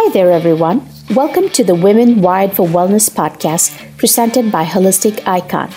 Hi 0.00 0.10
there, 0.10 0.30
everyone. 0.30 0.88
Welcome 1.10 1.48
to 1.48 1.64
the 1.64 1.74
Women 1.74 2.22
Wired 2.22 2.52
for 2.52 2.68
Wellness 2.68 3.10
podcast 3.10 3.74
presented 3.96 4.52
by 4.52 4.64
Holistic 4.64 5.26
Icon. 5.26 5.72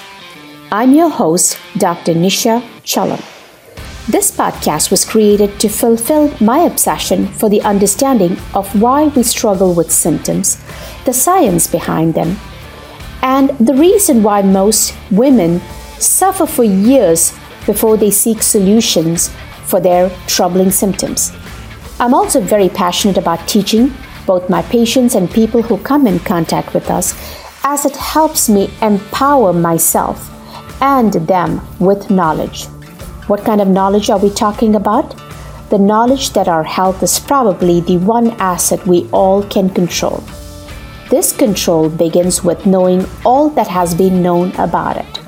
I'm 0.71 0.93
your 0.93 1.09
host, 1.09 1.57
Dr. 1.79 2.13
Nisha 2.13 2.61
Chellam. 2.83 3.19
This 4.07 4.29
podcast 4.29 4.91
was 4.91 5.03
created 5.03 5.59
to 5.59 5.69
fulfill 5.69 6.31
my 6.39 6.59
obsession 6.59 7.29
for 7.29 7.49
the 7.49 7.63
understanding 7.63 8.37
of 8.53 8.79
why 8.79 9.07
we 9.07 9.23
struggle 9.23 9.73
with 9.73 9.91
symptoms, 9.91 10.63
the 11.05 11.13
science 11.13 11.65
behind 11.65 12.13
them, 12.13 12.37
and 13.23 13.49
the 13.57 13.73
reason 13.73 14.21
why 14.21 14.43
most 14.43 14.93
women 15.09 15.59
suffer 15.97 16.45
for 16.45 16.63
years 16.63 17.33
before 17.65 17.97
they 17.97 18.11
seek 18.11 18.43
solutions 18.43 19.31
for 19.65 19.79
their 19.81 20.11
troubling 20.27 20.69
symptoms. 20.69 21.31
I'm 21.99 22.13
also 22.13 22.39
very 22.39 22.69
passionate 22.69 23.17
about 23.17 23.47
teaching 23.47 23.91
both 24.25 24.49
my 24.49 24.61
patients 24.63 25.15
and 25.15 25.29
people 25.29 25.61
who 25.61 25.77
come 25.77 26.07
in 26.07 26.19
contact 26.19 26.73
with 26.73 26.89
us, 26.89 27.13
as 27.63 27.85
it 27.85 27.95
helps 27.95 28.49
me 28.49 28.69
empower 28.81 29.53
myself 29.53 30.29
and 30.81 31.13
them 31.13 31.61
with 31.79 32.09
knowledge. 32.09 32.65
What 33.27 33.45
kind 33.45 33.61
of 33.61 33.67
knowledge 33.67 34.09
are 34.09 34.19
we 34.19 34.29
talking 34.29 34.75
about? 34.75 35.15
The 35.69 35.77
knowledge 35.77 36.31
that 36.31 36.47
our 36.47 36.63
health 36.63 37.01
is 37.03 37.19
probably 37.19 37.79
the 37.81 37.97
one 37.97 38.31
asset 38.41 38.85
we 38.85 39.07
all 39.11 39.43
can 39.43 39.69
control. 39.69 40.23
This 41.09 41.35
control 41.35 41.89
begins 41.89 42.43
with 42.43 42.65
knowing 42.65 43.05
all 43.25 43.49
that 43.51 43.67
has 43.67 43.93
been 43.93 44.21
known 44.21 44.51
about 44.55 44.97
it. 44.97 45.19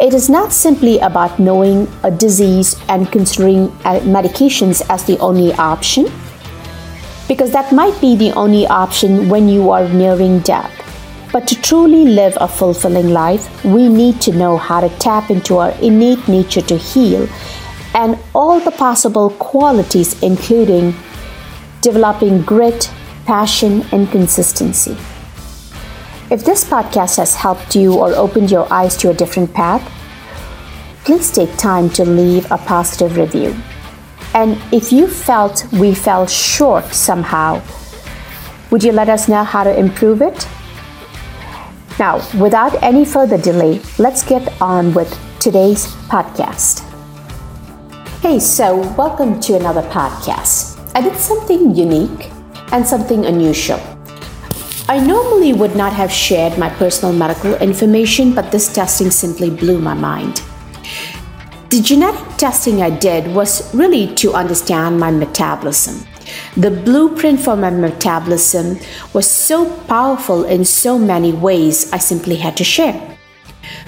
It 0.00 0.12
is 0.12 0.28
not 0.28 0.52
simply 0.52 0.98
about 0.98 1.38
knowing 1.38 1.88
a 2.02 2.10
disease 2.10 2.76
and 2.88 3.10
considering 3.10 3.68
uh, 3.84 4.00
medications 4.00 4.82
as 4.90 5.04
the 5.04 5.18
only 5.18 5.52
option, 5.54 6.06
because 7.28 7.52
that 7.52 7.72
might 7.72 7.98
be 8.00 8.16
the 8.16 8.32
only 8.32 8.66
option 8.66 9.28
when 9.28 9.48
you 9.48 9.70
are 9.70 9.88
nearing 9.88 10.40
death. 10.40 10.72
But 11.32 11.48
to 11.48 11.60
truly 11.60 12.04
live 12.04 12.36
a 12.40 12.46
fulfilling 12.46 13.10
life, 13.10 13.64
we 13.64 13.88
need 13.88 14.20
to 14.22 14.32
know 14.32 14.56
how 14.56 14.80
to 14.80 14.88
tap 14.98 15.30
into 15.30 15.56
our 15.56 15.70
innate 15.80 16.28
nature 16.28 16.62
to 16.62 16.76
heal 16.76 17.28
and 17.94 18.18
all 18.34 18.60
the 18.60 18.70
possible 18.70 19.30
qualities, 19.30 20.22
including 20.22 20.94
developing 21.80 22.42
grit, 22.42 22.90
passion, 23.24 23.84
and 23.92 24.10
consistency. 24.10 24.96
If 26.30 26.44
this 26.44 26.64
podcast 26.64 27.16
has 27.18 27.34
helped 27.34 27.76
you 27.76 27.94
or 27.94 28.14
opened 28.14 28.50
your 28.50 28.72
eyes 28.72 28.96
to 28.98 29.10
a 29.10 29.14
different 29.14 29.52
path, 29.52 29.82
please 31.04 31.30
take 31.30 31.54
time 31.56 31.90
to 31.90 32.04
leave 32.04 32.50
a 32.50 32.58
positive 32.58 33.16
review. 33.16 33.54
And 34.34 34.60
if 34.72 34.90
you 34.90 35.06
felt 35.06 35.64
we 35.72 35.94
fell 35.94 36.26
short 36.26 36.86
somehow, 36.86 37.62
would 38.72 38.82
you 38.82 38.90
let 38.90 39.08
us 39.08 39.28
know 39.28 39.44
how 39.44 39.62
to 39.62 39.78
improve 39.78 40.20
it? 40.22 40.48
Now, 42.00 42.16
without 42.40 42.82
any 42.82 43.04
further 43.04 43.38
delay, 43.38 43.80
let's 43.96 44.24
get 44.24 44.60
on 44.60 44.92
with 44.92 45.16
today's 45.38 45.86
podcast. 46.10 46.80
Hey, 48.22 48.40
so 48.40 48.78
welcome 48.96 49.38
to 49.38 49.54
another 49.54 49.82
podcast. 49.82 50.80
I 50.96 51.00
did 51.00 51.16
something 51.16 51.76
unique 51.76 52.32
and 52.72 52.84
something 52.84 53.26
unusual. 53.26 53.78
I 54.88 54.98
normally 54.98 55.52
would 55.52 55.76
not 55.76 55.92
have 55.92 56.10
shared 56.10 56.58
my 56.58 56.70
personal 56.70 57.14
medical 57.14 57.54
information, 57.54 58.34
but 58.34 58.50
this 58.50 58.72
testing 58.72 59.12
simply 59.12 59.50
blew 59.50 59.78
my 59.78 59.94
mind. 59.94 60.42
The 61.74 61.82
genetic 61.82 62.36
testing 62.36 62.82
I 62.82 62.90
did 62.90 63.34
was 63.34 63.74
really 63.74 64.06
to 64.22 64.32
understand 64.32 65.00
my 65.00 65.10
metabolism. 65.10 66.06
The 66.56 66.70
blueprint 66.70 67.40
for 67.40 67.56
my 67.56 67.70
metabolism 67.70 68.78
was 69.12 69.28
so 69.28 69.68
powerful 69.88 70.44
in 70.44 70.64
so 70.64 71.00
many 71.00 71.32
ways, 71.32 71.92
I 71.92 71.98
simply 71.98 72.36
had 72.36 72.56
to 72.58 72.62
share. 72.62 73.18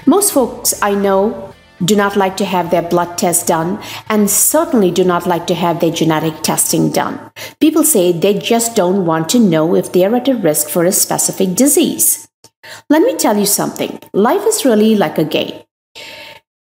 Most 0.05 0.33
folks 0.33 0.73
I 0.81 0.95
know 0.95 1.55
do 1.85 1.95
not 1.95 2.17
like 2.17 2.35
to 2.37 2.45
have 2.45 2.71
their 2.71 2.81
blood 2.81 3.17
test 3.17 3.47
done 3.47 3.81
and 4.09 4.29
certainly 4.29 4.91
do 4.91 5.05
not 5.05 5.25
like 5.25 5.47
to 5.47 5.55
have 5.55 5.79
their 5.79 5.91
genetic 5.91 6.41
testing 6.41 6.91
done. 6.91 7.31
People 7.61 7.85
say 7.85 8.11
they 8.11 8.37
just 8.37 8.75
don't 8.75 9.05
want 9.05 9.29
to 9.29 9.39
know 9.39 9.75
if 9.75 9.93
they 9.93 10.03
are 10.03 10.13
at 10.13 10.27
a 10.27 10.35
risk 10.35 10.67
for 10.67 10.83
a 10.83 10.91
specific 10.91 11.55
disease. 11.55 12.27
Let 12.89 13.03
me 13.03 13.15
tell 13.15 13.37
you 13.37 13.45
something 13.45 14.01
life 14.11 14.45
is 14.45 14.65
really 14.65 14.97
like 14.97 15.17
a 15.17 15.23
game. 15.23 15.63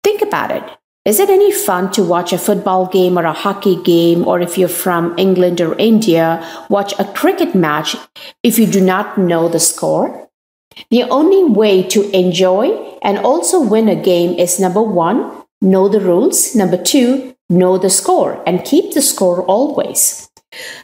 Think 0.05 0.23
about 0.23 0.53
it. 0.53 0.78
Is 1.09 1.19
it 1.19 1.31
any 1.31 1.51
fun 1.51 1.91
to 1.93 2.03
watch 2.03 2.35
a 2.35 2.39
football 2.39 2.85
game 2.85 3.19
or 3.19 3.25
a 3.25 3.33
hockey 3.33 3.77
game, 3.83 4.29
or 4.29 4.43
if 4.43 4.59
you're 4.59 4.69
from 4.69 5.15
England 5.17 5.59
or 5.59 5.75
India, 5.79 6.47
watch 6.69 6.93
a 6.99 7.05
cricket 7.07 7.55
match 7.55 7.97
if 8.43 8.59
you 8.59 8.67
do 8.67 8.83
not 8.83 9.17
know 9.17 9.49
the 9.49 9.59
score? 9.59 10.29
The 10.91 11.05
only 11.05 11.45
way 11.45 11.83
to 11.85 12.11
enjoy 12.11 12.99
and 13.01 13.17
also 13.17 13.59
win 13.59 13.89
a 13.89 13.97
game 13.97 14.39
is 14.39 14.61
number 14.61 14.83
one, 14.83 15.33
know 15.63 15.89
the 15.89 15.99
rules, 15.99 16.55
number 16.55 16.77
two, 16.77 17.35
know 17.49 17.79
the 17.79 17.89
score 17.89 18.43
and 18.47 18.63
keep 18.63 18.93
the 18.93 19.01
score 19.01 19.43
always. 19.47 20.29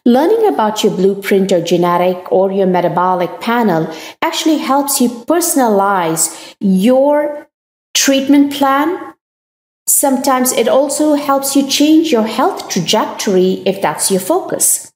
Learning 0.06 0.46
about 0.48 0.82
your 0.82 0.96
blueprint 0.96 1.52
or 1.52 1.60
genetic 1.60 2.32
or 2.32 2.50
your 2.50 2.66
metabolic 2.66 3.42
panel 3.42 3.94
actually 4.22 4.56
helps 4.56 5.02
you 5.02 5.10
personalize 5.10 6.54
your 6.60 7.46
treatment 7.92 8.54
plan 8.54 9.13
Sometimes 9.94 10.50
it 10.50 10.66
also 10.66 11.14
helps 11.14 11.54
you 11.54 11.68
change 11.68 12.10
your 12.10 12.26
health 12.26 12.68
trajectory 12.68 13.62
if 13.64 13.80
that's 13.80 14.10
your 14.10 14.18
focus. 14.18 14.92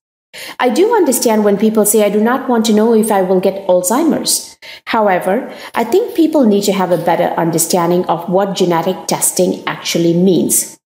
I 0.59 0.71
do 0.71 0.93
understand 0.93 1.45
when 1.45 1.57
people 1.57 1.87
say, 1.87 2.05
I 2.05 2.09
do 2.09 2.21
not 2.21 2.49
want 2.49 2.67
to 2.67 2.73
know 2.73 2.95
if 2.95 3.13
I 3.13 3.23
will 3.23 3.39
get 3.39 3.65
Alzheimer's. 3.69 4.59
However, 4.87 5.55
I 5.73 5.85
think 5.85 6.17
people 6.17 6.47
need 6.47 6.65
to 6.65 6.73
have 6.73 6.91
a 6.91 6.99
better 6.99 7.33
understanding 7.39 8.07
of 8.07 8.29
what 8.29 8.57
genetic 8.57 9.07
testing 9.07 9.63
actually 9.69 10.15
means. 10.15 10.81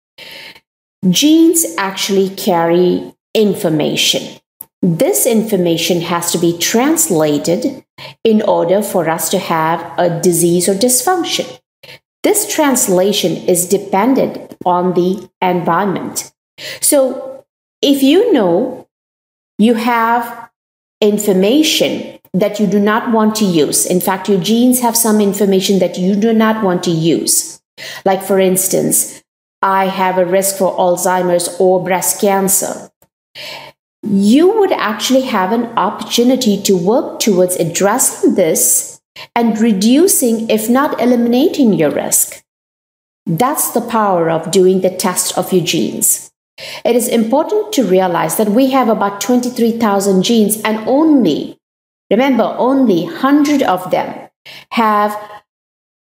Genes 1.08 1.64
actually 1.78 2.30
carry 2.30 3.14
information. 3.32 4.40
This 4.82 5.24
information 5.24 6.00
has 6.00 6.32
to 6.32 6.38
be 6.38 6.58
translated 6.58 7.84
in 8.24 8.42
order 8.42 8.82
for 8.82 9.08
us 9.08 9.28
to 9.30 9.38
have 9.38 9.78
a 9.96 10.20
disease 10.20 10.68
or 10.68 10.74
dysfunction. 10.74 11.59
This 12.22 12.52
translation 12.52 13.36
is 13.48 13.68
dependent 13.68 14.56
on 14.64 14.94
the 14.94 15.30
environment. 15.40 16.32
So 16.80 17.44
if 17.80 18.02
you 18.02 18.32
know 18.32 18.88
you 19.58 19.74
have 19.74 20.50
information 21.00 22.18
that 22.34 22.60
you 22.60 22.66
do 22.66 22.78
not 22.78 23.10
want 23.10 23.34
to 23.36 23.44
use, 23.44 23.86
in 23.86 24.00
fact, 24.00 24.28
your 24.28 24.40
genes 24.40 24.80
have 24.80 24.96
some 24.96 25.20
information 25.20 25.78
that 25.78 25.98
you 25.98 26.14
do 26.14 26.32
not 26.32 26.62
want 26.62 26.82
to 26.84 26.90
use. 26.90 27.60
Like, 28.04 28.22
for 28.22 28.38
instance, 28.38 29.22
I 29.62 29.86
have 29.86 30.18
a 30.18 30.26
risk 30.26 30.56
for 30.56 30.76
Alzheimer's 30.76 31.56
or 31.58 31.82
breast 31.82 32.20
cancer. 32.20 32.90
You 34.02 34.58
would 34.58 34.72
actually 34.72 35.22
have 35.22 35.52
an 35.52 35.66
opportunity 35.78 36.60
to 36.62 36.76
work 36.76 37.20
towards 37.20 37.56
addressing 37.56 38.34
this 38.34 38.99
and 39.34 39.58
reducing, 39.58 40.48
if 40.48 40.68
not 40.68 41.00
eliminating, 41.00 41.72
your 41.72 41.90
risk. 41.90 42.42
That's 43.26 43.70
the 43.70 43.80
power 43.80 44.30
of 44.30 44.50
doing 44.50 44.80
the 44.80 44.90
test 44.90 45.36
of 45.36 45.52
your 45.52 45.64
genes. 45.64 46.30
It 46.84 46.96
is 46.96 47.08
important 47.08 47.72
to 47.74 47.84
realize 47.84 48.36
that 48.36 48.48
we 48.48 48.70
have 48.70 48.88
about 48.88 49.20
23,000 49.20 50.22
genes 50.22 50.60
and 50.62 50.78
only, 50.88 51.58
remember, 52.10 52.54
only 52.58 53.04
100 53.04 53.62
of 53.62 53.90
them 53.90 54.28
have 54.72 55.16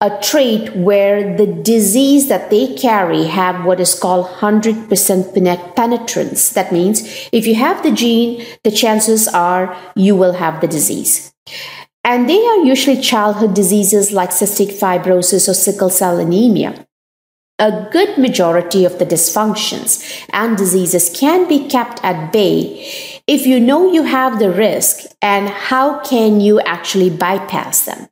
a 0.01 0.19
trait 0.21 0.75
where 0.75 1.35
the 1.37 1.47
disease 1.47 2.27
that 2.27 2.49
they 2.49 2.75
carry 2.75 3.23
have 3.23 3.65
what 3.65 3.79
is 3.79 3.97
called 3.97 4.27
100% 4.27 5.75
penetrance. 5.75 6.49
That 6.49 6.71
means 6.71 7.29
if 7.31 7.47
you 7.47 7.55
have 7.55 7.81
the 7.81 7.91
gene, 7.91 8.45
the 8.63 8.71
chances 8.71 9.27
are 9.27 9.75
you 9.95 10.15
will 10.15 10.33
have 10.33 10.59
the 10.59 10.67
disease. 10.67 11.33
And 12.05 12.29
they 12.29 12.45
are 12.45 12.63
usually 12.63 13.01
childhood 13.01 13.55
diseases 13.55 14.11
like 14.11 14.29
cystic 14.29 14.71
fibrosis 14.79 15.49
or 15.49 15.55
sickle 15.55 15.89
cell 15.89 16.19
anemia. 16.19 16.85
A 17.57 17.87
good 17.91 18.19
majority 18.19 18.85
of 18.85 18.99
the 18.99 19.05
dysfunctions 19.05 20.23
and 20.31 20.55
diseases 20.55 21.09
can 21.09 21.47
be 21.47 21.67
kept 21.67 22.03
at 22.03 22.31
bay 22.31 22.85
if 23.25 23.47
you 23.47 23.59
know 23.59 23.91
you 23.91 24.03
have 24.03 24.37
the 24.37 24.51
risk 24.51 25.05
and 25.21 25.49
how 25.49 25.99
can 26.01 26.39
you 26.41 26.59
actually 26.61 27.09
bypass 27.09 27.85
them. 27.85 28.07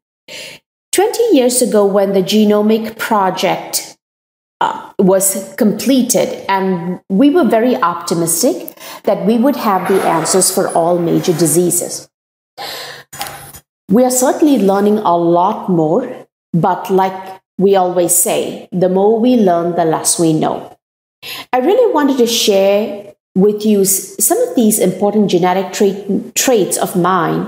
20 0.92 1.36
years 1.36 1.62
ago, 1.62 1.86
when 1.86 2.14
the 2.14 2.24
Genomic 2.24 2.98
Project 2.98 3.98
uh, 4.62 4.92
was 4.98 5.54
completed, 5.56 6.46
and 6.48 7.00
we 7.10 7.30
were 7.30 7.44
very 7.44 7.76
optimistic 7.76 8.76
that 9.04 9.26
we 9.26 9.38
would 9.38 9.58
have 9.58 9.88
the 9.88 10.02
answers 10.04 10.50
for 10.50 10.70
all 10.70 10.98
major 10.98 11.34
diseases. 11.34 12.10
We 13.94 14.04
are 14.04 14.10
certainly 14.10 14.58
learning 14.58 14.98
a 14.98 15.16
lot 15.16 15.70
more, 15.70 16.26
but 16.52 16.90
like 16.90 17.14
we 17.60 17.76
always 17.76 18.16
say, 18.16 18.68
the 18.72 18.90
more 18.90 19.20
we 19.20 19.36
learn, 19.36 19.76
the 19.76 19.86
less 19.86 20.18
we 20.18 20.34
know. 20.34 20.76
I 21.54 21.60
really 21.60 21.94
wanted 21.94 22.18
to 22.18 22.26
share 22.26 23.14
with 23.36 23.64
you 23.64 23.86
some 23.86 24.40
of 24.40 24.56
these 24.56 24.80
important 24.80 25.30
genetic 25.30 25.74
trait, 25.74 26.34
traits 26.34 26.76
of 26.76 26.96
mine 26.96 27.48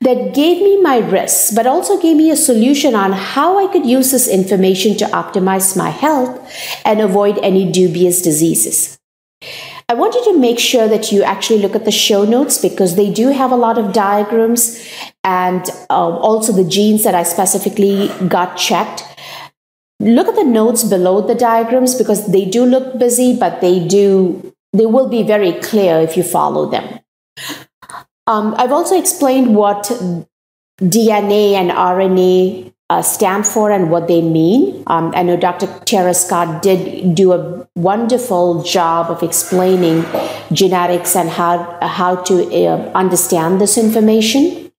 that 0.00 0.32
gave 0.32 0.62
me 0.62 0.80
my 0.80 0.98
risks, 0.98 1.50
but 1.50 1.66
also 1.66 2.00
gave 2.00 2.18
me 2.18 2.30
a 2.30 2.36
solution 2.36 2.94
on 2.94 3.10
how 3.10 3.58
I 3.58 3.66
could 3.72 3.84
use 3.84 4.12
this 4.12 4.28
information 4.28 4.96
to 4.98 5.06
optimize 5.06 5.76
my 5.76 5.90
health 5.90 6.38
and 6.84 7.00
avoid 7.00 7.36
any 7.38 7.68
dubious 7.68 8.22
diseases. 8.22 8.93
I 9.88 9.94
want 9.94 10.14
you 10.14 10.24
to 10.32 10.38
make 10.38 10.58
sure 10.58 10.88
that 10.88 11.12
you 11.12 11.22
actually 11.22 11.60
look 11.60 11.74
at 11.74 11.84
the 11.84 11.90
show 11.90 12.24
notes 12.24 12.58
because 12.58 12.96
they 12.96 13.12
do 13.12 13.28
have 13.28 13.52
a 13.52 13.56
lot 13.56 13.76
of 13.76 13.92
diagrams 13.92 14.82
and 15.22 15.68
um, 15.90 16.14
also 16.14 16.52
the 16.52 16.64
genes 16.64 17.04
that 17.04 17.14
I 17.14 17.22
specifically 17.22 18.08
got 18.28 18.56
checked. 18.56 19.04
Look 20.00 20.26
at 20.26 20.36
the 20.36 20.44
notes 20.44 20.84
below 20.84 21.20
the 21.20 21.34
diagrams 21.34 21.94
because 21.94 22.26
they 22.32 22.44
do 22.44 22.64
look 22.64 22.98
busy, 22.98 23.36
but 23.38 23.60
they 23.60 23.86
do 23.86 24.52
they 24.72 24.86
will 24.86 25.08
be 25.08 25.22
very 25.22 25.52
clear 25.60 25.98
if 25.98 26.16
you 26.16 26.24
follow 26.24 26.68
them. 26.68 26.98
Um, 28.26 28.54
I've 28.58 28.72
also 28.72 28.98
explained 28.98 29.54
what 29.54 29.84
DNA 30.80 31.52
and 31.52 31.70
RNA 31.70 32.73
uh, 32.94 33.02
stand 33.02 33.44
for 33.44 33.72
and 33.72 33.90
what 33.90 34.06
they 34.06 34.22
mean. 34.22 34.82
Um, 34.86 35.12
I 35.16 35.22
know 35.24 35.36
Dr. 35.36 35.66
Tara 35.84 36.14
Scott 36.14 36.62
did 36.62 37.14
do 37.14 37.32
a 37.32 37.66
wonderful 37.74 38.62
job 38.62 39.10
of 39.10 39.22
explaining 39.22 40.04
genetics 40.52 41.16
and 41.16 41.28
how, 41.28 41.78
how 41.82 42.14
to 42.28 42.34
uh, 42.54 42.92
understand 42.94 43.60
this 43.60 43.76
information. 43.76 44.70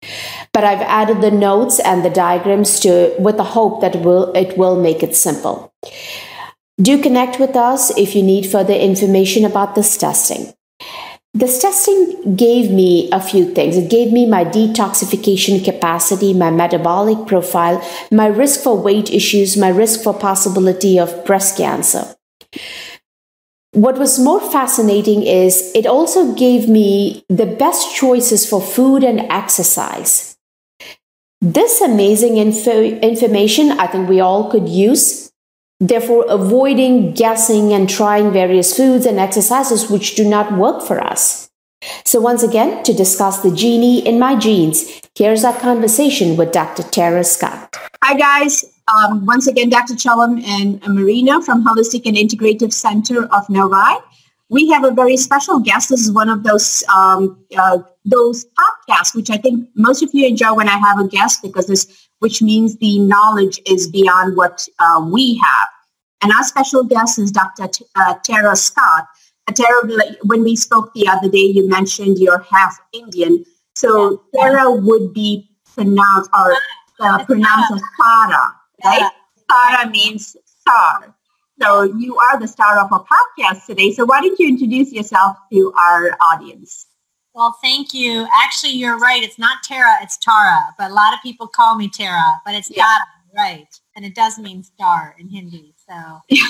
But 0.54 0.64
I've 0.64 0.82
added 0.82 1.20
the 1.20 1.32
notes 1.32 1.80
and 1.80 2.06
the 2.06 2.10
diagrams 2.10 2.80
to 2.82 3.14
with 3.20 3.36
the 3.36 3.44
hope 3.44 3.82
that 3.82 3.98
will, 3.98 4.32
it 4.34 4.58
will 4.58 4.80
make 4.80 5.04
it 5.04 5.16
simple. 5.16 5.74
Do 6.82 7.02
connect 7.02 7.40
with 7.40 7.56
us 7.56 7.98
if 7.98 8.16
you 8.16 8.24
need 8.24 8.46
further 8.46 8.74
information 8.74 9.44
about 9.44 9.76
this 9.76 9.98
testing. 9.98 10.54
This 11.36 11.62
testing 11.62 12.38
gave 12.38 12.72
me 12.72 13.10
a 13.12 13.20
few 13.20 13.54
things. 13.54 13.76
It 13.76 13.90
gave 13.90 14.14
me 14.14 14.26
my 14.26 14.46
detoxification 14.46 15.66
capacity, 15.66 16.34
my 16.34 16.50
metabolic 16.50 17.28
profile, 17.28 17.86
my 18.10 18.28
risk 18.28 18.62
for 18.62 18.78
weight 18.78 19.12
issues, 19.12 19.58
my 19.58 19.68
risk 19.68 20.02
for 20.02 20.14
possibility 20.14 20.98
of 20.98 21.26
breast 21.26 21.58
cancer. 21.58 22.16
What 23.74 23.98
was 23.98 24.18
more 24.18 24.40
fascinating 24.40 25.24
is 25.24 25.74
it 25.76 25.86
also 25.86 26.34
gave 26.36 26.70
me 26.70 27.26
the 27.28 27.46
best 27.46 27.94
choices 27.94 28.50
for 28.50 28.62
food 28.62 29.04
and 29.04 29.20
exercise. 29.30 30.38
This 31.42 31.82
amazing 31.82 32.38
info- 32.38 32.82
information 32.82 33.72
I 33.72 33.88
think 33.88 34.08
we 34.08 34.22
all 34.22 34.50
could 34.50 34.70
use 34.70 35.25
therefore 35.80 36.26
avoiding 36.30 37.14
guessing 37.14 37.74
and 37.74 37.90
trying 37.90 38.32
various 38.32 38.76
foods 38.76 39.06
and 39.06 39.20
exercises 39.20 39.90
which 39.90 40.16
do 40.16 40.28
not 40.28 40.54
work 40.54 40.82
for 40.82 41.04
us. 41.04 41.50
So, 42.04 42.20
once 42.20 42.42
again, 42.42 42.84
to 42.84 42.94
discuss 42.94 43.42
the 43.42 43.52
genie 43.52 44.06
in 44.06 44.18
my 44.18 44.36
genes, 44.36 45.02
here's 45.16 45.44
our 45.44 45.58
conversation 45.60 46.36
with 46.36 46.52
Dr. 46.52 46.84
Tara 46.84 47.24
Scott. 47.24 47.78
Hi, 48.04 48.18
guys. 48.18 48.66
Um, 48.94 49.26
once 49.26 49.48
again, 49.48 49.70
Dr. 49.70 49.94
Chellam 49.96 50.44
and 50.44 50.82
Marina 50.88 51.42
from 51.42 51.66
Holistic 51.66 52.06
and 52.06 52.16
Integrative 52.16 52.72
Center 52.72 53.26
of 53.26 53.50
Novi. 53.50 54.00
We 54.50 54.70
have 54.70 54.84
a 54.84 54.92
very 54.92 55.18
special 55.18 55.60
guest. 55.60 55.90
This 55.90 56.02
is 56.02 56.12
one 56.12 56.30
of 56.30 56.44
those 56.44 56.84
um, 56.96 57.44
uh, 57.58 57.80
those 58.04 58.46
podcasts, 58.46 59.16
which 59.16 59.32
I 59.32 59.38
think 59.38 59.68
most 59.76 60.04
of 60.04 60.12
you 60.14 60.28
enjoy 60.28 60.54
when 60.54 60.70
I 60.70 60.78
have 60.78 61.00
a 61.00 61.08
guest 61.08 61.42
because 61.42 61.66
this, 61.66 62.05
which 62.20 62.42
means 62.42 62.78
the 62.78 63.00
knowledge 63.00 63.60
is 63.66 63.88
beyond 63.88 64.36
what 64.36 64.68
uh, 64.80 65.08
we 65.12 65.36
have. 65.38 65.68
And 66.22 66.32
our 66.32 66.44
special 66.44 66.84
guest 66.84 67.20
is 67.20 67.32
Dr. 67.32 67.68
T- 67.68 67.86
uh, 67.96 68.16
Tara 68.24 68.56
Scott. 68.56 69.06
Uh, 69.48 69.52
Tara, 69.54 70.16
when 70.24 70.44
we 70.44 70.56
spoke 70.56 70.94
the 70.94 71.08
other 71.08 71.30
day, 71.30 71.46
you 71.54 71.68
mentioned 71.70 72.18
you're 72.20 72.46
half 72.50 72.78
Indian. 72.94 73.44
So 73.76 74.24
Tara 74.36 74.72
would 74.72 75.14
be 75.14 75.50
pronounced 75.74 76.30
or 76.34 76.56
uh, 77.00 77.24
pronounced 77.26 77.74
as 77.74 77.82
Tara, 78.02 78.56
right? 78.84 79.12
Tara 79.50 79.90
means 79.90 80.36
star. 80.46 81.16
So 81.62 81.84
you 81.84 82.18
are 82.18 82.40
the 82.40 82.48
star 82.48 82.80
of 82.80 82.92
our 82.92 83.06
podcast 83.06 83.66
today. 83.66 83.92
So 83.92 84.06
why 84.06 84.22
don't 84.22 84.40
you 84.40 84.48
introduce 84.48 84.92
yourself 84.92 85.38
to 85.52 85.74
our 85.78 86.18
audience? 86.22 86.88
Well, 87.36 87.58
thank 87.62 87.94
you. 87.94 88.26
Actually, 88.42 88.72
you're 88.72 88.98
right. 88.98 89.22
It's 89.22 89.38
not 89.38 89.62
Tara, 89.62 89.98
it's 90.02 90.16
Tara. 90.16 90.74
But 90.78 90.92
a 90.92 90.94
lot 90.94 91.14
of 91.14 91.20
people 91.22 91.48
call 91.48 91.76
me 91.76 91.90
Tara, 91.90 92.42
but 92.46 92.56
it's 92.56 92.72
yeah. 92.72 92.86
Tara, 92.86 92.98
right? 93.36 93.80
And 93.98 94.06
it 94.06 94.16
does 94.16 94.40
mean 94.40 94.64
star 94.64 95.14
in 95.20 95.28
Hindi. 95.28 95.74
So 95.86 95.94
yeah, 96.30 96.48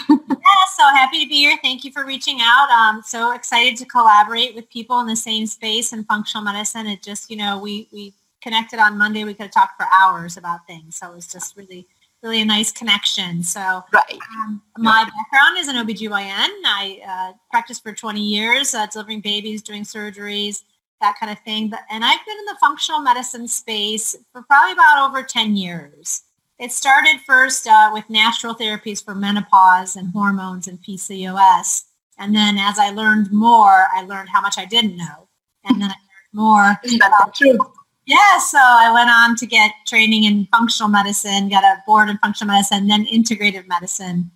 so 0.78 0.84
happy 0.94 1.24
to 1.24 1.28
be 1.28 1.38
here. 1.38 1.58
Thank 1.64 1.84
you 1.84 1.92
for 1.92 2.06
reaching 2.06 2.38
out. 2.40 2.70
Um, 2.70 3.02
so 3.04 3.34
excited 3.34 3.78
to 3.78 3.86
collaborate 3.86 4.54
with 4.54 4.70
people 4.70 5.00
in 5.00 5.08
the 5.08 5.16
same 5.16 5.48
space 5.48 5.92
in 5.92 6.04
functional 6.04 6.44
medicine. 6.44 6.86
It 6.86 7.02
just, 7.02 7.32
you 7.32 7.38
know, 7.38 7.58
we 7.58 7.88
we 7.92 8.14
connected 8.44 8.78
on 8.78 8.96
Monday. 8.96 9.24
We 9.24 9.34
could 9.34 9.48
have 9.48 9.54
talked 9.54 9.82
for 9.82 9.88
hours 9.92 10.38
about 10.38 10.68
things. 10.68 10.98
So 10.98 11.12
it 11.12 11.16
was 11.16 11.28
just 11.28 11.58
really 11.58 11.88
really 12.22 12.42
a 12.42 12.46
nice 12.46 12.72
connection. 12.72 13.44
So 13.44 13.84
right. 13.92 14.20
um, 14.38 14.62
my 14.78 15.04
background 15.04 15.58
is 15.58 15.68
an 15.68 15.76
OBGYN. 15.76 16.50
I 16.66 17.00
uh, 17.08 17.34
practiced 17.52 17.84
for 17.84 17.94
20 17.94 18.20
years, 18.20 18.74
uh, 18.74 18.88
delivering 18.88 19.22
babies, 19.22 19.62
doing 19.62 19.84
surgeries, 19.84 20.64
that 21.02 21.16
kind 21.20 21.32
of 21.32 21.40
thing. 21.40 21.70
But, 21.70 21.82
and 21.90 22.04
I've 22.04 22.26
been 22.26 22.38
in 22.38 22.46
the 22.46 22.58
functional 22.60 23.02
medicine 23.02 23.48
space 23.48 24.16
for 24.32 24.44
probably 24.44 24.74
about 24.74 25.10
over 25.10 25.24
10 25.24 25.56
years. 25.56 26.24
It 26.58 26.72
started 26.72 27.20
first 27.26 27.68
uh, 27.68 27.92
with 27.94 28.10
natural 28.10 28.56
therapies 28.56 29.04
for 29.04 29.14
menopause 29.14 29.96
and 29.96 30.12
hormones 30.14 30.68
and 30.68 30.80
PCOS. 30.82 31.84
And 32.18 32.34
then 32.34 32.58
as 32.58 32.80
I 32.80 32.92
learned 32.92 33.32
more, 33.32 33.88
I 33.94 34.04
learned 34.04 34.30
how 34.30 34.40
much 34.42 34.58
I 34.58 34.66
didn't 34.66 34.96
know. 34.96 35.28
And 35.66 35.82
then 35.82 35.90
I 35.90 35.96
learned 35.96 36.34
more. 36.34 36.80
The 36.84 37.32
truth. 37.34 37.60
Yeah, 38.06 38.38
so 38.38 38.60
I 38.60 38.92
went 38.94 39.10
on 39.10 39.36
to 39.38 39.48
get 39.48 39.72
training 39.88 40.26
in 40.26 40.46
functional 40.52 40.90
medicine, 40.90 41.50
got 41.50 41.64
a 41.64 41.82
board 41.88 42.08
in 42.08 42.20
functional 42.20 42.54
medicine, 42.54 42.88
then 42.88 43.06
integrative 43.08 43.68
medicine. 43.68 44.30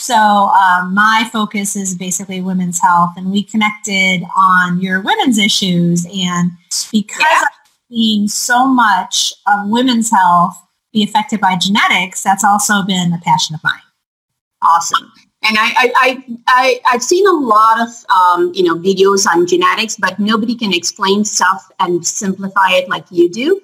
So 0.00 0.14
um, 0.14 0.94
my 0.94 1.28
focus 1.30 1.76
is 1.76 1.94
basically 1.94 2.40
women's 2.40 2.80
health, 2.80 3.10
and 3.18 3.30
we 3.30 3.42
connected 3.42 4.22
on 4.34 4.80
your 4.80 5.02
women's 5.02 5.38
issues. 5.38 6.06
And 6.06 6.52
because 6.90 7.20
yeah. 7.20 7.42
I'm 7.42 7.48
seeing 7.90 8.28
so 8.28 8.66
much 8.66 9.34
of 9.46 9.68
women's 9.68 10.10
health 10.10 10.56
be 10.94 11.02
affected 11.02 11.38
by 11.40 11.56
genetics, 11.56 12.22
that's 12.22 12.44
also 12.44 12.82
been 12.82 13.12
a 13.12 13.18
passion 13.18 13.54
of 13.54 13.62
mine. 13.62 13.74
Awesome. 14.62 15.12
And 15.42 15.56
I, 15.58 15.72
I, 15.76 15.92
I, 15.96 16.80
I, 16.84 16.92
have 16.92 17.02
seen 17.02 17.26
a 17.26 17.32
lot 17.32 17.80
of, 17.80 17.88
um, 18.10 18.52
you 18.54 18.62
know, 18.62 18.76
videos 18.76 19.26
on 19.26 19.46
genetics, 19.46 19.96
but 19.96 20.18
nobody 20.18 20.54
can 20.54 20.72
explain 20.72 21.24
stuff 21.24 21.70
and 21.78 22.06
simplify 22.06 22.72
it 22.72 22.88
like 22.88 23.04
you 23.10 23.30
do. 23.30 23.60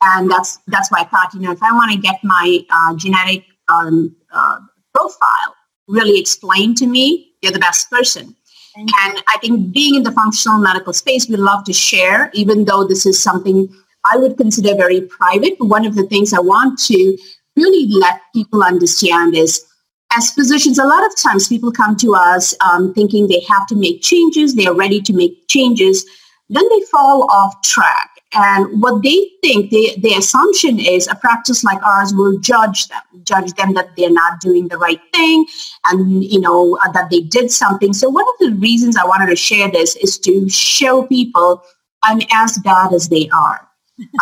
And 0.00 0.30
that's, 0.30 0.58
that's 0.68 0.90
why 0.90 1.00
I 1.00 1.04
thought, 1.04 1.34
you 1.34 1.40
know, 1.40 1.52
if 1.52 1.62
I 1.62 1.72
want 1.72 1.92
to 1.92 1.98
get 1.98 2.22
my 2.24 2.60
uh, 2.70 2.94
genetic 2.96 3.44
um, 3.68 4.14
uh, 4.32 4.58
profile 4.94 5.54
really 5.88 6.20
explain 6.20 6.74
to 6.76 6.86
me, 6.86 7.32
you're 7.42 7.52
the 7.52 7.58
best 7.58 7.90
person. 7.90 8.34
And 8.76 9.22
I 9.26 9.38
think 9.40 9.72
being 9.72 9.96
in 9.96 10.02
the 10.04 10.12
functional 10.12 10.58
medical 10.58 10.92
space, 10.92 11.28
we 11.28 11.34
love 11.36 11.64
to 11.64 11.72
share, 11.72 12.30
even 12.34 12.64
though 12.64 12.86
this 12.86 13.06
is 13.06 13.20
something 13.20 13.68
I 14.04 14.16
would 14.16 14.36
consider 14.36 14.76
very 14.76 15.00
private. 15.00 15.58
But 15.58 15.66
One 15.66 15.84
of 15.84 15.96
the 15.96 16.04
things 16.04 16.32
I 16.32 16.38
want 16.38 16.78
to 16.86 17.18
really 17.56 17.88
let 17.88 18.20
people 18.32 18.62
understand 18.62 19.34
is 19.34 19.64
as 20.16 20.30
physicians, 20.30 20.78
a 20.78 20.86
lot 20.86 21.04
of 21.04 21.16
times 21.16 21.48
people 21.48 21.72
come 21.72 21.96
to 21.96 22.14
us 22.14 22.54
um, 22.60 22.94
thinking 22.94 23.26
they 23.26 23.44
have 23.48 23.66
to 23.66 23.74
make 23.74 24.00
changes, 24.00 24.54
they 24.54 24.66
are 24.66 24.74
ready 24.74 25.00
to 25.02 25.12
make 25.12 25.48
changes, 25.48 26.06
then 26.48 26.64
they 26.70 26.80
fall 26.90 27.28
off 27.30 27.60
track. 27.62 28.17
And 28.34 28.82
what 28.82 29.02
they 29.02 29.30
think, 29.42 29.70
they, 29.70 29.96
their 29.96 30.18
assumption 30.18 30.78
is 30.78 31.08
a 31.08 31.14
practice 31.14 31.64
like 31.64 31.82
ours 31.82 32.12
will 32.14 32.38
judge 32.40 32.88
them, 32.88 33.00
judge 33.24 33.52
them 33.54 33.72
that 33.74 33.96
they're 33.96 34.10
not 34.10 34.40
doing 34.40 34.68
the 34.68 34.76
right 34.76 35.00
thing 35.14 35.46
and, 35.86 36.22
you 36.22 36.38
know, 36.38 36.76
uh, 36.84 36.92
that 36.92 37.08
they 37.10 37.20
did 37.20 37.50
something. 37.50 37.94
So 37.94 38.10
one 38.10 38.26
of 38.28 38.34
the 38.46 38.56
reasons 38.56 38.96
I 38.96 39.06
wanted 39.06 39.26
to 39.26 39.36
share 39.36 39.70
this 39.70 39.96
is 39.96 40.18
to 40.20 40.48
show 40.48 41.06
people 41.06 41.62
I'm 42.02 42.20
as 42.32 42.58
bad 42.58 42.92
as 42.92 43.08
they 43.08 43.28
are 43.30 43.66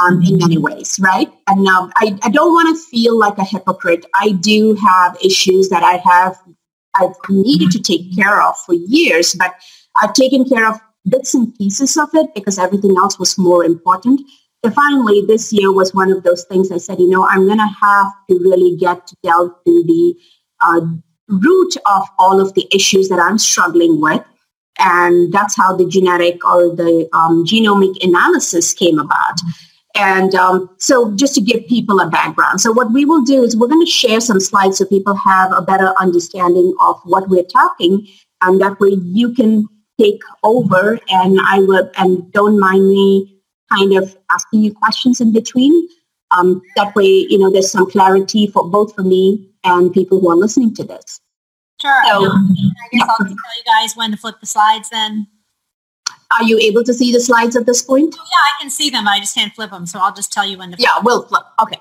um, 0.01 0.23
in 0.23 0.39
many 0.41 0.59
ways, 0.59 0.99
right? 1.01 1.31
And 1.49 1.67
um, 1.67 1.93
I, 1.97 2.17
I 2.23 2.31
don't 2.31 2.53
want 2.53 2.77
to 2.77 2.83
feel 2.89 3.19
like 3.19 3.39
a 3.39 3.45
hypocrite. 3.45 4.07
I 4.15 4.33
do 4.33 4.75
have 4.75 5.17
issues 5.23 5.69
that 5.71 5.83
I 5.83 5.97
have 5.97 6.39
I've 6.99 7.15
needed 7.29 7.71
to 7.73 7.81
take 7.81 8.17
care 8.17 8.43
of 8.43 8.57
for 8.59 8.75
years, 8.75 9.35
but 9.35 9.55
I've 10.01 10.15
taken 10.15 10.45
care 10.45 10.69
of 10.69 10.81
bits 11.09 11.35
and 11.35 11.55
pieces 11.57 11.97
of 11.97 12.09
it 12.15 12.35
because 12.35 12.59
everything 12.59 12.97
else 12.99 13.19
was 13.19 13.39
more 13.39 13.65
important. 13.65 14.21
So 14.65 14.71
finally, 14.71 15.23
this 15.27 15.53
year 15.53 15.73
was 15.73 15.95
one 15.95 16.11
of 16.11 16.23
those 16.23 16.45
things 16.45 16.73
I 16.73 16.79
said, 16.79 16.99
you 16.99 17.09
know, 17.09 17.27
I'm 17.27 17.47
going 17.47 17.59
to 17.59 17.75
have 17.81 18.13
to 18.29 18.39
really 18.39 18.77
get 18.77 19.07
to 19.07 19.17
delve 19.23 19.53
to 19.65 19.85
the 19.87 20.15
uh, 20.61 20.81
root 21.29 21.77
of 21.87 22.03
all 22.19 22.41
of 22.41 22.55
the 22.55 22.67
issues 22.75 23.09
that 23.09 23.21
I'm 23.21 23.39
struggling 23.39 24.01
with. 24.01 24.25
And 24.79 25.33
that's 25.33 25.57
how 25.57 25.77
the 25.77 25.87
genetic 25.87 26.45
or 26.45 26.75
the 26.75 27.09
um, 27.13 27.45
genomic 27.45 27.97
analysis 28.03 28.75
came 28.75 28.99
about. 28.99 29.41
And 29.97 30.35
um, 30.35 30.69
so 30.79 31.15
just 31.15 31.35
to 31.37 31.41
give 31.41 31.67
people 31.69 32.01
a 32.01 32.11
background. 32.11 32.61
So 32.61 32.73
what 32.73 32.93
we 32.93 33.07
will 33.07 33.23
do 33.23 33.43
is 33.43 33.57
we're 33.57 33.69
going 33.69 33.85
to 33.85 33.91
share 33.91 34.21
some 34.21 34.41
slides 34.41 34.79
so 34.79 34.85
people 34.85 35.15
have 35.15 35.53
a 35.53 35.63
better 35.63 35.95
understanding 35.99 36.75
of 36.81 37.01
what 37.05 37.31
we're 37.31 37.45
talking. 37.45 38.07
And 38.43 38.61
that 38.61 38.79
way 38.79 38.91
you 38.91 39.33
can 39.33 39.69
take 39.99 40.21
over 40.43 40.99
and 41.09 41.39
I 41.41 41.61
would, 41.61 41.91
and 41.97 42.31
don't 42.33 42.59
mind 42.59 42.89
me 42.89 43.41
kind 43.73 43.97
of 43.97 44.17
asking 44.31 44.63
you 44.63 44.75
questions 44.75 45.21
in 45.21 45.33
between. 45.33 45.89
Um, 46.33 46.61
that 46.77 46.95
way, 46.95 47.07
you 47.07 47.39
know, 47.39 47.51
there's 47.51 47.71
some 47.71 47.91
clarity 47.91 48.47
for 48.47 48.69
both 48.69 48.95
for 48.95 49.03
me 49.03 49.49
and 49.65 49.93
people 49.93 50.21
who 50.21 50.31
are 50.31 50.37
listening 50.37 50.75
to 50.75 50.85
this. 50.85 51.21
Sure. 51.81 52.03
So, 52.07 52.27
I 52.27 52.89
guess 52.93 53.03
I'll 53.09 53.17
tell 53.19 53.29
you 53.29 53.65
guys 53.67 53.97
when 53.97 54.11
to 54.11 54.17
flip 54.17 54.37
the 54.41 54.47
slides 54.47 54.91
then. 54.91 55.27
Are 56.33 56.43
you 56.43 56.59
able 56.59 56.83
to 56.85 56.93
see 56.93 57.13
the 57.13 57.21
slides 57.21 57.55
at 57.55 57.67
this 57.67 57.83
point? 57.83 58.17
Oh, 58.19 58.25
yeah, 58.25 58.39
I 58.39 58.63
can 58.63 58.71
see 58.71 58.91
them. 58.91 59.07
I 59.07 59.21
just 59.21 59.35
can't 59.35 59.55
flip 59.55 59.71
them. 59.71 59.87
So 59.87 60.01
I'll 60.01 60.15
just 60.15 60.33
tell 60.33 60.45
you 60.45 60.59
when 60.59 60.71
to 60.71 60.77
flip 60.77 60.89
Yeah, 60.89 61.01
we'll 61.03 61.23
flip. 61.23 61.45
Okay. 61.63 61.79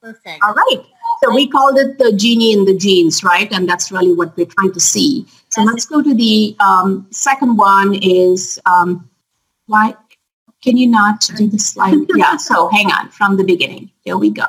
Perfect. 0.00 0.42
All 0.42 0.54
right. 0.54 0.84
So 1.22 1.34
we 1.34 1.48
called 1.48 1.78
it 1.78 1.98
the 1.98 2.12
genie 2.12 2.52
in 2.52 2.64
the 2.64 2.76
genes, 2.76 3.24
right? 3.24 3.50
And 3.52 3.68
that's 3.68 3.90
really 3.90 4.12
what 4.12 4.36
we're 4.36 4.46
trying 4.46 4.72
to 4.72 4.80
see. 4.80 5.26
So 5.56 5.62
let's 5.62 5.86
go 5.86 6.02
to 6.02 6.12
the 6.12 6.54
um, 6.60 7.06
second 7.10 7.56
one 7.56 7.94
is, 8.02 8.60
um, 8.66 9.08
why, 9.68 9.94
can 10.62 10.76
you 10.76 10.86
not 10.86 11.26
do 11.34 11.48
the 11.48 11.58
slide? 11.58 11.96
yeah, 12.14 12.36
so 12.36 12.68
hang 12.68 12.92
on 12.92 13.08
from 13.08 13.38
the 13.38 13.42
beginning. 13.42 13.90
Here 14.04 14.18
we 14.18 14.28
go. 14.28 14.44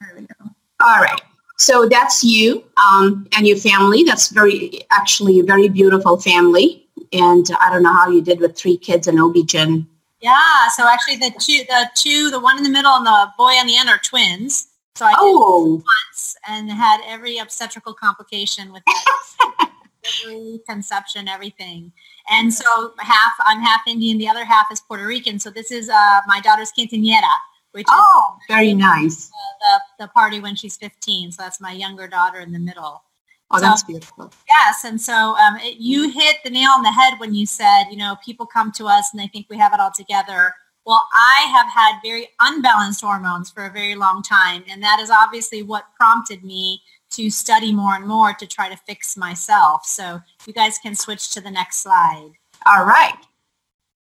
There 0.00 0.14
we 0.16 0.22
go. 0.22 0.50
All 0.80 1.02
right. 1.02 1.20
So 1.58 1.86
that's 1.86 2.24
you 2.24 2.64
um, 2.82 3.28
and 3.36 3.46
your 3.46 3.58
family. 3.58 4.02
That's 4.02 4.30
very, 4.30 4.80
actually 4.90 5.40
a 5.40 5.44
very 5.44 5.68
beautiful 5.68 6.18
family. 6.18 6.86
And 7.12 7.46
I 7.60 7.68
don't 7.68 7.82
know 7.82 7.92
how 7.92 8.08
you 8.08 8.22
did 8.22 8.40
with 8.40 8.56
three 8.56 8.78
kids 8.78 9.08
and 9.08 9.20
OB-GYN. 9.20 9.86
Yeah. 10.22 10.68
So 10.68 10.88
actually 10.88 11.16
the 11.16 11.34
two, 11.38 11.64
the 11.68 11.90
two, 11.94 12.30
the 12.30 12.40
one 12.40 12.56
in 12.56 12.64
the 12.64 12.70
middle 12.70 12.92
and 12.92 13.04
the 13.04 13.30
boy 13.36 13.52
on 13.60 13.66
the 13.66 13.76
end 13.76 13.90
are 13.90 13.98
twins. 13.98 14.68
So 14.94 15.04
I 15.04 15.12
oh. 15.18 15.76
did 15.76 15.84
once 15.84 16.36
and 16.48 16.70
had 16.70 17.02
every 17.06 17.36
obstetrical 17.36 17.92
complication 17.92 18.72
with 18.72 18.82
that. 18.86 19.68
conception, 20.68 21.28
everything. 21.28 21.92
And 22.30 22.52
so 22.52 22.92
half, 22.98 23.32
I'm 23.40 23.60
half 23.60 23.80
Indian, 23.86 24.18
the 24.18 24.28
other 24.28 24.44
half 24.44 24.66
is 24.72 24.80
Puerto 24.80 25.06
Rican. 25.06 25.38
So 25.38 25.50
this 25.50 25.70
is 25.70 25.88
uh, 25.88 26.20
my 26.26 26.40
daughter's 26.40 26.72
quinceañera, 26.76 27.32
which 27.72 27.86
oh, 27.88 28.36
is 28.40 28.46
very 28.48 28.74
nice. 28.74 29.30
Uh, 29.30 29.78
the, 29.98 30.04
the 30.04 30.08
party 30.08 30.40
when 30.40 30.54
she's 30.54 30.76
15. 30.76 31.32
So 31.32 31.42
that's 31.42 31.60
my 31.60 31.72
younger 31.72 32.08
daughter 32.08 32.40
in 32.40 32.52
the 32.52 32.58
middle. 32.58 33.02
Oh, 33.50 33.58
so, 33.58 33.62
that's 33.62 33.82
beautiful. 33.82 34.32
Yes. 34.48 34.84
And 34.84 35.00
so 35.00 35.36
um, 35.36 35.56
it, 35.56 35.76
you 35.78 36.08
hit 36.10 36.36
the 36.42 36.50
nail 36.50 36.70
on 36.70 36.82
the 36.82 36.90
head 36.90 37.14
when 37.18 37.34
you 37.34 37.44
said, 37.44 37.84
you 37.90 37.98
know, 37.98 38.16
people 38.24 38.46
come 38.46 38.72
to 38.72 38.86
us 38.86 39.10
and 39.12 39.20
they 39.20 39.26
think 39.26 39.46
we 39.50 39.58
have 39.58 39.74
it 39.74 39.80
all 39.80 39.92
together. 39.92 40.54
Well, 40.86 41.06
I 41.12 41.46
have 41.54 41.70
had 41.70 42.00
very 42.02 42.28
unbalanced 42.40 43.02
hormones 43.02 43.50
for 43.50 43.66
a 43.66 43.70
very 43.70 43.94
long 43.94 44.22
time. 44.22 44.64
And 44.68 44.82
that 44.82 45.00
is 45.00 45.10
obviously 45.10 45.62
what 45.62 45.84
prompted 45.96 46.42
me 46.42 46.80
to 47.12 47.30
study 47.30 47.72
more 47.72 47.94
and 47.94 48.06
more 48.06 48.32
to 48.34 48.46
try 48.46 48.68
to 48.68 48.76
fix 48.76 49.16
myself. 49.16 49.86
So 49.86 50.20
you 50.46 50.52
guys 50.52 50.78
can 50.78 50.94
switch 50.94 51.32
to 51.34 51.40
the 51.40 51.50
next 51.50 51.82
slide. 51.82 52.32
All 52.66 52.84
right. 52.84 53.16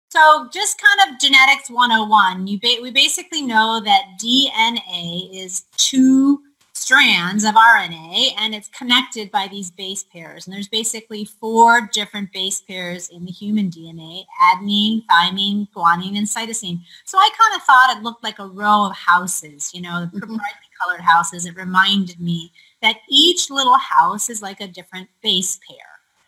So 0.09 0.47
just 0.53 0.81
kind 0.81 1.11
of 1.11 1.19
genetics 1.19 1.69
101, 1.69 2.47
you 2.47 2.59
ba- 2.59 2.81
we 2.81 2.91
basically 2.91 3.41
know 3.41 3.81
that 3.83 4.17
DNA 4.23 5.29
is 5.33 5.63
two 5.75 6.39
strands 6.75 7.43
of 7.43 7.55
RNA 7.55 8.33
and 8.37 8.53
it's 8.53 8.67
connected 8.67 9.31
by 9.31 9.47
these 9.47 9.71
base 9.71 10.03
pairs. 10.03 10.45
And 10.45 10.55
there's 10.55 10.67
basically 10.67 11.25
four 11.25 11.89
different 11.91 12.31
base 12.31 12.61
pairs 12.61 13.09
in 13.09 13.25
the 13.25 13.31
human 13.31 13.69
DNA, 13.69 14.23
adenine, 14.41 15.03
thymine, 15.07 15.67
guanine, 15.75 16.17
and 16.17 16.27
cytosine. 16.27 16.79
So 17.05 17.17
I 17.17 17.29
kind 17.37 17.55
of 17.55 17.63
thought 17.63 17.97
it 17.97 18.03
looked 18.03 18.23
like 18.23 18.39
a 18.39 18.47
row 18.47 18.85
of 18.85 18.95
houses, 18.95 19.71
you 19.73 19.81
know, 19.81 20.01
the 20.01 20.19
mm-hmm. 20.19 20.35
brightly 20.35 20.69
colored 20.81 21.01
houses. 21.01 21.45
It 21.45 21.55
reminded 21.55 22.19
me 22.19 22.51
that 22.85 23.01
each 23.09 23.49
little 23.49 23.77
house 23.77 24.29
is 24.29 24.43
like 24.43 24.61
a 24.61 24.67
different 24.67 25.09
base 25.23 25.59
pair. 25.67 25.87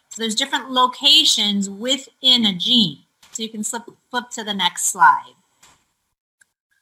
So 0.10 0.24
there's 0.24 0.34
different 0.34 0.72
locations 0.72 1.70
within 1.70 2.48
a 2.48 2.54
gene. 2.54 3.04
So 3.32 3.44
you 3.44 3.50
can 3.50 3.64
flip, 3.64 3.84
flip 4.10 4.32
to 4.32 4.44
the 4.44 4.56
next 4.56 4.86
slide. 4.86 5.36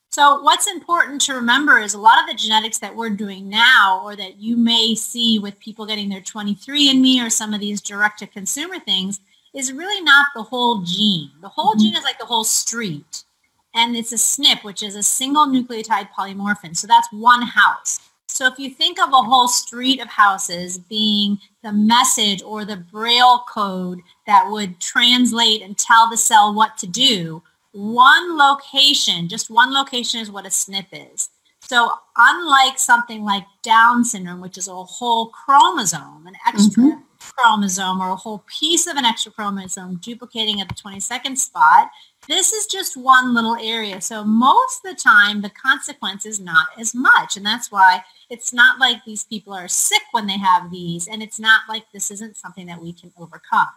So 0.07 0.41
what's 0.41 0.71
important 0.71 1.19
to 1.23 1.33
remember 1.33 1.77
is 1.77 1.93
a 1.93 1.99
lot 1.99 2.23
of 2.23 2.29
the 2.29 2.41
genetics 2.41 2.77
that 2.79 2.95
we're 2.95 3.09
doing 3.09 3.49
now 3.49 4.01
or 4.01 4.15
that 4.15 4.37
you 4.37 4.55
may 4.55 4.95
see 4.95 5.39
with 5.39 5.59
people 5.59 5.85
getting 5.85 6.07
their 6.07 6.21
23andMe 6.21 7.21
or 7.21 7.29
some 7.29 7.53
of 7.53 7.59
these 7.59 7.81
direct-to-consumer 7.81 8.79
things 8.79 9.19
is 9.53 9.73
really 9.73 10.01
not 10.01 10.27
the 10.33 10.43
whole 10.43 10.83
gene. 10.83 11.31
The 11.41 11.49
whole 11.49 11.71
mm-hmm. 11.71 11.79
gene 11.81 11.95
is 11.97 12.03
like 12.05 12.17
the 12.17 12.25
whole 12.25 12.45
street. 12.45 13.25
And 13.73 13.97
it's 13.97 14.13
a 14.13 14.15
SNP, 14.15 14.63
which 14.63 14.81
is 14.81 14.95
a 14.95 15.03
single 15.03 15.47
nucleotide 15.47 16.07
polymorphin. 16.17 16.77
So 16.77 16.87
that's 16.87 17.09
one 17.11 17.41
house. 17.41 17.99
So 18.35 18.47
if 18.47 18.59
you 18.59 18.69
think 18.69 18.99
of 18.99 19.13
a 19.13 19.23
whole 19.23 19.47
street 19.47 20.01
of 20.01 20.09
houses 20.09 20.77
being 20.77 21.39
the 21.63 21.71
message 21.71 22.43
or 22.43 22.65
the 22.65 22.75
braille 22.75 23.45
code 23.49 24.01
that 24.27 24.51
would 24.51 24.81
translate 24.81 25.61
and 25.61 25.77
tell 25.77 26.09
the 26.09 26.17
cell 26.17 26.53
what 26.53 26.77
to 26.79 26.87
do, 26.87 27.41
one 27.71 28.37
location, 28.37 29.29
just 29.29 29.49
one 29.49 29.73
location 29.73 30.19
is 30.19 30.29
what 30.29 30.45
a 30.45 30.49
SNP 30.49 31.13
is. 31.13 31.29
So 31.61 31.89
unlike 32.17 32.77
something 32.77 33.23
like 33.23 33.45
Down 33.63 34.03
syndrome, 34.03 34.41
which 34.41 34.57
is 34.57 34.67
a 34.67 34.73
whole 34.73 35.27
chromosome, 35.29 36.27
an 36.27 36.35
extra 36.45 36.83
mm-hmm. 36.83 36.99
chromosome 37.19 38.01
or 38.01 38.09
a 38.09 38.17
whole 38.17 38.43
piece 38.47 38.85
of 38.85 38.97
an 38.97 39.05
extra 39.05 39.31
chromosome 39.31 39.95
duplicating 40.03 40.59
at 40.59 40.67
the 40.67 40.75
22nd 40.75 41.37
spot, 41.37 41.89
this 42.27 42.53
is 42.53 42.65
just 42.65 42.97
one 42.97 43.33
little 43.33 43.55
area. 43.57 44.01
So 44.01 44.23
most 44.23 44.85
of 44.85 44.95
the 44.95 45.01
time, 45.01 45.41
the 45.41 45.49
consequence 45.49 46.25
is 46.25 46.39
not 46.39 46.67
as 46.77 46.95
much. 46.95 47.37
And 47.37 47.45
that's 47.45 47.71
why 47.71 48.03
it's 48.29 48.53
not 48.53 48.79
like 48.79 49.03
these 49.05 49.23
people 49.23 49.53
are 49.53 49.67
sick 49.67 50.01
when 50.11 50.27
they 50.27 50.37
have 50.37 50.71
these. 50.71 51.07
And 51.07 51.21
it's 51.21 51.39
not 51.39 51.61
like 51.69 51.85
this 51.93 52.11
isn't 52.11 52.37
something 52.37 52.65
that 52.67 52.81
we 52.81 52.93
can 52.93 53.11
overcome. 53.17 53.67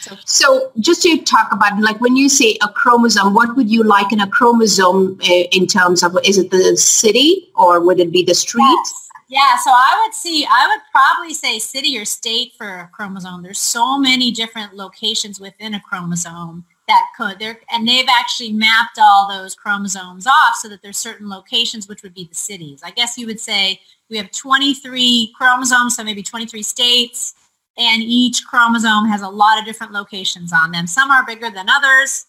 So, 0.00 0.16
so 0.24 0.72
just 0.80 1.02
to 1.02 1.18
talk 1.22 1.52
about, 1.52 1.78
like 1.80 2.00
when 2.00 2.16
you 2.16 2.28
say 2.28 2.58
a 2.62 2.68
chromosome, 2.68 3.32
what 3.32 3.56
would 3.56 3.70
you 3.70 3.84
liken 3.84 4.20
a 4.20 4.28
chromosome 4.28 5.18
uh, 5.22 5.44
in 5.52 5.66
terms 5.66 6.02
of, 6.02 6.16
is 6.24 6.36
it 6.38 6.50
the 6.50 6.76
city 6.76 7.50
or 7.54 7.80
would 7.80 8.00
it 8.00 8.10
be 8.10 8.24
the 8.24 8.34
street? 8.34 8.62
Yes. 8.62 9.00
Yeah, 9.28 9.56
so 9.56 9.70
I 9.70 10.04
would 10.04 10.14
see, 10.14 10.44
I 10.44 10.66
would 10.68 10.82
probably 10.92 11.32
say 11.32 11.58
city 11.58 11.98
or 11.98 12.04
state 12.04 12.52
for 12.58 12.66
a 12.66 12.90
chromosome. 12.92 13.42
There's 13.42 13.58
so 13.58 13.98
many 13.98 14.30
different 14.30 14.74
locations 14.74 15.40
within 15.40 15.74
a 15.74 15.80
chromosome 15.80 16.64
that 16.86 17.06
could. 17.16 17.38
There 17.38 17.58
and 17.72 17.86
they've 17.86 18.08
actually 18.08 18.52
mapped 18.52 18.98
all 19.00 19.28
those 19.28 19.54
chromosomes 19.54 20.26
off 20.26 20.56
so 20.60 20.68
that 20.68 20.82
there's 20.82 20.98
certain 20.98 21.28
locations 21.28 21.88
which 21.88 22.02
would 22.02 22.14
be 22.14 22.24
the 22.24 22.34
cities. 22.34 22.82
I 22.84 22.90
guess 22.90 23.16
you 23.16 23.26
would 23.26 23.40
say 23.40 23.80
we 24.10 24.16
have 24.16 24.30
23 24.30 25.32
chromosomes 25.36 25.96
so 25.96 26.04
maybe 26.04 26.22
23 26.22 26.62
states 26.62 27.34
and 27.76 28.02
each 28.02 28.44
chromosome 28.44 29.08
has 29.08 29.22
a 29.22 29.28
lot 29.28 29.58
of 29.58 29.64
different 29.64 29.92
locations 29.92 30.52
on 30.52 30.70
them. 30.72 30.86
Some 30.86 31.10
are 31.10 31.24
bigger 31.24 31.50
than 31.50 31.68
others. 31.68 32.26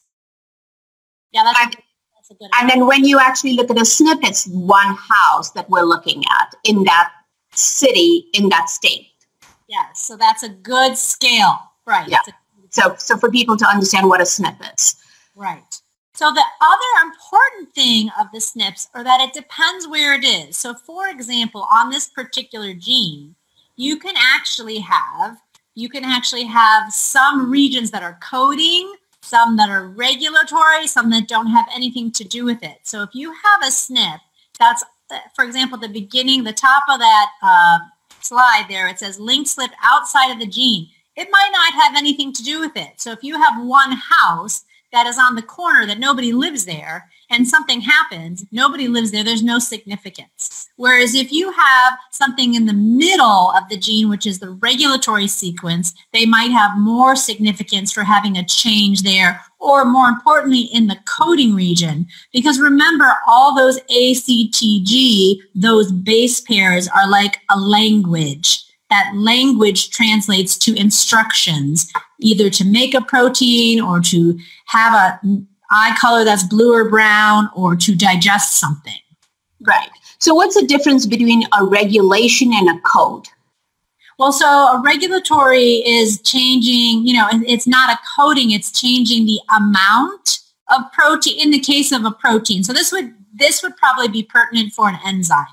Yeah 1.31 1.43
that's, 1.43 1.59
and, 1.59 1.75
that's 2.15 2.31
a 2.31 2.33
good 2.35 2.49
and 2.59 2.69
then 2.69 2.87
when 2.87 3.03
you 3.03 3.19
actually 3.19 3.53
look 3.53 3.69
at 3.69 3.77
a 3.77 3.81
SNP 3.81 4.19
it's 4.23 4.47
one 4.47 4.95
house 4.95 5.51
that 5.51 5.69
we're 5.69 5.83
looking 5.83 6.23
at 6.39 6.55
in 6.63 6.83
that 6.85 7.11
city 7.51 8.27
in 8.33 8.49
that 8.49 8.69
state. 8.69 9.07
Yes 9.67 10.01
so 10.01 10.15
that's 10.15 10.43
a 10.43 10.49
good 10.49 10.97
scale. 10.97 11.59
Right 11.85 12.07
yeah. 12.07 12.19
So, 12.75 12.93
so 12.97 13.15
for 13.15 13.31
people 13.31 13.55
to 13.55 13.65
understand 13.65 14.09
what 14.09 14.19
a 14.19 14.25
SNP 14.25 14.59
is. 14.77 14.97
Right. 15.33 15.63
So 16.13 16.29
the 16.31 16.43
other 16.61 17.07
important 17.07 17.73
thing 17.73 18.09
of 18.19 18.27
the 18.33 18.39
SNPs 18.39 18.89
are 18.93 19.03
that 19.03 19.21
it 19.21 19.33
depends 19.33 19.87
where 19.87 20.13
it 20.13 20.25
is. 20.25 20.57
So 20.57 20.73
for 20.73 21.07
example, 21.07 21.67
on 21.71 21.89
this 21.89 22.09
particular 22.09 22.73
gene, 22.73 23.35
you 23.77 23.97
can 23.97 24.15
actually 24.17 24.79
have, 24.79 25.37
you 25.75 25.87
can 25.87 26.03
actually 26.03 26.43
have 26.43 26.91
some 26.91 27.49
regions 27.49 27.91
that 27.91 28.03
are 28.03 28.19
coding, 28.21 28.93
some 29.21 29.55
that 29.55 29.69
are 29.69 29.87
regulatory, 29.87 30.85
some 30.85 31.09
that 31.11 31.29
don't 31.29 31.47
have 31.47 31.67
anything 31.73 32.11
to 32.11 32.25
do 32.25 32.43
with 32.43 32.61
it. 32.61 32.79
So 32.83 33.03
if 33.03 33.09
you 33.13 33.31
have 33.31 33.61
a 33.63 33.71
SNP, 33.71 34.19
that's, 34.59 34.83
for 35.33 35.45
example, 35.45 35.77
the 35.77 35.87
beginning, 35.87 36.43
the 36.43 36.51
top 36.51 36.83
of 36.91 36.99
that 36.99 37.29
uh, 37.41 37.79
slide 38.19 38.65
there, 38.67 38.89
it 38.89 38.99
says 38.99 39.17
link 39.17 39.47
slip 39.47 39.71
outside 39.81 40.33
of 40.33 40.39
the 40.39 40.47
gene 40.47 40.89
it 41.15 41.29
might 41.31 41.49
not 41.51 41.73
have 41.83 41.95
anything 41.95 42.33
to 42.33 42.43
do 42.43 42.59
with 42.59 42.75
it. 42.75 42.99
So 42.99 43.11
if 43.11 43.23
you 43.23 43.39
have 43.39 43.63
one 43.63 43.91
house 43.93 44.65
that 44.91 45.07
is 45.07 45.17
on 45.17 45.35
the 45.35 45.41
corner 45.41 45.85
that 45.85 45.99
nobody 45.99 46.31
lives 46.31 46.65
there 46.65 47.09
and 47.29 47.47
something 47.47 47.81
happens, 47.81 48.45
nobody 48.51 48.87
lives 48.87 49.11
there, 49.11 49.23
there's 49.23 49.43
no 49.43 49.59
significance. 49.59 50.69
Whereas 50.77 51.15
if 51.15 51.31
you 51.31 51.51
have 51.51 51.97
something 52.11 52.53
in 52.53 52.65
the 52.65 52.73
middle 52.73 53.51
of 53.51 53.67
the 53.69 53.77
gene, 53.77 54.09
which 54.09 54.25
is 54.25 54.39
the 54.39 54.51
regulatory 54.51 55.27
sequence, 55.27 55.93
they 56.13 56.25
might 56.25 56.51
have 56.51 56.77
more 56.77 57.15
significance 57.15 57.91
for 57.91 58.03
having 58.03 58.37
a 58.37 58.45
change 58.45 59.01
there 59.01 59.41
or 59.59 59.83
more 59.83 60.07
importantly 60.07 60.61
in 60.61 60.87
the 60.87 60.99
coding 61.05 61.55
region. 61.55 62.07
Because 62.31 62.59
remember 62.59 63.11
all 63.27 63.55
those 63.55 63.79
ACTG, 63.91 65.37
those 65.55 65.91
base 65.91 66.39
pairs 66.41 66.87
are 66.87 67.09
like 67.09 67.39
a 67.49 67.59
language 67.59 68.65
that 68.89 69.11
language 69.15 69.89
translates 69.89 70.57
to 70.57 70.75
instructions, 70.75 71.91
either 72.19 72.49
to 72.49 72.63
make 72.65 72.93
a 72.93 73.01
protein 73.01 73.81
or 73.81 73.99
to 73.99 74.37
have 74.67 74.93
a 74.93 75.19
eye 75.71 75.95
color 75.99 76.23
that's 76.23 76.43
blue 76.43 76.73
or 76.73 76.89
brown 76.89 77.49
or 77.55 77.75
to 77.75 77.95
digest 77.95 78.59
something. 78.59 78.99
Right. 79.61 79.89
So 80.19 80.33
what's 80.33 80.59
the 80.59 80.65
difference 80.65 81.05
between 81.05 81.43
a 81.57 81.65
regulation 81.65 82.51
and 82.53 82.69
a 82.69 82.79
code? 82.81 83.27
Well, 84.17 84.31
so 84.31 84.47
a 84.47 84.81
regulatory 84.81 85.83
is 85.85 86.21
changing, 86.21 87.05
you 87.05 87.13
know, 87.13 87.27
it's 87.45 87.67
not 87.67 87.93
a 87.93 87.99
coding, 88.17 88.51
it's 88.51 88.71
changing 88.71 89.25
the 89.25 89.39
amount 89.57 90.39
of 90.71 90.83
protein 90.93 91.39
in 91.39 91.51
the 91.51 91.59
case 91.59 91.91
of 91.91 92.05
a 92.05 92.11
protein. 92.11 92.63
So 92.63 92.71
this 92.71 92.91
would 92.91 93.13
this 93.37 93.61
would 93.61 93.75
probably 93.75 94.07
be 94.07 94.23
pertinent 94.23 94.71
for 94.71 94.87
an 94.87 94.97
enzyme. 95.05 95.45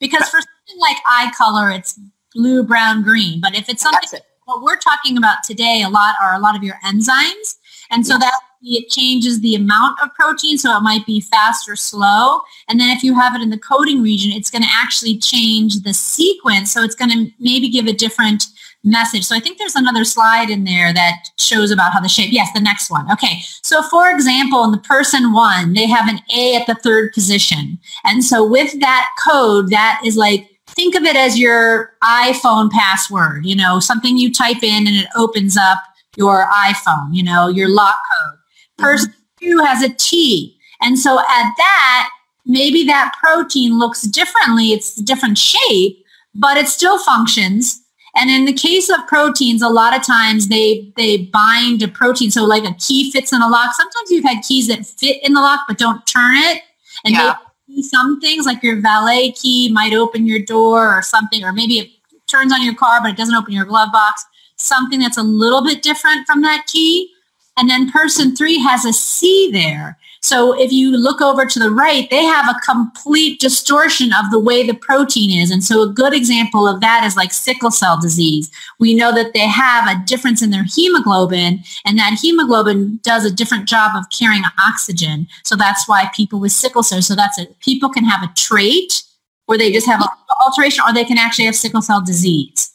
Because 0.00 0.28
for 0.28 0.40
something 0.40 0.80
like 0.80 0.96
eye 1.06 1.30
color, 1.36 1.70
it's 1.70 1.98
blue, 2.36 2.62
brown, 2.62 3.02
green. 3.02 3.40
But 3.40 3.56
if 3.56 3.68
it's 3.68 3.82
something 3.82 4.08
it. 4.12 4.22
what 4.44 4.62
we're 4.62 4.76
talking 4.76 5.16
about 5.16 5.38
today 5.44 5.82
a 5.84 5.88
lot 5.88 6.14
are 6.20 6.34
a 6.34 6.38
lot 6.38 6.56
of 6.56 6.62
your 6.62 6.76
enzymes. 6.84 7.56
And 7.90 8.06
so 8.06 8.14
yes. 8.14 8.20
that 8.20 8.40
it 8.62 8.88
changes 8.88 9.40
the 9.40 9.54
amount 9.54 9.98
of 10.02 10.12
protein, 10.14 10.58
so 10.58 10.76
it 10.76 10.80
might 10.80 11.06
be 11.06 11.20
fast 11.20 11.68
or 11.68 11.76
slow. 11.76 12.40
And 12.68 12.80
then 12.80 12.90
if 12.90 13.02
you 13.04 13.14
have 13.14 13.34
it 13.36 13.42
in 13.42 13.50
the 13.50 13.58
coding 13.58 14.02
region, 14.02 14.32
it's 14.32 14.50
going 14.50 14.62
to 14.62 14.68
actually 14.72 15.18
change 15.18 15.80
the 15.80 15.94
sequence. 15.94 16.72
So 16.72 16.82
it's 16.82 16.94
going 16.94 17.10
to 17.10 17.30
maybe 17.38 17.68
give 17.68 17.86
a 17.86 17.92
different 17.92 18.44
message. 18.82 19.24
So 19.24 19.36
I 19.36 19.40
think 19.40 19.58
there's 19.58 19.76
another 19.76 20.04
slide 20.04 20.50
in 20.50 20.64
there 20.64 20.92
that 20.92 21.28
shows 21.38 21.70
about 21.70 21.92
how 21.92 22.00
the 22.00 22.08
shape. 22.08 22.32
Yes, 22.32 22.52
the 22.54 22.60
next 22.60 22.90
one. 22.90 23.10
Okay. 23.12 23.40
So 23.62 23.82
for 23.82 24.10
example, 24.10 24.64
in 24.64 24.70
the 24.70 24.78
person 24.78 25.32
one, 25.32 25.74
they 25.74 25.86
have 25.86 26.08
an 26.08 26.20
A 26.34 26.56
at 26.56 26.66
the 26.66 26.74
third 26.74 27.12
position. 27.12 27.78
And 28.04 28.24
so 28.24 28.44
with 28.44 28.80
that 28.80 29.08
code, 29.24 29.70
that 29.70 30.00
is 30.04 30.16
like, 30.16 30.48
think 30.76 30.94
of 30.94 31.02
it 31.02 31.16
as 31.16 31.38
your 31.38 31.94
iPhone 32.04 32.70
password, 32.70 33.44
you 33.44 33.56
know, 33.56 33.80
something 33.80 34.16
you 34.16 34.32
type 34.32 34.62
in 34.62 34.86
and 34.86 34.96
it 34.96 35.08
opens 35.16 35.56
up 35.56 35.78
your 36.16 36.46
iPhone, 36.54 37.08
you 37.12 37.22
know, 37.22 37.48
your 37.48 37.68
lock 37.68 37.96
code. 37.96 38.38
Person 38.78 39.10
mm-hmm. 39.10 39.46
two 39.46 39.64
has 39.64 39.82
a 39.82 39.92
T. 39.94 40.56
And 40.82 40.98
so 40.98 41.18
at 41.18 41.52
that, 41.56 42.10
maybe 42.44 42.84
that 42.84 43.14
protein 43.20 43.78
looks 43.78 44.02
differently. 44.02 44.72
It's 44.72 44.98
a 44.98 45.02
different 45.02 45.38
shape, 45.38 46.04
but 46.34 46.58
it 46.58 46.68
still 46.68 46.98
functions. 46.98 47.82
And 48.14 48.30
in 48.30 48.44
the 48.46 48.52
case 48.52 48.88
of 48.88 49.06
proteins, 49.08 49.62
a 49.62 49.68
lot 49.68 49.94
of 49.94 50.02
times 50.02 50.48
they 50.48 50.92
they 50.96 51.18
bind 51.18 51.82
a 51.82 51.88
protein. 51.88 52.30
So 52.30 52.44
like 52.44 52.64
a 52.64 52.74
key 52.74 53.10
fits 53.12 53.32
in 53.32 53.42
a 53.42 53.48
lock. 53.48 53.74
Sometimes 53.74 54.10
you've 54.10 54.24
had 54.24 54.42
keys 54.42 54.68
that 54.68 54.86
fit 54.86 55.22
in 55.22 55.34
the 55.34 55.40
lock 55.40 55.60
but 55.68 55.76
don't 55.78 56.06
turn 56.06 56.36
it. 56.36 56.62
And 57.04 57.14
yeah. 57.14 57.36
Some 57.82 58.20
things 58.20 58.46
like 58.46 58.62
your 58.62 58.80
valet 58.80 59.32
key 59.32 59.70
might 59.72 59.92
open 59.92 60.26
your 60.26 60.40
door 60.40 60.96
or 60.96 61.02
something, 61.02 61.44
or 61.44 61.52
maybe 61.52 61.78
it 61.78 61.90
turns 62.26 62.52
on 62.52 62.62
your 62.62 62.74
car 62.74 63.00
but 63.00 63.10
it 63.10 63.16
doesn't 63.16 63.34
open 63.34 63.52
your 63.52 63.64
glove 63.64 63.92
box. 63.92 64.24
Something 64.56 65.00
that's 65.00 65.18
a 65.18 65.22
little 65.22 65.62
bit 65.62 65.82
different 65.82 66.26
from 66.26 66.42
that 66.42 66.66
key. 66.66 67.10
And 67.56 67.68
then 67.70 67.90
person 67.90 68.36
three 68.36 68.58
has 68.58 68.84
a 68.84 68.92
C 68.92 69.50
there. 69.52 69.98
So 70.26 70.60
if 70.60 70.72
you 70.72 70.90
look 70.90 71.20
over 71.20 71.46
to 71.46 71.58
the 71.60 71.70
right, 71.70 72.10
they 72.10 72.24
have 72.24 72.48
a 72.48 72.58
complete 72.68 73.38
distortion 73.38 74.12
of 74.12 74.32
the 74.32 74.40
way 74.40 74.66
the 74.66 74.74
protein 74.74 75.30
is. 75.30 75.52
And 75.52 75.62
so 75.62 75.82
a 75.82 75.88
good 75.88 76.12
example 76.12 76.66
of 76.66 76.80
that 76.80 77.04
is 77.04 77.14
like 77.14 77.32
sickle 77.32 77.70
cell 77.70 78.00
disease. 78.00 78.50
We 78.80 78.92
know 78.92 79.14
that 79.14 79.34
they 79.34 79.46
have 79.46 79.86
a 79.86 80.04
difference 80.04 80.42
in 80.42 80.50
their 80.50 80.64
hemoglobin 80.64 81.62
and 81.84 81.96
that 82.00 82.18
hemoglobin 82.20 82.98
does 83.04 83.24
a 83.24 83.30
different 83.30 83.68
job 83.68 83.92
of 83.94 84.10
carrying 84.10 84.42
oxygen. 84.58 85.28
So 85.44 85.54
that's 85.54 85.88
why 85.88 86.10
people 86.12 86.40
with 86.40 86.50
sickle 86.50 86.82
cell, 86.82 87.02
so 87.02 87.14
that's 87.14 87.38
it. 87.38 87.56
People 87.60 87.88
can 87.88 88.04
have 88.04 88.28
a 88.28 88.32
trait 88.34 89.04
where 89.44 89.58
they 89.58 89.70
just 89.70 89.86
have 89.86 90.00
an 90.00 90.08
alteration 90.44 90.82
or 90.84 90.92
they 90.92 91.04
can 91.04 91.18
actually 91.18 91.44
have 91.44 91.54
sickle 91.54 91.82
cell 91.82 92.04
disease. 92.04 92.65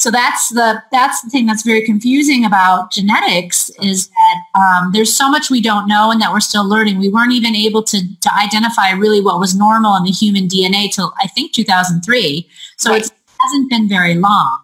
So 0.00 0.10
that's 0.10 0.48
the 0.48 0.82
that's 0.90 1.20
the 1.20 1.28
thing 1.28 1.44
that's 1.44 1.62
very 1.62 1.84
confusing 1.84 2.46
about 2.46 2.90
genetics 2.90 3.68
is 3.82 4.08
that 4.08 4.58
um, 4.58 4.92
there's 4.92 5.14
so 5.14 5.30
much 5.30 5.50
we 5.50 5.60
don't 5.60 5.86
know 5.86 6.10
and 6.10 6.18
that 6.22 6.32
we're 6.32 6.40
still 6.40 6.66
learning. 6.66 6.98
We 6.98 7.10
weren't 7.10 7.32
even 7.32 7.54
able 7.54 7.82
to 7.82 7.98
to 7.98 8.34
identify 8.34 8.92
really 8.92 9.20
what 9.20 9.38
was 9.38 9.54
normal 9.54 9.94
in 9.96 10.04
the 10.04 10.10
human 10.10 10.48
DNA 10.48 10.90
till 10.90 11.12
I 11.20 11.26
think 11.26 11.52
2003. 11.52 12.48
So 12.78 12.92
right. 12.92 13.04
it 13.04 13.12
hasn't 13.40 13.68
been 13.68 13.90
very 13.90 14.14
long. 14.14 14.58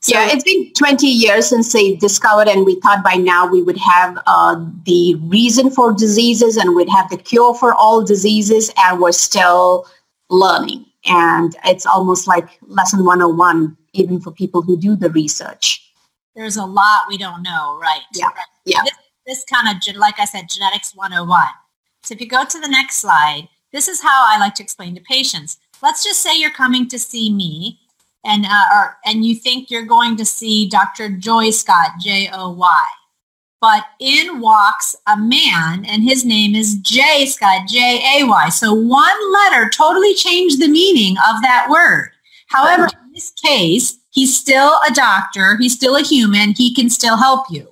So, 0.00 0.14
yeah, 0.14 0.28
it's 0.30 0.44
been 0.44 0.72
20 0.72 1.06
years 1.06 1.48
since 1.48 1.70
they 1.72 1.96
discovered, 1.96 2.48
and 2.48 2.64
we 2.64 2.76
thought 2.76 3.04
by 3.04 3.16
now 3.16 3.46
we 3.46 3.60
would 3.60 3.76
have 3.76 4.16
uh, 4.26 4.64
the 4.86 5.16
reason 5.24 5.70
for 5.70 5.92
diseases 5.92 6.56
and 6.56 6.74
we'd 6.74 6.88
have 6.88 7.10
the 7.10 7.16
cure 7.18 7.52
for 7.52 7.74
all 7.74 8.02
diseases, 8.02 8.72
and 8.78 9.00
we're 9.00 9.12
still 9.12 9.86
learning. 10.30 10.86
And 11.04 11.54
it's 11.64 11.84
almost 11.84 12.26
like 12.26 12.48
lesson 12.68 13.04
101 13.04 13.76
even 13.98 14.20
for 14.20 14.30
people 14.30 14.62
who 14.62 14.76
do 14.76 14.96
the 14.96 15.10
research. 15.10 15.84
There's 16.34 16.56
a 16.56 16.64
lot 16.64 17.08
we 17.08 17.18
don't 17.18 17.42
know, 17.42 17.78
right? 17.80 18.02
Yeah. 18.14 18.28
Yeah. 18.64 18.82
This, 18.84 18.94
this 19.26 19.44
kind 19.44 19.68
of, 19.68 19.96
like 19.96 20.20
I 20.20 20.24
said, 20.24 20.48
genetics 20.48 20.94
101. 20.94 21.46
So 22.02 22.14
if 22.14 22.20
you 22.20 22.28
go 22.28 22.44
to 22.44 22.60
the 22.60 22.68
next 22.68 22.96
slide, 22.96 23.48
this 23.72 23.88
is 23.88 24.00
how 24.00 24.24
I 24.26 24.38
like 24.38 24.54
to 24.54 24.62
explain 24.62 24.94
to 24.94 25.00
patients. 25.02 25.58
Let's 25.82 26.04
just 26.04 26.22
say 26.22 26.38
you're 26.38 26.50
coming 26.50 26.88
to 26.88 26.98
see 26.98 27.32
me 27.32 27.78
and 28.24 28.46
uh, 28.46 28.64
or, 28.74 28.96
and 29.04 29.24
you 29.24 29.34
think 29.34 29.70
you're 29.70 29.84
going 29.84 30.16
to 30.16 30.24
see 30.24 30.68
Dr. 30.68 31.08
Joy 31.10 31.50
Scott, 31.50 31.92
J 32.00 32.30
O 32.32 32.50
Y. 32.50 32.84
But 33.60 33.84
in 33.98 34.40
walks 34.40 34.94
a 35.06 35.16
man 35.16 35.84
and 35.84 36.02
his 36.02 36.24
name 36.24 36.54
is 36.54 36.76
J 36.76 37.26
Scott, 37.26 37.68
J 37.68 38.20
A 38.20 38.26
Y. 38.26 38.48
So 38.50 38.72
one 38.72 39.32
letter 39.32 39.68
totally 39.70 40.14
changed 40.14 40.60
the 40.60 40.68
meaning 40.68 41.16
of 41.28 41.42
that 41.42 41.68
word. 41.70 42.10
However, 42.48 42.88
this 43.18 43.32
case, 43.32 43.98
he's 44.10 44.38
still 44.38 44.78
a 44.88 44.94
doctor, 44.94 45.56
he's 45.58 45.74
still 45.74 45.96
a 45.96 46.02
human, 46.02 46.54
he 46.56 46.72
can 46.72 46.88
still 46.88 47.16
help 47.16 47.46
you. 47.50 47.66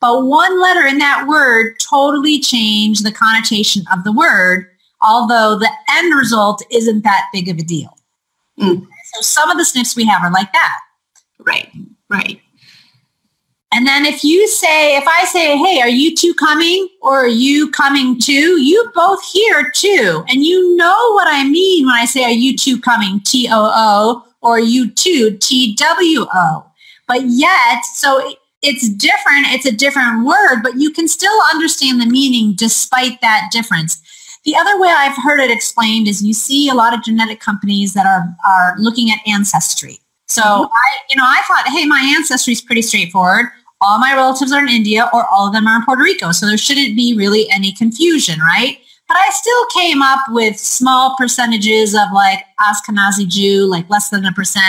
But 0.00 0.26
one 0.26 0.60
letter 0.60 0.86
in 0.86 0.98
that 0.98 1.26
word 1.28 1.74
totally 1.80 2.40
changed 2.40 3.04
the 3.04 3.12
connotation 3.12 3.82
of 3.92 4.04
the 4.04 4.12
word, 4.12 4.68
although 5.00 5.58
the 5.58 5.70
end 5.90 6.16
result 6.16 6.62
isn't 6.70 7.02
that 7.02 7.26
big 7.32 7.48
of 7.48 7.58
a 7.58 7.62
deal. 7.62 7.96
Mm. 8.60 8.86
So 9.14 9.22
some 9.22 9.50
of 9.50 9.58
the 9.58 9.64
SNPs 9.64 9.96
we 9.96 10.04
have 10.06 10.22
are 10.22 10.30
like 10.30 10.52
that. 10.52 10.78
Right, 11.40 11.70
right. 12.08 12.40
And 13.74 13.86
then 13.86 14.04
if 14.04 14.22
you 14.22 14.46
say, 14.48 14.96
if 14.96 15.04
I 15.08 15.24
say, 15.24 15.56
hey, 15.56 15.80
are 15.80 15.88
you 15.88 16.14
two 16.14 16.34
coming 16.34 16.88
or 17.00 17.24
are 17.24 17.26
you 17.26 17.70
coming 17.70 18.20
too? 18.20 18.60
You 18.60 18.90
both 18.94 19.24
hear 19.24 19.70
too. 19.74 20.24
And 20.28 20.44
you 20.44 20.76
know 20.76 21.12
what 21.14 21.26
I 21.26 21.48
mean 21.48 21.86
when 21.86 21.94
I 21.94 22.04
say, 22.04 22.22
are 22.22 22.30
you 22.30 22.56
two 22.56 22.78
coming? 22.78 23.20
T-O-O 23.20 24.26
or 24.42 24.58
you 24.60 24.90
too, 24.90 25.38
T-W-O. 25.40 26.66
But 27.08 27.22
yet, 27.26 27.84
so 27.94 28.34
it's 28.62 28.88
different. 28.88 29.46
It's 29.48 29.66
a 29.66 29.72
different 29.72 30.24
word, 30.24 30.62
but 30.62 30.76
you 30.76 30.90
can 30.90 31.08
still 31.08 31.36
understand 31.52 32.00
the 32.00 32.06
meaning 32.06 32.54
despite 32.56 33.20
that 33.20 33.48
difference. 33.52 34.00
The 34.44 34.56
other 34.56 34.80
way 34.80 34.88
I've 34.88 35.16
heard 35.22 35.40
it 35.40 35.50
explained 35.50 36.08
is 36.08 36.22
you 36.22 36.34
see 36.34 36.68
a 36.68 36.74
lot 36.74 36.94
of 36.94 37.02
genetic 37.02 37.40
companies 37.40 37.94
that 37.94 38.06
are, 38.06 38.26
are 38.48 38.74
looking 38.78 39.10
at 39.10 39.18
ancestry. 39.26 40.00
So 40.26 40.42
mm-hmm. 40.42 40.64
I, 40.64 40.88
you 41.10 41.16
know, 41.16 41.24
I 41.24 41.42
thought, 41.46 41.68
hey, 41.68 41.86
my 41.86 42.00
ancestry 42.16 42.52
is 42.52 42.60
pretty 42.60 42.82
straightforward. 42.82 43.46
All 43.80 43.98
my 43.98 44.14
relatives 44.14 44.52
are 44.52 44.62
in 44.62 44.68
India 44.68 45.08
or 45.12 45.26
all 45.28 45.48
of 45.48 45.52
them 45.52 45.66
are 45.66 45.76
in 45.76 45.84
Puerto 45.84 46.02
Rico. 46.02 46.32
So 46.32 46.46
there 46.46 46.56
shouldn't 46.56 46.96
be 46.96 47.14
really 47.16 47.50
any 47.50 47.72
confusion, 47.72 48.40
right? 48.40 48.78
But 49.12 49.18
I 49.18 49.30
still 49.30 49.66
came 49.74 50.00
up 50.00 50.20
with 50.30 50.58
small 50.58 51.14
percentages 51.18 51.94
of 51.94 52.08
like 52.14 52.46
Ashkenazi 52.58 53.28
Jew, 53.28 53.66
like 53.66 53.88
less 53.90 54.08
than 54.08 54.24
a 54.24 54.32
percent, 54.32 54.64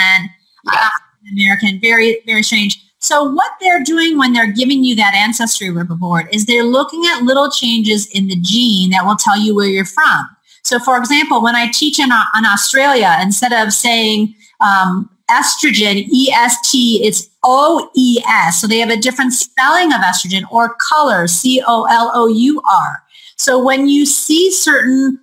yeah. 0.66 0.90
American, 1.32 1.80
very, 1.80 2.20
very 2.26 2.44
strange. 2.44 2.78
So 2.98 3.24
what 3.24 3.52
they're 3.62 3.82
doing 3.82 4.18
when 4.18 4.34
they're 4.34 4.52
giving 4.52 4.84
you 4.84 4.96
that 4.96 5.14
ancestry 5.14 5.70
report 5.70 6.26
is 6.34 6.46
they're 6.46 6.66
looking 6.66 7.06
at 7.06 7.24
little 7.24 7.50
changes 7.50 8.06
in 8.08 8.28
the 8.28 8.36
gene 8.42 8.90
that 8.90 9.06
will 9.06 9.16
tell 9.16 9.40
you 9.40 9.56
where 9.56 9.68
you're 9.68 9.86
from. 9.86 10.28
So 10.64 10.78
for 10.78 10.98
example, 10.98 11.42
when 11.42 11.56
I 11.56 11.72
teach 11.72 11.98
in, 11.98 12.12
uh, 12.12 12.26
in 12.38 12.46
Australia, 12.46 13.18
instead 13.22 13.54
of 13.54 13.72
saying 13.72 14.36
um, 14.60 15.10
estrogen, 15.32 16.06
E-S-T, 16.12 17.02
it's 17.02 17.30
O-E-S. 17.44 18.60
So 18.60 18.68
they 18.68 18.80
have 18.80 18.90
a 18.90 18.98
different 18.98 19.32
spelling 19.32 19.94
of 19.94 20.02
estrogen 20.02 20.44
or 20.52 20.76
color, 20.82 21.28
C-O-L-O-U-R. 21.28 23.04
So 23.38 23.64
when 23.64 23.88
you 23.88 24.06
see 24.06 24.52
certain 24.52 25.20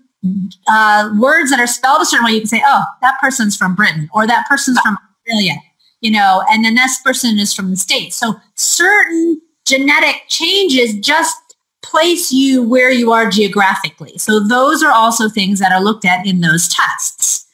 uh, 0.69 1.11
words 1.19 1.51
that 1.51 1.61
are 1.61 1.67
spelled 1.67 2.03
a 2.03 2.07
certain 2.07 2.27
way, 2.27 2.33
you 2.33 2.41
can 2.41 2.49
say, 2.49 2.63
oh, 2.65 2.85
that 3.03 3.19
person's 3.21 3.57
from 3.57 3.75
Britain 3.75 4.09
or 4.15 4.27
that 4.27 4.47
person's 4.49 4.79
from 4.81 4.97
Australia, 5.21 5.55
you 6.01 6.11
know, 6.11 6.45
and 6.51 6.65
then 6.65 6.75
this 6.75 7.01
person 7.03 7.39
is 7.39 7.55
from 7.55 7.71
the 7.71 7.77
States. 7.77 8.17
So 8.17 8.35
certain 8.55 9.41
genetic 9.65 10.23
changes 10.29 10.95
just 10.99 11.37
place 11.83 12.31
you 12.31 12.63
where 12.63 12.91
you 12.91 13.13
are 13.13 13.31
geographically. 13.31 14.19
So 14.19 14.41
those 14.41 14.83
are 14.83 14.93
also 14.93 15.29
things 15.29 15.61
that 15.61 15.73
are 15.73 15.83
looked 15.83 16.05
at 16.05 16.27
in 16.27 16.41
those 16.41 16.69
tests. 16.69 17.47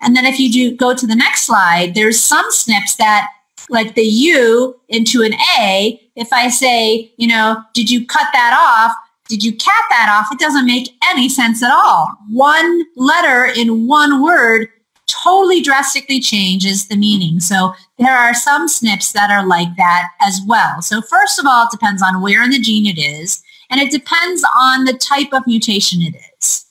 And 0.00 0.16
then 0.16 0.26
if 0.26 0.38
you 0.38 0.50
do 0.52 0.76
go 0.76 0.94
to 0.94 1.06
the 1.06 1.14
next 1.14 1.44
slide, 1.44 1.94
there's 1.94 2.20
some 2.20 2.44
SNPs 2.50 2.96
that 2.96 3.28
like 3.70 3.94
the 3.94 4.02
U 4.02 4.78
into 4.88 5.22
an 5.22 5.34
A, 5.58 6.00
if 6.16 6.32
I 6.32 6.48
say, 6.48 7.12
you 7.16 7.28
know, 7.28 7.62
did 7.74 7.90
you 7.90 8.06
cut 8.06 8.26
that 8.32 8.52
off? 8.58 8.94
Did 9.32 9.42
you 9.42 9.56
cat 9.56 9.84
that 9.88 10.10
off? 10.10 10.30
It 10.30 10.38
doesn't 10.38 10.66
make 10.66 10.90
any 11.08 11.26
sense 11.26 11.62
at 11.62 11.72
all. 11.72 12.10
One 12.28 12.84
letter 12.96 13.46
in 13.46 13.86
one 13.86 14.22
word 14.22 14.68
totally 15.06 15.62
drastically 15.62 16.20
changes 16.20 16.86
the 16.86 16.96
meaning. 16.96 17.40
So 17.40 17.72
there 17.98 18.14
are 18.14 18.34
some 18.34 18.68
SNPs 18.68 19.12
that 19.12 19.30
are 19.30 19.46
like 19.46 19.74
that 19.78 20.08
as 20.20 20.42
well. 20.46 20.82
So 20.82 21.00
first 21.00 21.38
of 21.38 21.46
all, 21.46 21.64
it 21.64 21.70
depends 21.70 22.02
on 22.02 22.20
where 22.20 22.42
in 22.42 22.50
the 22.50 22.60
gene 22.60 22.84
it 22.84 23.00
is, 23.00 23.42
and 23.70 23.80
it 23.80 23.90
depends 23.90 24.44
on 24.60 24.84
the 24.84 24.98
type 24.98 25.32
of 25.32 25.46
mutation 25.46 26.02
it 26.02 26.14
is. 26.38 26.66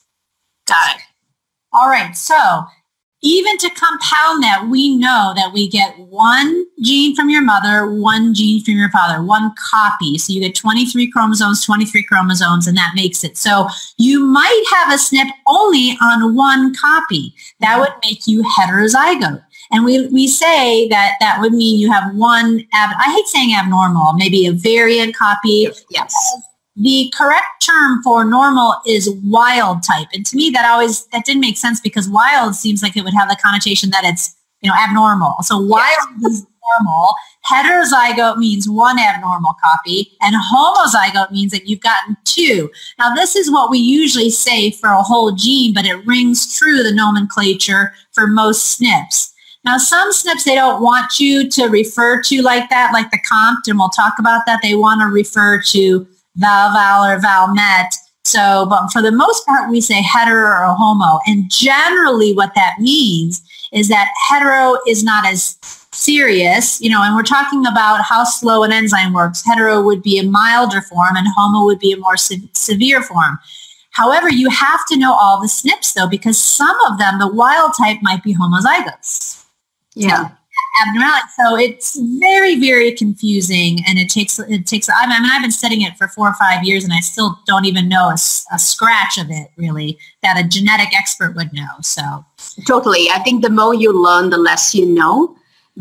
Got 0.67 0.97
it. 0.97 1.01
All 1.73 1.89
right. 1.89 2.15
So 2.15 2.63
even 3.21 3.57
to 3.59 3.69
compound 3.69 4.43
that, 4.43 4.67
we 4.69 4.95
know 4.97 5.33
that 5.35 5.53
we 5.53 5.69
get 5.69 5.97
one 5.99 6.65
gene 6.81 7.15
from 7.15 7.29
your 7.29 7.43
mother, 7.43 7.91
one 7.91 8.33
gene 8.33 8.63
from 8.63 8.75
your 8.75 8.89
father, 8.89 9.23
one 9.23 9.53
copy. 9.69 10.17
So 10.17 10.33
you 10.33 10.41
get 10.41 10.55
23 10.55 11.11
chromosomes, 11.11 11.63
23 11.63 12.03
chromosomes, 12.03 12.65
and 12.65 12.75
that 12.77 12.93
makes 12.95 13.23
it. 13.23 13.37
So 13.37 13.67
you 13.97 14.25
might 14.25 14.63
have 14.73 14.91
a 14.91 14.97
SNP 14.97 15.29
only 15.47 15.97
on 16.01 16.35
one 16.35 16.73
copy. 16.75 17.33
That 17.59 17.79
would 17.79 17.93
make 18.03 18.25
you 18.25 18.43
heterozygote. 18.43 19.43
And 19.71 19.85
we, 19.85 20.07
we 20.07 20.27
say 20.27 20.87
that 20.89 21.15
that 21.19 21.39
would 21.41 21.53
mean 21.53 21.79
you 21.79 21.91
have 21.91 22.15
one, 22.15 22.67
ab- 22.73 22.95
I 22.99 23.13
hate 23.13 23.27
saying 23.27 23.53
abnormal, 23.55 24.13
maybe 24.13 24.47
a 24.47 24.51
variant 24.51 25.15
copy. 25.15 25.69
Yes. 25.89 26.13
The 26.81 27.13
correct 27.15 27.63
term 27.63 28.01
for 28.01 28.25
normal 28.25 28.75
is 28.87 29.09
wild 29.23 29.83
type. 29.83 30.07
And 30.13 30.25
to 30.25 30.35
me, 30.35 30.49
that 30.49 30.65
always, 30.65 31.05
that 31.07 31.25
didn't 31.25 31.41
make 31.41 31.57
sense 31.57 31.79
because 31.79 32.09
wild 32.09 32.55
seems 32.55 32.81
like 32.81 32.97
it 32.97 33.03
would 33.03 33.13
have 33.13 33.29
the 33.29 33.37
connotation 33.43 33.91
that 33.91 34.03
it's, 34.03 34.35
you 34.61 34.69
know, 34.69 34.75
abnormal. 34.75 35.35
So 35.41 35.59
wild 35.59 36.07
yes. 36.21 36.31
is 36.31 36.47
normal. 36.79 37.13
Heterozygote 37.47 38.37
means 38.37 38.67
one 38.67 38.97
abnormal 38.97 39.53
copy 39.63 40.17
and 40.21 40.35
homozygote 40.35 41.31
means 41.31 41.51
that 41.51 41.67
you've 41.67 41.81
gotten 41.81 42.17
two. 42.25 42.71
Now, 42.97 43.13
this 43.13 43.35
is 43.35 43.51
what 43.51 43.69
we 43.69 43.77
usually 43.77 44.31
say 44.31 44.71
for 44.71 44.89
a 44.89 45.03
whole 45.03 45.33
gene, 45.33 45.75
but 45.75 45.85
it 45.85 46.05
rings 46.07 46.57
true 46.57 46.81
the 46.81 46.93
nomenclature 46.93 47.93
for 48.11 48.25
most 48.25 48.81
SNPs. 48.81 49.33
Now, 49.63 49.77
some 49.77 50.11
SNPs 50.11 50.45
they 50.45 50.55
don't 50.55 50.81
want 50.81 51.19
you 51.19 51.47
to 51.49 51.67
refer 51.67 52.23
to 52.23 52.41
like 52.41 52.71
that, 52.71 52.91
like 52.91 53.11
the 53.11 53.19
COMT, 53.31 53.67
and 53.67 53.77
we'll 53.77 53.89
talk 53.89 54.13
about 54.17 54.41
that. 54.47 54.61
They 54.63 54.73
want 54.73 55.01
to 55.01 55.07
refer 55.07 55.61
to 55.67 56.07
val 56.41 57.05
or 57.05 57.19
val 57.19 57.53
met. 57.53 57.93
So, 58.23 58.67
but 58.69 58.89
for 58.91 59.01
the 59.01 59.11
most 59.11 59.45
part, 59.45 59.69
we 59.69 59.81
say 59.81 60.01
hetero 60.01 60.43
or 60.43 60.75
homo. 60.77 61.19
And 61.25 61.49
generally 61.49 62.33
what 62.33 62.53
that 62.55 62.75
means 62.79 63.41
is 63.71 63.87
that 63.87 64.09
hetero 64.29 64.77
is 64.87 65.03
not 65.03 65.25
as 65.25 65.57
serious, 65.91 66.79
you 66.81 66.89
know, 66.89 67.01
and 67.03 67.15
we're 67.15 67.23
talking 67.23 67.65
about 67.65 68.01
how 68.03 68.23
slow 68.23 68.63
an 68.63 68.71
enzyme 68.71 69.13
works. 69.13 69.43
Hetero 69.45 69.81
would 69.81 70.01
be 70.01 70.19
a 70.19 70.23
milder 70.23 70.81
form 70.81 71.15
and 71.15 71.27
homo 71.35 71.65
would 71.65 71.79
be 71.79 71.91
a 71.91 71.97
more 71.97 72.17
se- 72.17 72.49
severe 72.53 73.01
form. 73.01 73.39
However, 73.91 74.29
you 74.29 74.49
have 74.49 74.79
to 74.89 74.97
know 74.97 75.13
all 75.13 75.41
the 75.41 75.47
SNPs 75.47 75.93
though, 75.93 76.07
because 76.07 76.39
some 76.39 76.77
of 76.89 76.97
them, 76.97 77.19
the 77.19 77.27
wild 77.27 77.73
type 77.77 77.97
might 78.01 78.23
be 78.23 78.33
homozygous. 78.33 79.45
Yeah. 79.95 80.29
Abnormality. 80.81 81.27
So 81.37 81.57
it's 81.57 81.99
very, 82.19 82.59
very 82.59 82.93
confusing, 82.93 83.79
and 83.87 83.99
it 83.99 84.09
takes 84.09 84.39
it 84.39 84.65
takes. 84.65 84.87
I 84.89 85.05
mean, 85.05 85.29
I've 85.29 85.41
been 85.41 85.51
studying 85.51 85.81
it 85.81 85.97
for 85.97 86.07
four 86.07 86.29
or 86.29 86.33
five 86.35 86.63
years, 86.63 86.85
and 86.85 86.93
I 86.93 87.01
still 87.01 87.37
don't 87.45 87.65
even 87.65 87.89
know 87.89 88.07
a, 88.07 88.13
a 88.53 88.59
scratch 88.59 89.17
of 89.17 89.29
it 89.29 89.51
really 89.57 89.99
that 90.23 90.39
a 90.39 90.47
genetic 90.47 90.97
expert 90.97 91.35
would 91.35 91.51
know. 91.51 91.67
So 91.81 92.25
totally, 92.67 93.09
I 93.11 93.19
think 93.19 93.43
the 93.43 93.49
more 93.49 93.73
you 93.73 93.91
learn, 93.91 94.29
the 94.29 94.37
less 94.37 94.73
you 94.73 94.85
know. 94.85 95.35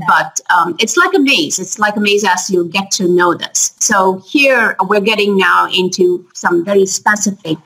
But 0.06 0.40
um, 0.56 0.76
it's 0.78 0.96
like 0.96 1.12
a 1.14 1.18
maze. 1.18 1.58
It's 1.58 1.78
like 1.78 1.96
a 1.96 2.00
maze 2.00 2.24
as 2.24 2.48
you 2.48 2.68
get 2.68 2.90
to 2.92 3.08
know 3.08 3.34
this. 3.34 3.74
So 3.80 4.22
here 4.26 4.76
we're 4.88 5.00
getting 5.00 5.36
now 5.36 5.68
into 5.68 6.26
some 6.32 6.64
very 6.64 6.86
specific 6.86 7.58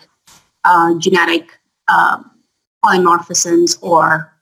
uh, 0.65 0.95
genetic 0.99 1.59
uh, 1.89 2.23
polymorphisms 2.85 3.79
or 3.83 4.35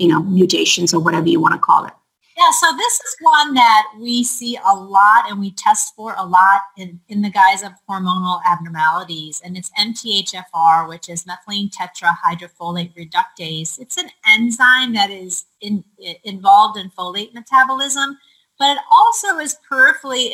you 0.00 0.08
know, 0.08 0.22
mutations 0.22 0.94
or 0.94 1.00
whatever 1.00 1.28
you 1.28 1.38
want 1.38 1.52
to 1.54 1.58
call 1.58 1.84
it. 1.84 1.92
Yeah, 2.40 2.52
so 2.52 2.74
this 2.74 2.94
is 2.94 3.16
one 3.20 3.52
that 3.52 3.88
we 3.98 4.24
see 4.24 4.56
a 4.64 4.74
lot 4.74 5.28
and 5.28 5.38
we 5.38 5.50
test 5.50 5.94
for 5.94 6.14
a 6.16 6.24
lot 6.24 6.62
in, 6.78 6.98
in 7.10 7.20
the 7.20 7.28
guise 7.28 7.62
of 7.62 7.72
hormonal 7.86 8.40
abnormalities. 8.46 9.42
And 9.44 9.58
it's 9.58 9.70
MTHFR, 9.78 10.88
which 10.88 11.10
is 11.10 11.26
methylene 11.26 11.70
tetrahydrofolate 11.70 12.94
reductase. 12.94 13.78
It's 13.78 13.98
an 13.98 14.08
enzyme 14.26 14.94
that 14.94 15.10
is 15.10 15.44
in, 15.60 15.84
involved 16.24 16.78
in 16.78 16.88
folate 16.88 17.34
metabolism, 17.34 18.16
but 18.58 18.70
it 18.70 18.82
also 18.90 19.36
is 19.36 19.58
peripherally 19.70 20.30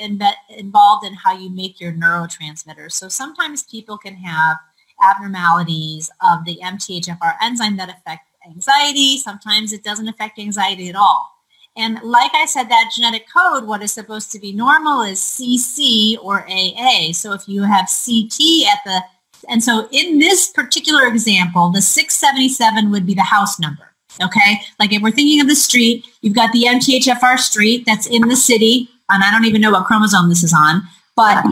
involved 0.49 1.05
in 1.05 1.15
how 1.15 1.37
you 1.37 1.51
make 1.51 1.81
your 1.81 1.93
neurotransmitters. 1.93 2.93
So 2.93 3.09
sometimes 3.09 3.65
people 3.65 3.99
can 3.99 4.15
have 4.15 4.59
abnormalities 5.03 6.09
of 6.25 6.45
the 6.45 6.61
MTHFR 6.63 7.35
enzyme 7.43 7.77
that 7.79 7.89
affect 7.89 8.29
anxiety. 8.47 9.17
Sometimes 9.17 9.73
it 9.73 9.83
doesn't 9.83 10.07
affect 10.07 10.39
anxiety 10.39 10.89
at 10.89 10.95
all. 10.95 11.36
And 11.77 12.01
like 12.03 12.31
I 12.35 12.47
said, 12.47 12.65
that 12.65 12.91
genetic 12.95 13.27
code, 13.31 13.67
what 13.67 13.83
is 13.83 13.93
supposed 13.93 14.33
to 14.33 14.39
be 14.39 14.53
normal 14.53 15.03
is 15.03 15.21
CC 15.21 16.17
or 16.23 16.47
AA. 16.49 17.13
So 17.13 17.33
if 17.33 17.47
you 17.49 17.63
have 17.63 17.89
CT 17.89 18.67
at 18.73 18.79
the, 18.85 19.01
and 19.49 19.63
so 19.63 19.89
in 19.93 20.19
this 20.19 20.51
particular 20.51 21.07
example, 21.07 21.71
the 21.71 21.83
677 21.83 22.91
would 22.91 23.07
be 23.07 23.15
the 23.15 23.23
house 23.23 23.61
number. 23.61 23.93
Okay. 24.23 24.61
Like 24.81 24.93
if 24.93 25.03
we're 25.03 25.11
thinking 25.11 25.41
of 25.43 25.49
the 25.49 25.57
street, 25.57 26.07
you've 26.23 26.35
got 26.35 26.51
the 26.53 26.65
MTHFR 26.65 27.39
street 27.39 27.85
that's 27.87 28.07
in 28.07 28.23
the 28.23 28.37
city. 28.37 28.89
And 29.11 29.23
I 29.23 29.31
don't 29.31 29.45
even 29.45 29.61
know 29.61 29.71
what 29.71 29.85
chromosome 29.85 30.31
this 30.31 30.43
is 30.43 30.55
on, 30.55 30.83
but 31.15 31.45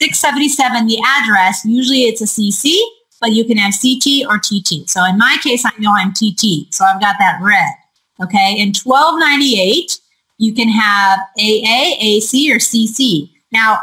677, 0.00 0.86
the 0.86 0.98
address, 1.20 1.64
usually 1.64 2.04
it's 2.04 2.22
a 2.22 2.24
CC 2.24 2.78
but 3.22 3.30
you 3.30 3.44
can 3.44 3.56
have 3.56 3.72
CT 3.80 4.26
or 4.28 4.36
TT. 4.36 4.90
So 4.90 5.04
in 5.04 5.16
my 5.16 5.36
case, 5.42 5.64
I 5.64 5.70
know 5.78 5.92
I'm 5.94 6.12
TT. 6.12 6.74
So 6.74 6.84
I've 6.84 7.00
got 7.00 7.14
that 7.20 7.38
red. 7.40 7.72
Okay. 8.20 8.56
In 8.58 8.72
1298, 8.74 9.98
you 10.38 10.54
can 10.54 10.68
have 10.68 11.20
AA, 11.38 11.96
AC, 12.00 12.52
or 12.52 12.56
CC. 12.58 13.30
Now, 13.52 13.80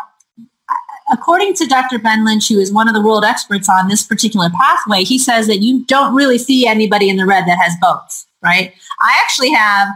according 1.12 1.54
to 1.56 1.66
Dr. 1.66 2.00
Ben 2.00 2.26
Lynch, 2.26 2.50
who 2.50 2.60
is 2.60 2.72
one 2.72 2.88
of 2.88 2.94
the 2.94 3.02
world 3.02 3.24
experts 3.24 3.70
on 3.70 3.88
this 3.88 4.04
particular 4.04 4.50
pathway, 4.50 5.04
he 5.04 5.18
says 5.18 5.48
that 5.48 5.60
you 5.60 5.86
don't 5.86 6.14
really 6.14 6.38
see 6.38 6.68
anybody 6.68 7.10
in 7.10 7.18
the 7.18 7.26
red 7.26 7.46
that 7.48 7.58
has 7.60 7.74
both, 7.82 8.26
right? 8.42 8.74
I 9.00 9.20
actually 9.24 9.52
have 9.52 9.90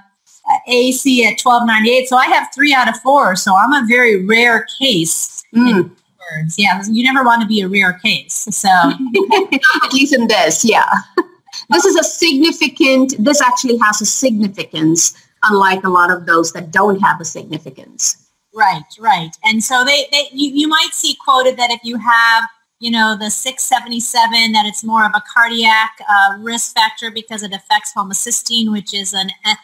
AC 0.68 1.26
at 1.26 1.40
1298, 1.42 2.08
so 2.08 2.18
I 2.18 2.26
have 2.28 2.48
three 2.54 2.74
out 2.74 2.90
of 2.90 2.98
four. 3.02 3.36
So 3.36 3.56
I'm 3.56 3.74
a 3.74 3.86
very 3.88 4.26
rare 4.26 4.66
case. 4.80 5.44
Mm 5.56 5.92
words. 6.32 6.56
Yeah, 6.58 6.82
you 6.90 7.04
never 7.04 7.24
want 7.24 7.42
to 7.42 7.48
be 7.48 7.62
a 7.62 7.68
rare 7.68 7.94
case. 7.94 8.48
So 8.52 8.70
at 9.84 9.94
least 9.94 10.14
in 10.14 10.28
this, 10.28 10.64
yeah. 10.66 10.90
This 11.70 11.86
is 11.86 11.96
a 11.96 12.04
significant, 12.04 13.16
this 13.20 13.42
actually 13.42 13.78
has 13.78 14.02
a 14.02 14.06
significance, 14.06 15.14
unlike 15.44 15.84
a 15.84 15.90
lot 15.90 16.12
of 16.12 16.26
those 16.26 16.52
that 16.54 16.72
don't 16.72 17.00
have 17.02 17.20
a 17.22 17.26
significance. 17.26 18.30
Right, 18.54 18.84
right. 19.00 19.36
And 19.44 19.64
so 19.64 19.84
they, 19.84 20.08
they 20.12 20.30
you, 20.32 20.52
you 20.52 20.68
might 20.68 20.92
see 20.94 21.18
quoted 21.24 21.58
that 21.58 21.72
if 21.72 21.80
you 21.84 21.98
have 21.98 22.44
you 22.84 22.92
know, 22.92 23.16
the 23.18 23.32
677, 23.32 24.52
that 24.52 24.66
it's 24.66 24.84
more 24.84 25.06
of 25.06 25.14
a 25.16 25.24
cardiac 25.34 25.92
uh, 26.10 26.36
risk 26.40 26.76
factor 26.76 27.10
because 27.10 27.42
it 27.42 27.54
affects 27.54 27.94
homocysteine, 27.96 28.74
which 28.74 28.94
is 28.94 29.14
an 29.14 29.30
uh, 29.46 29.56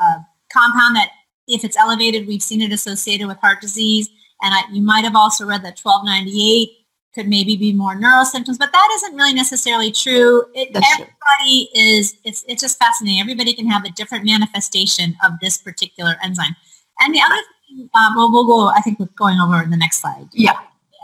uh, 0.00 0.18
compound 0.50 0.96
that 0.96 1.10
if 1.48 1.64
it's 1.64 1.76
elevated, 1.76 2.26
we've 2.26 2.42
seen 2.42 2.62
it 2.62 2.72
associated 2.72 3.28
with 3.28 3.36
heart 3.40 3.60
disease. 3.60 4.08
And 4.40 4.54
I, 4.54 4.62
you 4.72 4.80
might 4.80 5.04
have 5.04 5.16
also 5.16 5.44
read 5.44 5.62
that 5.64 5.78
1298 5.78 6.70
could 7.14 7.28
maybe 7.28 7.56
be 7.56 7.72
more 7.72 7.94
neural 7.94 8.24
symptoms, 8.24 8.58
but 8.58 8.70
that 8.72 8.88
isn't 8.94 9.16
really 9.16 9.34
necessarily 9.34 9.90
true. 9.90 10.44
It, 10.54 10.68
everybody 10.68 11.68
true. 11.74 11.82
is, 11.82 12.16
it's, 12.24 12.44
it's 12.46 12.62
just 12.62 12.78
fascinating. 12.78 13.20
Everybody 13.20 13.52
can 13.52 13.68
have 13.68 13.84
a 13.84 13.90
different 13.90 14.24
manifestation 14.24 15.16
of 15.24 15.32
this 15.40 15.58
particular 15.58 16.16
enzyme. 16.22 16.54
And 17.00 17.14
the 17.14 17.20
other 17.20 17.34
thing, 17.68 17.90
um, 17.94 18.16
well, 18.16 18.30
we'll 18.30 18.46
go, 18.46 18.68
I 18.68 18.80
think 18.80 19.00
we're 19.00 19.08
going 19.16 19.38
over 19.40 19.60
in 19.62 19.70
the 19.70 19.76
next 19.76 20.00
slide. 20.00 20.28
Yeah. 20.32 20.58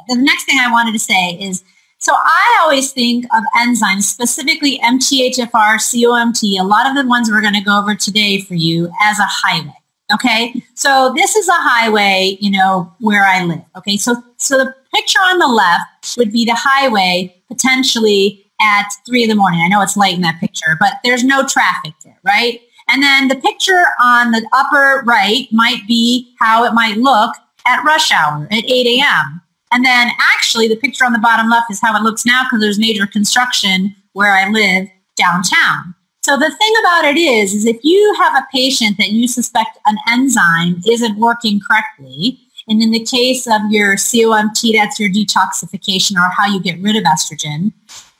The 0.09 0.17
next 0.17 0.45
thing 0.45 0.59
I 0.61 0.71
wanted 0.71 0.93
to 0.93 0.99
say 0.99 1.33
is, 1.41 1.65
so 1.99 2.13
I 2.15 2.61
always 2.63 2.93
think 2.93 3.25
of 3.35 3.43
enzymes, 3.59 4.03
specifically 4.03 4.79
MTHFR, 4.85 5.51
COMT, 5.51 6.61
a 6.61 6.63
lot 6.63 6.89
of 6.89 6.95
the 6.95 7.09
ones 7.09 7.31
we're 7.31 7.41
going 7.41 7.55
to 7.55 7.61
go 7.61 7.81
over 7.81 7.95
today 7.95 8.41
for 8.41 8.55
you 8.55 8.93
as 9.03 9.19
a 9.19 9.27
highway. 9.27 9.75
Okay. 10.13 10.63
So 10.75 11.13
this 11.17 11.35
is 11.35 11.49
a 11.49 11.55
highway, 11.55 12.37
you 12.41 12.51
know, 12.51 12.93
where 13.01 13.25
I 13.25 13.43
live. 13.43 13.65
Okay. 13.77 13.97
So, 13.97 14.23
so 14.37 14.59
the 14.59 14.75
picture 14.95 15.19
on 15.19 15.39
the 15.39 15.49
left 15.49 15.85
would 16.17 16.31
be 16.31 16.45
the 16.45 16.55
highway 16.55 17.35
potentially 17.49 18.45
at 18.61 18.89
three 19.07 19.23
in 19.23 19.29
the 19.29 19.35
morning. 19.35 19.61
I 19.63 19.69
know 19.69 19.83
it's 19.83 19.97
late 19.97 20.15
in 20.15 20.23
that 20.23 20.41
picture, 20.41 20.77
but 20.79 20.95
there's 21.05 21.25
no 21.25 21.47
traffic 21.47 21.93
there, 22.05 22.19
right? 22.23 22.61
And 22.89 23.03
then 23.03 23.29
the 23.29 23.37
picture 23.37 23.85
on 24.03 24.31
the 24.31 24.47
upper 24.53 25.03
right 25.05 25.49
might 25.53 25.87
be 25.89 26.35
how 26.39 26.65
it 26.65 26.73
might 26.73 26.97
look 26.97 27.35
at 27.67 27.85
rush 27.85 28.13
hour 28.13 28.47
at 28.51 28.65
8 28.65 29.01
a.m. 29.01 29.43
And 29.73 29.85
then 29.85 30.11
actually 30.35 30.69
the 30.69 30.77
picture 30.77 31.05
on 31.05 31.13
the 31.13 31.19
bottom 31.19 31.51
left 31.51 31.71
is 31.71 31.81
how 31.81 31.97
it 31.97 32.03
looks 32.03 32.25
now 32.25 32.45
because 32.45 32.61
there's 32.61 32.79
major 32.79 33.07
construction 33.07 33.95
where 34.13 34.37
I 34.37 34.49
live 34.49 34.89
downtown. 35.17 35.95
So 36.23 36.37
the 36.37 36.51
thing 36.51 36.73
about 36.81 37.05
it 37.05 37.17
is, 37.17 37.55
is 37.55 37.67
if 37.67 37.79
you 37.83 38.15
have 38.19 38.35
a 38.35 38.47
patient 38.53 38.99
that 38.99 39.11
you 39.11 39.29
suspect 39.29 39.79
an 39.87 39.97
enzyme 40.09 40.83
isn't 40.89 41.19
working 41.19 41.61
correctly, 41.61 42.41
and 42.69 42.83
in 42.83 42.91
the 42.91 43.05
case 43.05 43.47
of 43.47 43.61
your 43.71 43.97
COMT, 43.97 44.75
that's 44.75 44.99
your 44.99 45.11
detoxification 45.11 46.17
or 46.17 46.31
how 46.37 46.47
you 46.47 46.61
get 46.61 46.81
rid 46.81 46.97
of 46.97 47.05
estrogen, 47.05 47.73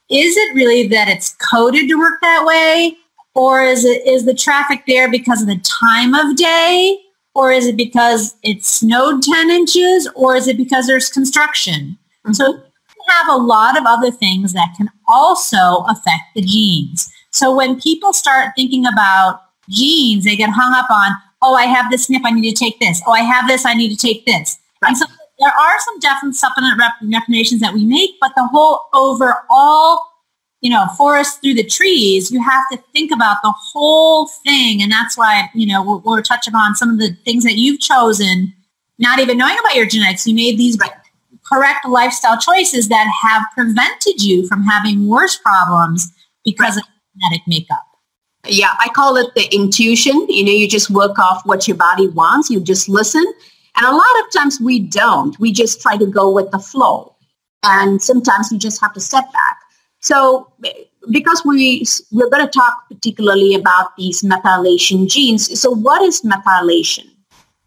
is 0.09 0.37
it 0.37 0.55
really 0.55 0.87
that 0.89 1.09
it's 1.09 1.35
coded 1.51 1.89
to 1.89 1.99
work 1.99 2.21
that 2.23 2.45
way? 2.45 2.97
Or 3.35 3.63
is 3.63 3.85
it 3.85 4.07
is 4.07 4.25
the 4.25 4.35
traffic 4.35 4.85
there 4.87 5.11
because 5.11 5.43
of 5.43 5.49
the 5.49 5.59
time 5.59 6.15
of 6.15 6.37
day? 6.37 6.99
Or 7.35 7.53
is 7.53 7.67
it 7.67 7.77
because 7.77 8.35
it 8.43 8.65
snowed 8.65 9.23
10 9.23 9.51
inches? 9.51 10.09
Or 10.15 10.37
is 10.37 10.49
it 10.49 10.57
because 10.57 10.87
there's 10.87 11.11
construction? 11.11 11.99
Mm-hmm. 12.25 12.33
So 12.33 12.47
you 12.47 13.05
have 13.09 13.29
a 13.29 13.37
lot 13.37 13.77
of 13.77 13.85
other 13.87 14.11
things 14.11 14.55
that 14.55 14.75
can 14.77 14.89
also 15.07 15.85
affect 15.89 16.23
the 16.35 16.41
genes. 16.41 17.13
So 17.31 17.55
when 17.55 17.79
people 17.79 18.15
start 18.15 18.53
thinking 18.57 18.87
about 18.87 19.43
genes, 19.69 20.25
they 20.25 20.37
get 20.37 20.49
hung 20.51 20.73
up 20.73 20.91
on, 20.91 21.13
oh, 21.47 21.55
I 21.55 21.67
have 21.67 21.91
this 21.91 22.11
SNP, 22.11 22.21
I 22.25 22.33
need 22.33 22.55
to 22.55 22.65
take 22.65 22.79
this. 22.81 23.01
Oh, 23.07 23.13
I 23.13 23.21
have 23.21 23.47
this, 23.47 23.65
I 23.65 23.75
need 23.75 23.97
to 23.97 23.97
take 23.97 24.27
this. 24.27 24.59
Right. 24.83 24.89
And 24.89 24.99
so 24.99 25.07
there 25.39 25.49
are 25.49 25.81
some 25.81 25.99
definite 26.01 26.35
supplement 26.35 26.79
recommendations 26.79 27.61
that 27.61 27.73
we 27.73 27.85
make, 27.85 28.11
but 28.21 28.33
the 28.35 28.47
whole 28.47 28.81
overall, 28.93 30.01
you 30.61 30.71
know, 30.71 30.87
forest 30.97 31.41
through 31.41 31.55
the 31.55 31.65
trees, 31.65 32.31
you 32.33 32.43
have 32.43 32.65
to 32.73 32.83
think 32.93 33.13
about 33.13 33.37
the 33.45 33.53
whole 33.57 34.27
thing. 34.45 34.83
And 34.83 34.91
that's 34.91 35.17
why, 35.17 35.49
you 35.55 35.67
know, 35.67 35.83
we'll, 35.85 36.01
we'll 36.05 36.23
touch 36.23 36.49
upon 36.49 36.75
some 36.75 36.91
of 36.91 36.99
the 36.99 37.17
things 37.25 37.45
that 37.45 37.55
you've 37.55 37.81
chosen, 37.81 38.53
not 38.99 39.21
even 39.21 39.39
knowing 39.39 39.57
about 39.59 39.77
your 39.77 39.87
genetics. 39.87 40.27
You 40.27 40.35
made 40.35 40.59
these 40.59 40.77
right. 40.79 40.91
correct 41.45 41.87
lifestyle 41.87 42.39
choices 42.39 42.89
that 42.89 43.07
have 43.23 43.43
prevented 43.55 44.23
you 44.23 44.49
from 44.49 44.65
having 44.65 45.07
worse 45.07 45.37
problems 45.37 46.11
because 46.45 46.77
right. 46.77 46.85
of 46.85 47.21
genetic 47.21 47.47
makeup. 47.47 47.86
Yeah, 48.49 48.71
I 48.81 48.89
call 48.95 49.17
it 49.17 49.35
the 49.35 49.53
intuition. 49.55 50.27
You 50.29 50.45
know, 50.45 50.53
you 50.53 50.69
just 50.69 50.91
work 50.91 51.19
off 51.19 51.45
what 51.45 51.67
your 51.67 51.77
body 51.77 52.09
wants. 52.09 52.51
You 52.51 52.61
just 52.61 52.89
listen 52.89 53.25
and 53.77 53.85
a 53.85 53.93
lot 53.93 54.25
of 54.25 54.33
times 54.33 54.59
we 54.61 54.81
don't. 54.81 55.39
We 55.39 55.53
just 55.53 55.83
try 55.83 55.97
to 55.99 56.07
go 56.07 56.31
with 56.31 56.51
the 56.51 56.59
flow. 56.59 57.15
And 57.63 58.01
sometimes 58.01 58.51
you 58.51 58.59
just 58.59 58.81
have 58.81 58.95
to 58.95 59.01
step 59.01 59.31
back. 59.33 59.61
So 60.01 60.51
because 61.11 61.43
we 61.45 61.85
we're 62.11 62.31
going 62.31 62.47
to 62.47 62.51
talk 62.51 62.75
particularly 62.91 63.55
about 63.55 63.97
these 63.97 64.23
methylation 64.23 65.09
genes. 65.11 65.61
So 65.61 65.71
what 65.71 66.03
is 66.03 66.23
methylation? 66.23 67.11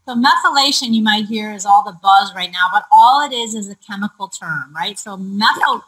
So 0.08 0.16
methylation, 0.16 0.96
you 0.96 1.04
might 1.04 1.26
hear, 1.26 1.52
is 1.52 1.68
all 1.68 1.84
the 1.84 1.98
buzz 2.02 2.34
right 2.34 2.52
now, 2.52 2.66
but 2.74 2.86
all 2.92 3.22
it 3.22 3.32
is 3.32 3.54
is 3.54 3.70
a 3.70 3.76
chemical 3.76 4.28
term, 4.28 4.74
right? 4.76 4.98
So 4.98 5.16
methyl 5.16 5.84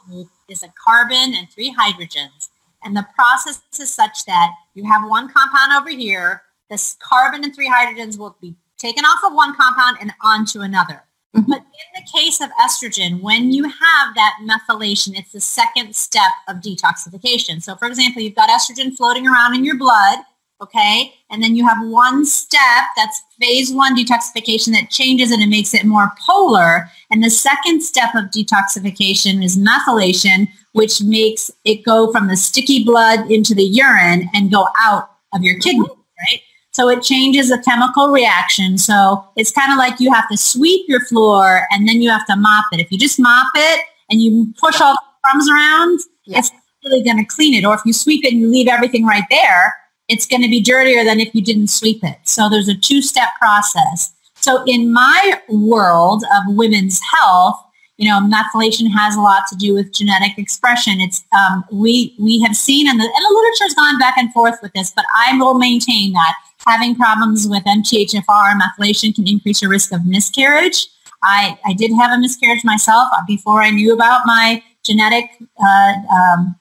is 0.47 0.61
a 0.61 0.71
carbon 0.83 1.33
and 1.35 1.49
three 1.49 1.73
hydrogens. 1.73 2.49
And 2.83 2.95
the 2.95 3.05
process 3.15 3.61
is 3.79 3.93
such 3.93 4.25
that 4.25 4.51
you 4.73 4.83
have 4.85 5.09
one 5.09 5.29
compound 5.29 5.73
over 5.73 5.89
here. 5.89 6.43
This 6.69 6.97
carbon 6.99 7.43
and 7.43 7.53
three 7.53 7.69
hydrogens 7.69 8.17
will 8.17 8.35
be 8.41 8.55
taken 8.77 9.05
off 9.05 9.23
of 9.23 9.33
one 9.33 9.55
compound 9.55 9.97
and 10.01 10.11
onto 10.23 10.61
another. 10.61 11.03
Mm-hmm. 11.35 11.49
But 11.49 11.59
in 11.59 12.03
the 12.03 12.11
case 12.11 12.41
of 12.41 12.49
estrogen, 12.61 13.21
when 13.21 13.51
you 13.51 13.63
have 13.63 14.15
that 14.15 14.33
methylation, 14.43 15.17
it's 15.17 15.31
the 15.31 15.39
second 15.39 15.95
step 15.95 16.31
of 16.47 16.57
detoxification. 16.57 17.61
So, 17.61 17.75
for 17.75 17.87
example, 17.87 18.21
you've 18.21 18.35
got 18.35 18.49
estrogen 18.49 18.95
floating 18.95 19.27
around 19.27 19.55
in 19.55 19.63
your 19.63 19.77
blood, 19.77 20.19
okay? 20.61 21.13
And 21.29 21.41
then 21.41 21.55
you 21.55 21.67
have 21.67 21.77
one 21.87 22.25
step 22.25 22.85
that's 22.95 23.21
phase 23.39 23.73
one 23.73 23.95
detoxification 23.95 24.71
that 24.73 24.89
changes 24.89 25.31
and 25.31 25.41
it 25.41 25.45
and 25.45 25.51
makes 25.51 25.73
it 25.73 25.85
more 25.85 26.11
polar. 26.25 26.89
And 27.09 27.23
the 27.23 27.29
second 27.29 27.81
step 27.81 28.13
of 28.15 28.25
detoxification 28.25 29.43
is 29.43 29.57
methylation, 29.57 30.47
which 30.73 31.01
makes 31.01 31.49
it 31.65 31.83
go 31.83 32.11
from 32.11 32.27
the 32.27 32.37
sticky 32.37 32.83
blood 32.83 33.29
into 33.31 33.55
the 33.55 33.63
urine 33.63 34.29
and 34.33 34.51
go 34.51 34.67
out 34.77 35.09
of 35.33 35.41
your 35.41 35.59
kidney, 35.59 35.87
right? 35.87 36.41
So 36.73 36.87
it 36.89 37.01
changes 37.01 37.51
a 37.51 37.61
chemical 37.61 38.09
reaction. 38.09 38.77
So 38.77 39.25
it's 39.35 39.51
kind 39.51 39.71
of 39.71 39.77
like 39.77 39.99
you 39.99 40.13
have 40.13 40.29
to 40.29 40.37
sweep 40.37 40.87
your 40.87 41.01
floor 41.05 41.67
and 41.71 41.87
then 41.87 42.01
you 42.01 42.09
have 42.09 42.25
to 42.27 42.35
mop 42.35 42.65
it. 42.71 42.79
If 42.79 42.91
you 42.91 42.97
just 42.97 43.19
mop 43.19 43.47
it 43.55 43.81
and 44.09 44.21
you 44.21 44.53
push 44.59 44.79
all 44.79 44.93
the 44.93 45.01
crumbs 45.23 45.49
around, 45.49 45.99
yeah. 46.25 46.39
it's 46.39 46.51
really 46.85 47.03
going 47.03 47.17
to 47.17 47.25
clean 47.25 47.53
it. 47.53 47.65
Or 47.65 47.73
if 47.73 47.81
you 47.85 47.93
sweep 47.93 48.23
it 48.23 48.31
and 48.31 48.41
you 48.41 48.49
leave 48.49 48.67
everything 48.67 49.05
right 49.05 49.25
there, 49.29 49.73
it's 50.11 50.25
going 50.25 50.41
to 50.41 50.49
be 50.49 50.61
dirtier 50.61 51.03
than 51.03 51.19
if 51.19 51.33
you 51.33 51.41
didn't 51.41 51.67
sweep 51.67 52.03
it. 52.03 52.17
So 52.23 52.49
there's 52.49 52.67
a 52.67 52.75
two-step 52.75 53.29
process. 53.39 54.13
So 54.35 54.63
in 54.65 54.91
my 54.91 55.41
world 55.49 56.23
of 56.35 56.55
women's 56.55 56.99
health, 57.15 57.63
you 57.97 58.09
know, 58.09 58.19
methylation 58.19 58.91
has 58.91 59.15
a 59.15 59.21
lot 59.21 59.43
to 59.49 59.55
do 59.55 59.73
with 59.73 59.93
genetic 59.93 60.37
expression. 60.37 60.99
It's 60.99 61.23
um, 61.37 61.63
we 61.71 62.15
we 62.19 62.41
have 62.41 62.55
seen, 62.55 62.89
and 62.89 62.99
the, 62.99 63.03
and 63.03 63.13
the 63.13 63.33
literature 63.33 63.65
has 63.65 63.75
gone 63.75 63.99
back 63.99 64.15
and 64.17 64.33
forth 64.33 64.57
with 64.63 64.73
this, 64.73 64.91
but 64.91 65.05
I 65.15 65.37
will 65.37 65.53
maintain 65.53 66.11
that 66.13 66.33
having 66.65 66.95
problems 66.95 67.47
with 67.47 67.63
MTHFR 67.63 68.59
methylation 68.59 69.13
can 69.13 69.27
increase 69.27 69.61
your 69.61 69.69
risk 69.71 69.93
of 69.93 70.05
miscarriage. 70.05 70.87
I, 71.23 71.59
I 71.65 71.73
did 71.73 71.91
have 71.93 72.11
a 72.11 72.17
miscarriage 72.17 72.63
myself 72.63 73.07
before 73.27 73.61
I 73.61 73.69
knew 73.69 73.93
about 73.93 74.21
my 74.25 74.63
genetic 74.83 75.29
uh, 75.63 75.93
um, 76.11 76.55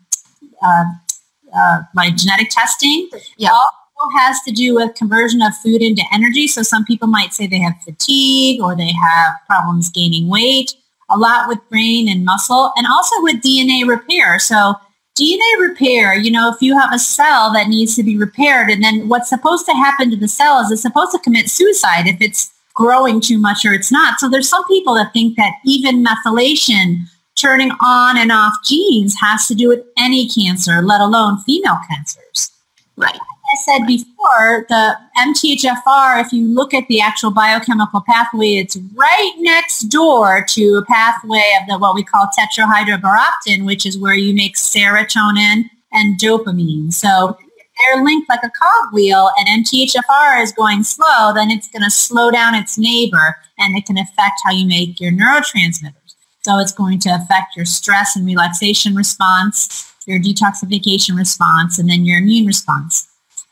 uh, 0.63 0.85
uh, 1.55 1.83
my 1.95 2.11
genetic 2.11 2.51
testing. 2.51 3.09
Yeah. 3.37 3.49
It 3.49 3.53
also 3.53 4.19
has 4.19 4.41
to 4.43 4.53
do 4.53 4.75
with 4.75 4.95
conversion 4.95 5.43
of 5.43 5.55
food 5.57 5.83
into 5.83 6.03
energy. 6.13 6.47
So 6.47 6.63
some 6.63 6.85
people 6.85 7.09
might 7.09 7.33
say 7.33 7.47
they 7.47 7.61
have 7.61 7.75
fatigue 7.85 8.61
or 8.63 8.75
they 8.77 8.93
have 8.93 9.35
problems 9.47 9.91
gaining 9.91 10.29
weight 10.29 10.75
a 11.11 11.19
lot 11.19 11.49
with 11.49 11.59
brain 11.69 12.09
and 12.09 12.25
muscle 12.25 12.73
and 12.77 12.87
also 12.87 13.15
with 13.23 13.43
DNA 13.43 13.87
repair. 13.87 14.39
So 14.39 14.75
DNA 15.19 15.61
repair, 15.61 16.15
you 16.15 16.31
know, 16.31 16.51
if 16.55 16.63
you 16.63 16.79
have 16.79 16.93
a 16.95 16.99
cell 16.99 17.53
that 17.53 17.69
needs 17.69 17.97
to 17.97 18.03
be 18.03 18.17
repaired 18.17 18.71
and 18.71 18.83
then 18.83 19.09
what's 19.09 19.29
supposed 19.29 19.67
to 19.67 19.73
happen 19.73 20.11
to 20.11 20.17
the 20.17 20.29
cell 20.29 20.61
is 20.61 20.71
it's 20.71 20.83
supposed 20.83 21.13
to 21.13 21.19
commit 21.19 21.51
suicide 21.51 22.07
if 22.07 22.21
it's 22.21 22.53
growing 22.75 23.21
too 23.21 23.39
much 23.39 23.65
or 23.65 23.73
it's 23.73 23.93
not. 23.93 24.21
So 24.21 24.29
there's 24.29 24.49
some 24.49 24.67
people 24.69 24.95
that 24.95 25.13
think 25.13 25.37
that 25.37 25.55
even 25.65 26.05
methylation 26.05 27.01
turning 27.37 27.71
on 27.83 28.16
and 28.16 28.31
off 28.31 28.55
genes 28.64 29.14
has 29.21 29.47
to 29.49 29.55
do 29.55 29.69
with 29.69 29.85
any 29.97 30.29
cancer, 30.29 30.83
let 30.83 31.01
alone 31.01 31.38
female 31.40 31.79
cancers. 31.88 32.51
Right. 32.97 33.12
Like 33.12 33.21
I 33.21 33.57
said 33.64 33.87
before, 33.87 34.66
the 34.69 34.97
MTHFR, 35.19 36.25
if 36.25 36.33
you 36.33 36.47
look 36.47 36.73
at 36.73 36.87
the 36.88 37.01
actual 37.01 37.31
biochemical 37.31 38.03
pathway, 38.07 38.55
it's 38.55 38.77
right 38.95 39.35
next 39.38 39.85
door 39.85 40.45
to 40.51 40.75
a 40.77 40.85
pathway 40.85 41.43
of 41.61 41.66
the 41.66 41.79
what 41.79 41.95
we 41.95 42.05
call 42.05 42.29
tetrahydrobiopterin, 42.38 43.64
which 43.64 43.87
is 43.87 43.99
where 43.99 44.14
you 44.14 44.35
make 44.35 44.57
serotonin 44.57 45.64
and 45.93 46.21
dopamine. 46.21 46.93
So 46.93 47.37
they're 47.81 48.05
linked 48.05 48.29
like 48.29 48.45
a 48.45 48.51
cogwheel 48.51 49.31
and 49.38 49.64
MTHFR 49.64 50.43
is 50.43 50.53
going 50.53 50.83
slow, 50.83 51.33
then 51.35 51.51
it's 51.51 51.69
going 51.69 51.83
to 51.83 51.90
slow 51.90 52.31
down 52.31 52.55
its 52.55 52.79
neighbor 52.79 53.37
and 53.59 53.77
it 53.77 53.87
can 53.87 53.99
affect 53.99 54.40
how 54.45 54.53
you 54.53 54.66
make 54.66 55.01
your 55.01 55.12
neurotransmitters. 55.12 56.00
So 56.42 56.59
it's 56.59 56.72
going 56.72 56.98
to 57.00 57.11
affect 57.11 57.57
your 57.57 57.66
stress 57.66 58.16
and 58.16 58.24
relaxation 58.24 58.94
response, 58.94 59.92
your 60.07 60.18
detoxification 60.18 61.16
response, 61.16 61.79
and 61.79 61.88
then 61.88 62.05
your 62.05 62.18
immune 62.18 62.46
response. 62.46 63.07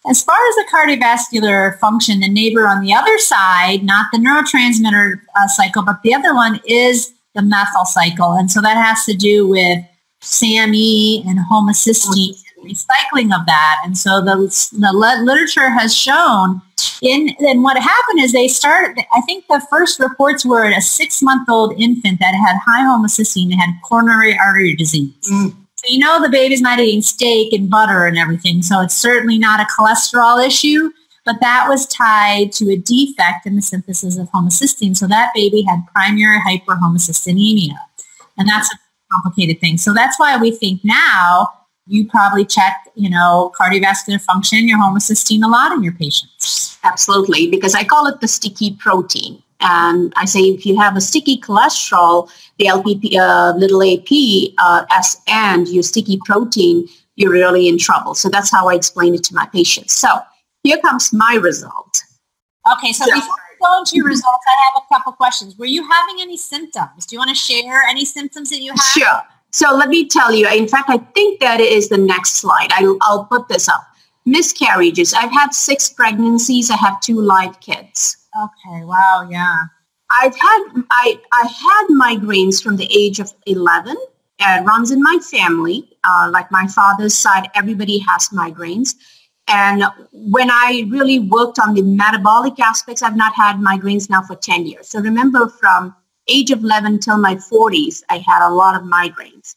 As 0.08 0.22
far 0.22 0.36
as 0.36 0.54
the 0.54 0.68
cardiovascular 0.72 1.78
function, 1.80 2.20
the 2.20 2.28
neighbor 2.28 2.66
on 2.66 2.82
the 2.82 2.94
other 2.94 3.18
side, 3.18 3.82
not 3.82 4.06
the 4.10 4.18
neurotransmitter 4.18 5.20
uh, 5.36 5.48
cycle, 5.48 5.82
but 5.82 6.02
the 6.02 6.14
other 6.14 6.34
one 6.34 6.60
is 6.66 7.12
the 7.34 7.42
methyl 7.42 7.84
cycle. 7.84 8.32
And 8.32 8.50
so 8.50 8.62
that 8.62 8.76
has 8.76 9.04
to 9.04 9.14
do 9.14 9.46
with 9.46 9.84
SAMe 10.20 11.24
and 11.26 11.38
homocysteine 11.50 12.42
recycling 12.64 13.34
of 13.34 13.46
that. 13.46 13.80
And 13.84 13.96
so 13.96 14.20
the, 14.20 14.36
the 14.72 15.22
literature 15.22 15.70
has 15.70 15.94
shown 15.94 16.60
in, 17.02 17.34
and 17.40 17.62
what 17.62 17.76
happened 17.76 18.20
is 18.20 18.32
they 18.32 18.48
started, 18.48 19.04
I 19.14 19.20
think 19.22 19.46
the 19.48 19.64
first 19.70 20.00
reports 20.00 20.44
were 20.44 20.64
a 20.64 20.80
six 20.80 21.22
month 21.22 21.48
old 21.48 21.78
infant 21.80 22.20
that 22.20 22.34
had 22.34 22.56
high 22.64 22.82
homocysteine 22.82 23.52
and 23.52 23.60
had 23.60 23.70
coronary 23.84 24.38
artery 24.38 24.74
disease. 24.74 25.12
Mm. 25.30 25.54
So 25.76 25.84
you 25.88 25.98
know 26.00 26.20
the 26.20 26.28
baby's 26.28 26.60
not 26.60 26.80
eating 26.80 27.02
steak 27.02 27.52
and 27.52 27.70
butter 27.70 28.06
and 28.06 28.18
everything, 28.18 28.62
so 28.62 28.80
it's 28.80 28.96
certainly 28.96 29.38
not 29.38 29.60
a 29.60 29.66
cholesterol 29.78 30.44
issue, 30.44 30.90
but 31.24 31.36
that 31.40 31.66
was 31.68 31.86
tied 31.86 32.52
to 32.52 32.70
a 32.72 32.76
defect 32.76 33.46
in 33.46 33.54
the 33.54 33.62
synthesis 33.62 34.18
of 34.18 34.28
homocysteine. 34.30 34.96
So 34.96 35.06
that 35.06 35.30
baby 35.34 35.62
had 35.62 35.80
primary 35.94 36.38
hyperhomocystinemia. 36.40 37.76
And 38.36 38.48
that's 38.48 38.72
a 38.72 38.78
complicated 39.12 39.60
thing. 39.60 39.78
So 39.78 39.92
that's 39.94 40.18
why 40.18 40.36
we 40.36 40.50
think 40.50 40.80
now 40.84 41.48
you 41.88 42.06
probably 42.06 42.44
check, 42.44 42.74
you 42.94 43.10
know, 43.10 43.52
cardiovascular 43.58 44.20
function, 44.20 44.68
your 44.68 44.78
homocysteine 44.78 45.42
a 45.42 45.48
lot 45.48 45.72
in 45.72 45.82
your 45.82 45.94
patients. 45.94 46.78
Absolutely, 46.84 47.48
because 47.50 47.74
I 47.74 47.84
call 47.84 48.06
it 48.06 48.20
the 48.20 48.28
sticky 48.28 48.76
protein. 48.76 49.42
And 49.60 50.12
I 50.16 50.24
say 50.24 50.40
if 50.40 50.64
you 50.64 50.78
have 50.78 50.96
a 50.96 51.00
sticky 51.00 51.40
cholesterol, 51.40 52.30
the 52.58 52.66
LPP, 52.66 53.16
uh, 53.16 53.56
little 53.56 53.82
AP, 53.82 54.54
uh, 54.58 54.84
S, 54.92 55.20
and 55.26 55.66
your 55.68 55.82
sticky 55.82 56.20
protein, 56.24 56.88
you're 57.16 57.32
really 57.32 57.66
in 57.66 57.78
trouble. 57.78 58.14
So 58.14 58.28
that's 58.28 58.50
how 58.50 58.68
I 58.68 58.74
explain 58.74 59.14
it 59.14 59.24
to 59.24 59.34
my 59.34 59.46
patients. 59.46 59.94
So 59.94 60.20
here 60.62 60.78
comes 60.78 61.12
my 61.12 61.34
result. 61.34 62.02
Okay, 62.72 62.92
so, 62.92 63.04
so 63.04 63.14
before 63.14 63.34
we 63.50 63.66
go 63.66 63.78
into 63.78 63.96
your 63.96 64.06
results, 64.06 64.44
I 64.46 64.72
have 64.72 64.82
a 64.84 64.94
couple 64.94 65.12
questions. 65.14 65.58
Were 65.58 65.66
you 65.66 65.82
having 65.88 66.20
any 66.20 66.36
symptoms? 66.36 67.06
Do 67.06 67.16
you 67.16 67.18
want 67.18 67.30
to 67.30 67.34
share 67.34 67.82
any 67.88 68.04
symptoms 68.04 68.50
that 68.50 68.60
you 68.60 68.70
have? 68.70 68.80
Sure. 68.80 69.22
So 69.50 69.74
let 69.74 69.88
me 69.88 70.06
tell 70.06 70.32
you. 70.32 70.48
In 70.48 70.68
fact, 70.68 70.90
I 70.90 70.98
think 70.98 71.40
that 71.40 71.60
is 71.60 71.88
the 71.88 71.98
next 71.98 72.34
slide. 72.34 72.68
I, 72.70 72.96
I'll 73.02 73.24
put 73.24 73.48
this 73.48 73.68
up. 73.68 73.82
Miscarriages. 74.26 75.14
I've 75.14 75.32
had 75.32 75.54
six 75.54 75.88
pregnancies. 75.88 76.70
I 76.70 76.76
have 76.76 77.00
two 77.00 77.20
live 77.20 77.58
kids. 77.60 78.16
Okay. 78.36 78.84
Wow. 78.84 79.26
Yeah. 79.30 79.64
I've 80.10 80.34
had 80.34 80.84
I 80.90 81.20
I 81.32 81.46
had 81.46 81.86
migraines 81.90 82.62
from 82.62 82.76
the 82.76 82.88
age 82.90 83.20
of 83.20 83.32
eleven. 83.46 83.96
It 84.38 84.64
runs 84.64 84.90
in 84.90 85.02
my 85.02 85.18
family. 85.30 85.88
Uh, 86.04 86.30
like 86.32 86.50
my 86.50 86.66
father's 86.66 87.16
side, 87.16 87.48
everybody 87.54 87.98
has 87.98 88.28
migraines. 88.28 88.94
And 89.48 89.82
when 90.12 90.50
I 90.50 90.84
really 90.90 91.18
worked 91.18 91.58
on 91.58 91.74
the 91.74 91.82
metabolic 91.82 92.60
aspects, 92.60 93.02
I've 93.02 93.16
not 93.16 93.34
had 93.34 93.56
migraines 93.56 94.10
now 94.10 94.22
for 94.22 94.36
10 94.36 94.66
years. 94.66 94.88
So 94.88 95.00
remember 95.00 95.48
from 95.48 95.94
age 96.28 96.50
of 96.50 96.62
11 96.62 97.00
till 97.00 97.18
my 97.18 97.34
40s, 97.34 98.02
I 98.08 98.18
had 98.18 98.46
a 98.46 98.50
lot 98.50 98.74
of 98.74 98.82
migraines. 98.82 99.56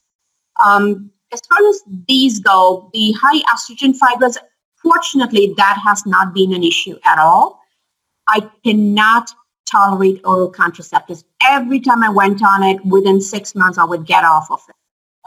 Um, 0.63 1.11
as 1.33 1.41
far 1.41 1.67
as 1.67 1.81
these 2.07 2.39
go, 2.39 2.89
the 2.93 3.13
high 3.13 3.39
estrogen 3.53 3.93
fibroids, 3.97 4.37
fortunately, 4.81 5.53
that 5.57 5.79
has 5.83 6.05
not 6.05 6.33
been 6.33 6.53
an 6.53 6.63
issue 6.63 6.97
at 7.05 7.19
all. 7.19 7.61
I 8.27 8.49
cannot 8.63 9.31
tolerate 9.65 10.21
oral 10.25 10.51
contraceptives. 10.51 11.23
Every 11.41 11.79
time 11.79 12.03
I 12.03 12.09
went 12.09 12.43
on 12.43 12.63
it, 12.63 12.83
within 12.85 13.21
six 13.21 13.55
months, 13.55 13.77
I 13.77 13.85
would 13.85 14.05
get 14.05 14.23
off 14.23 14.51
of 14.51 14.61
it. 14.67 14.75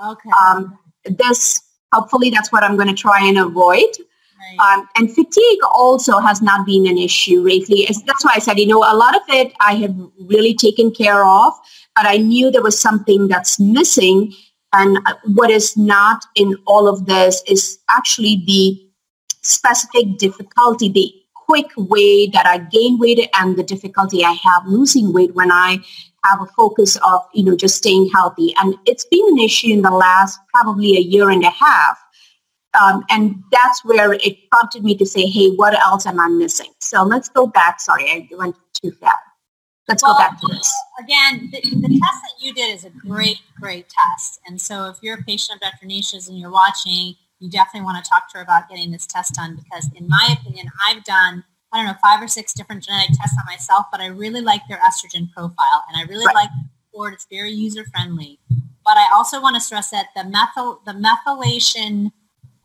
Okay. 0.04 0.30
Um, 0.40 0.78
this, 1.04 1.61
hopefully, 1.92 2.30
that's 2.30 2.52
what 2.52 2.62
I'm 2.62 2.76
going 2.76 2.88
to 2.88 2.94
try 2.94 3.26
and 3.26 3.38
avoid. 3.38 3.90
Um, 4.59 4.88
and 4.96 5.12
fatigue 5.12 5.59
also 5.72 6.18
has 6.18 6.40
not 6.40 6.66
been 6.66 6.87
an 6.87 6.98
issue 6.98 7.42
lately. 7.42 7.87
That's 7.87 8.24
why 8.24 8.33
I 8.35 8.38
said, 8.38 8.59
you 8.59 8.66
know, 8.66 8.78
a 8.78 8.96
lot 8.96 9.16
of 9.16 9.22
it 9.28 9.52
I 9.61 9.74
have 9.76 9.94
really 10.20 10.54
taken 10.54 10.92
care 10.92 11.24
of, 11.26 11.52
but 11.96 12.07
I 12.07 12.18
knew 12.18 12.50
there 12.50 12.62
was 12.62 12.78
something 12.78 13.28
that's 13.28 13.59
missing. 13.59 14.33
And 14.72 14.98
what 15.35 15.50
is 15.50 15.76
not 15.76 16.24
in 16.35 16.57
all 16.66 16.88
of 16.88 17.07
this 17.07 17.42
is 17.46 17.78
actually 17.90 18.42
the 18.46 18.80
specific 19.42 20.18
difficulty, 20.18 20.88
the 20.88 21.12
quick 21.46 21.70
way 21.76 22.26
that 22.28 22.46
I 22.46 22.59
gain 22.59 22.98
weight 22.98 23.28
and 23.35 23.57
the 23.57 23.62
difficulty 23.62 24.24
I 24.24 24.33
have 24.33 24.66
losing 24.66 25.12
weight 25.12 25.35
when 25.35 25.52
I 25.52 25.78
have 26.24 26.40
a 26.40 26.46
focus 26.46 26.96
of, 27.07 27.20
you 27.35 27.44
know, 27.44 27.54
just 27.54 27.76
staying 27.76 28.09
healthy. 28.14 28.54
And 28.61 28.74
it's 28.87 29.04
been 29.04 29.26
an 29.28 29.38
issue 29.38 29.68
in 29.68 29.83
the 29.83 29.90
last 29.90 30.38
probably 30.54 30.96
a 30.96 31.00
year 31.00 31.30
and 31.30 31.44
a 31.44 31.50
half. 31.50 31.98
Um, 32.80 33.04
and 33.10 33.42
that's 33.52 33.84
where 33.84 34.14
it 34.14 34.50
prompted 34.50 34.84
me 34.84 34.96
to 34.96 35.06
say, 35.06 35.26
hey, 35.26 35.50
what 35.50 35.74
else 35.74 36.06
am 36.06 36.18
I 36.20 36.28
missing? 36.28 36.72
So 36.80 37.02
let's 37.02 37.28
go 37.28 37.46
back. 37.46 37.80
Sorry, 37.80 38.10
I 38.10 38.28
went 38.37 38.56
too 38.82 38.90
fast. 38.92 39.14
Let's 39.88 40.02
Well, 40.02 40.14
go 40.14 40.18
back 40.18 40.40
to 40.40 40.46
this. 40.48 40.72
Again, 40.98 41.50
the, 41.52 41.60
the 41.60 41.88
test 41.88 42.22
that 42.22 42.32
you 42.40 42.54
did 42.54 42.74
is 42.74 42.84
a 42.84 42.90
great, 42.90 43.40
great 43.60 43.87
test. 43.88 44.40
And 44.46 44.60
so 44.60 44.87
if 44.88 44.96
you're 45.02 45.18
a 45.18 45.22
patient 45.22 45.56
of 45.56 45.60
Dr. 45.60 45.87
Nisha's 45.87 46.28
and 46.28 46.38
you're 46.38 46.50
watching, 46.50 47.14
you 47.38 47.50
definitely 47.50 47.82
want 47.84 48.02
to 48.02 48.10
talk 48.10 48.30
to 48.32 48.38
her 48.38 48.42
about 48.44 48.68
getting 48.70 48.90
this 48.90 49.06
test 49.06 49.34
done 49.34 49.56
because 49.62 49.90
in 49.94 50.08
my 50.08 50.34
opinion, 50.40 50.70
I've 50.88 51.04
done, 51.04 51.44
I 51.72 51.76
don't 51.76 51.87
know, 51.87 51.94
five 52.02 52.22
or 52.22 52.28
six 52.28 52.54
different 52.54 52.82
genetic 52.82 53.10
tests 53.16 53.37
on 53.38 53.44
myself, 53.46 53.87
but 53.92 54.00
I 54.00 54.06
really 54.06 54.40
like 54.40 54.62
their 54.68 54.78
estrogen 54.78 55.30
profile 55.32 55.84
and 55.88 55.96
I 55.98 56.04
really 56.08 56.24
Right. 56.26 56.34
like 56.34 56.50
the 56.50 56.68
board. 56.96 57.12
It's 57.12 57.26
very 57.30 57.50
user 57.50 57.84
friendly. 57.84 58.38
But 58.87 58.96
I 58.96 59.10
also 59.12 59.40
want 59.42 59.54
to 59.56 59.60
stress 59.60 59.90
that 59.90 60.06
the 60.16 60.24
methyl, 60.24 60.80
the 60.87 60.92
methylation 60.92 62.12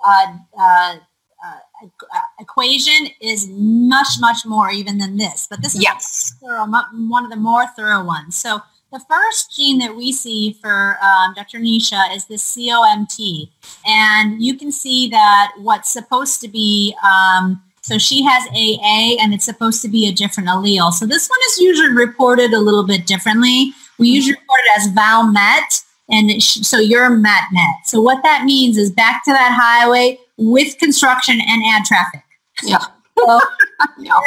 uh, 0.08 0.38
uh, 0.60 0.96
uh, 1.44 2.20
equation 2.40 3.08
is 3.22 3.48
much, 3.50 4.08
much 4.20 4.46
more 4.46 4.70
even 4.72 4.98
than 4.98 5.18
this. 5.18 5.48
But 5.50 5.62
this 5.62 5.76
is 5.76 5.82
Yes. 5.82 6.34
thorough, 6.42 6.66
one 7.08 7.24
of 7.24 7.30
the 7.30 7.38
more 7.38 7.68
thorough 7.68 8.04
ones. 8.04 8.36
So 8.36 8.62
the 8.92 9.00
first 9.10 9.56
gene 9.56 9.78
that 9.80 9.96
we 9.96 10.12
see 10.12 10.58
for 10.62 10.98
um, 11.02 11.34
Dr. 11.36 11.60
Nisha 11.60 12.14
is 12.16 12.26
this 12.26 12.44
COMT. 12.56 13.50
And 13.86 14.42
you 14.44 14.56
can 14.58 14.72
see 14.72 15.10
that 15.10 15.54
what's 15.60 15.90
supposed 15.92 16.42
to 16.42 16.48
be, 16.48 16.96
um, 17.04 17.62
so 17.82 17.98
she 17.98 18.24
has 18.24 18.44
AA 18.50 19.18
and 19.22 19.34
it's 19.34 19.46
supposed 19.46 19.82
to 19.84 19.88
be 19.88 20.08
a 20.08 20.12
different 20.12 20.50
allele. 20.50 20.92
So 20.92 21.06
this 21.06 21.30
one 21.30 21.40
is 21.52 21.60
usually 21.60 21.94
reported 21.94 22.54
a 22.54 22.60
little 22.60 22.84
bit 22.86 23.08
differently. 23.08 23.72
We 23.98 24.10
usually 24.10 24.34
report 24.34 24.60
it 24.66 24.82
as 24.82 24.88
Val 24.88 25.28
Met. 25.28 25.84
And 26.10 26.42
sh- 26.42 26.62
so 26.62 26.78
you're 26.80 27.10
Met 27.10 27.44
Net. 27.52 27.76
So 27.86 28.02
what 28.02 28.22
that 28.24 28.44
means 28.46 28.78
is 28.78 28.92
back 28.92 29.24
to 29.26 29.32
that 29.32 29.56
highway 29.60 30.18
with 30.38 30.78
construction 30.80 31.40
and 31.40 31.62
add 31.68 31.86
traffic. 31.86 32.24
Yeah. 32.64 32.80
So 33.18 33.40
No, 33.98 34.22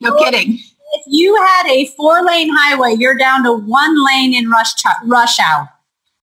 no 0.00 0.16
kidding. 0.16 0.54
if 0.54 1.02
you 1.06 1.34
had 1.36 1.66
a 1.70 1.86
four 1.96 2.22
lane 2.24 2.50
highway, 2.52 2.94
you're 2.98 3.16
down 3.16 3.42
to 3.44 3.52
one 3.52 4.04
lane 4.06 4.34
in 4.34 4.48
rush 4.50 4.74
ch- 4.74 4.86
rush 5.04 5.38
hour. 5.40 5.68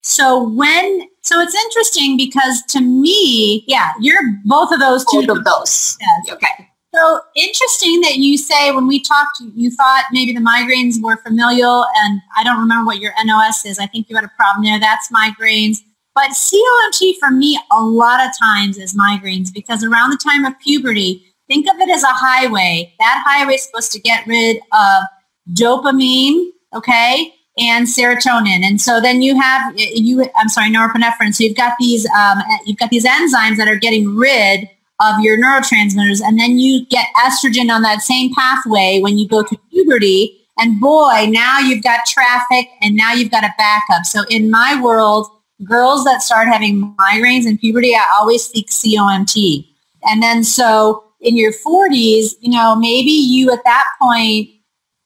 So 0.01 0.47
when 0.49 1.01
so 1.21 1.39
it's 1.41 1.55
interesting 1.55 2.15
because 2.17 2.61
to 2.69 2.81
me, 2.81 3.63
yeah, 3.67 3.93
you're 3.99 4.21
both 4.45 4.71
of 4.71 4.79
those 4.79 5.03
two. 5.05 5.25
Both 5.25 5.37
of 5.39 5.43
those. 5.43 5.97
Yes. 5.99 6.33
Okay. 6.35 6.69
So 6.95 7.19
interesting 7.35 7.99
that 8.01 8.15
you 8.17 8.37
say 8.37 8.71
when 8.71 8.87
we 8.87 9.01
talked, 9.01 9.41
you 9.53 9.69
thought 9.69 10.05
maybe 10.13 10.31
the 10.31 10.39
migraines 10.39 11.01
were 11.01 11.17
familial, 11.17 11.85
and 11.97 12.21
I 12.37 12.43
don't 12.45 12.57
remember 12.57 12.85
what 12.85 12.99
your 12.99 13.11
NOS 13.21 13.65
is. 13.65 13.79
I 13.79 13.87
think 13.87 14.09
you 14.09 14.15
had 14.15 14.23
a 14.23 14.31
problem 14.37 14.63
there. 14.63 14.79
That's 14.79 15.11
migraines. 15.11 15.79
But 16.13 16.29
COMT 16.29 17.15
for 17.19 17.31
me 17.31 17.59
a 17.73 17.83
lot 17.83 18.25
of 18.25 18.31
times 18.41 18.77
is 18.77 18.95
migraines 18.95 19.53
because 19.53 19.83
around 19.83 20.11
the 20.11 20.17
time 20.23 20.45
of 20.45 20.57
puberty, 20.59 21.25
think 21.49 21.67
of 21.67 21.77
it 21.79 21.89
as 21.89 22.03
a 22.03 22.07
highway. 22.11 22.95
That 22.99 23.23
highway 23.27 23.55
is 23.55 23.65
supposed 23.65 23.91
to 23.91 23.99
get 23.99 24.25
rid 24.25 24.61
of 24.71 25.03
dopamine, 25.51 26.51
okay, 26.73 27.33
and 27.57 27.87
serotonin. 27.87 28.63
And 28.63 28.79
so 28.79 29.01
then 29.01 29.21
you 29.21 29.37
have 29.37 29.73
you. 29.75 30.25
I'm 30.37 30.47
sorry, 30.47 30.69
norepinephrine. 30.69 31.33
So 31.33 31.43
you've 31.43 31.57
got 31.57 31.73
these 31.77 32.09
um, 32.11 32.41
you've 32.65 32.77
got 32.77 32.89
these 32.89 33.05
enzymes 33.05 33.57
that 33.57 33.67
are 33.67 33.75
getting 33.75 34.15
rid 34.15 34.69
of 35.01 35.19
your 35.21 35.37
neurotransmitters, 35.37 36.21
and 36.21 36.39
then 36.39 36.57
you 36.57 36.85
get 36.87 37.07
estrogen 37.25 37.69
on 37.69 37.81
that 37.81 38.01
same 38.01 38.33
pathway 38.33 38.99
when 39.01 39.17
you 39.17 39.27
go 39.27 39.43
to 39.43 39.57
puberty. 39.69 40.41
And 40.57 40.79
boy, 40.79 41.27
now 41.29 41.59
you've 41.59 41.83
got 41.83 42.05
traffic, 42.05 42.69
and 42.81 42.95
now 42.95 43.13
you've 43.13 43.31
got 43.31 43.43
a 43.43 43.53
backup. 43.57 44.05
So 44.05 44.23
in 44.29 44.49
my 44.49 44.79
world, 44.81 45.27
girls 45.63 46.03
that 46.05 46.21
start 46.21 46.47
having 46.47 46.95
migraines 46.95 47.45
in 47.45 47.57
puberty, 47.57 47.93
I 47.93 48.05
always 48.17 48.45
seek 48.45 48.69
COMT. 48.69 49.67
And 50.03 50.23
then 50.23 50.43
so 50.43 51.03
in 51.21 51.35
your 51.35 51.51
40s, 51.51 52.35
you 52.39 52.51
know, 52.51 52.75
maybe 52.75 53.11
you 53.11 53.51
at 53.51 53.63
that 53.65 53.85
point, 54.01 54.49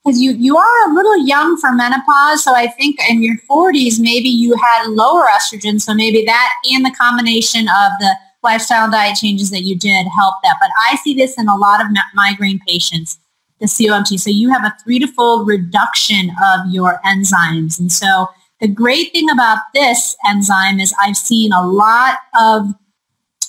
because 0.03 0.21
you, 0.21 0.31
you 0.31 0.57
are 0.57 0.89
a 0.91 0.93
little 0.93 1.25
young 1.25 1.57
for 1.57 1.71
menopause. 1.71 2.43
So 2.43 2.53
I 2.55 2.67
think 2.67 2.99
in 3.09 3.23
your 3.23 3.35
40s, 3.49 3.99
maybe 3.99 4.29
you 4.29 4.55
had 4.55 4.87
lower 4.87 5.25
estrogen. 5.27 5.79
So 5.81 5.93
maybe 5.93 6.25
that 6.25 6.49
and 6.71 6.85
the 6.85 6.91
combination 6.91 7.61
of 7.61 7.91
the 7.99 8.15
lifestyle 8.43 8.89
diet 8.89 9.17
changes 9.17 9.49
that 9.51 9.63
you 9.63 9.77
did 9.77 10.07
help 10.07 10.35
that. 10.43 10.57
But 10.61 10.69
I 10.89 10.95
see 10.97 11.13
this 11.13 11.37
in 11.37 11.47
a 11.47 11.55
lot 11.55 11.81
of 11.81 11.87
migraine 12.13 12.59
patients, 12.67 13.19
the 13.59 13.65
COMT. 13.65 14.19
So 14.19 14.29
you 14.29 14.49
have 14.49 14.63
a 14.63 14.75
three 14.83 14.99
to 14.99 15.07
fold 15.07 15.47
reduction 15.47 16.31
of 16.43 16.61
your 16.71 16.99
enzymes. 17.05 17.79
And 17.79 17.91
so 17.91 18.27
the 18.61 18.67
great 18.67 19.11
thing 19.11 19.29
about 19.29 19.59
this 19.73 20.15
enzyme 20.27 20.79
is 20.79 20.93
I've 21.01 21.17
seen 21.17 21.51
a 21.51 21.65
lot 21.65 22.19
of 22.39 22.67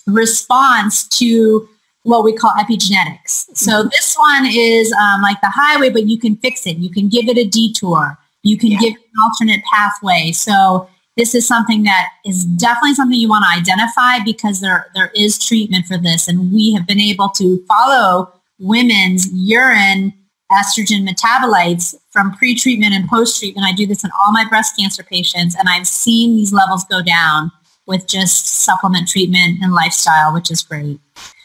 response 0.06 1.06
to 1.18 1.68
what 2.02 2.24
we 2.24 2.32
call 2.32 2.50
epigenetics. 2.52 3.46
So 3.54 3.82
this 3.84 4.16
one 4.16 4.46
is 4.50 4.92
um, 4.92 5.20
like 5.22 5.40
the 5.42 5.50
highway, 5.50 5.90
but 5.90 6.06
you 6.06 6.18
can 6.18 6.36
fix 6.36 6.66
it. 6.66 6.78
You 6.78 6.90
can 6.90 7.08
give 7.08 7.28
it 7.28 7.36
a 7.36 7.46
detour. 7.46 8.16
You 8.42 8.56
can 8.56 8.70
Yeah. 8.72 8.78
give 8.78 8.94
it 8.94 9.00
an 9.00 9.20
alternate 9.24 9.62
pathway. 9.70 10.32
So 10.32 10.88
this 11.20 11.34
is 11.34 11.46
something 11.46 11.82
that 11.82 12.12
is 12.24 12.46
definitely 12.46 12.94
something 12.94 13.20
you 13.20 13.28
want 13.28 13.44
to 13.44 13.60
identify 13.60 14.24
because 14.24 14.60
there 14.60 14.86
there 14.94 15.12
is 15.14 15.38
treatment 15.38 15.84
for 15.84 15.98
this, 15.98 16.28
and 16.28 16.50
we 16.50 16.72
have 16.72 16.86
been 16.86 16.98
able 16.98 17.28
to 17.28 17.62
follow 17.66 18.32
women's 18.58 19.28
urine 19.34 20.14
estrogen 20.50 21.06
metabolites 21.06 21.94
from 22.10 22.32
pre-treatment 22.32 22.94
and 22.94 23.06
post-treatment. 23.06 23.66
I 23.66 23.72
do 23.72 23.86
this 23.86 24.02
in 24.02 24.10
all 24.24 24.32
my 24.32 24.46
breast 24.48 24.78
cancer 24.78 25.02
patients, 25.02 25.54
and 25.58 25.68
I've 25.68 25.86
seen 25.86 26.36
these 26.36 26.54
levels 26.54 26.84
go 26.84 27.02
down 27.02 27.52
with 27.86 28.06
just 28.08 28.64
supplement 28.64 29.06
treatment 29.06 29.58
and 29.62 29.74
lifestyle, 29.74 30.32
which 30.32 30.50
is 30.50 30.62
great. 30.62 30.98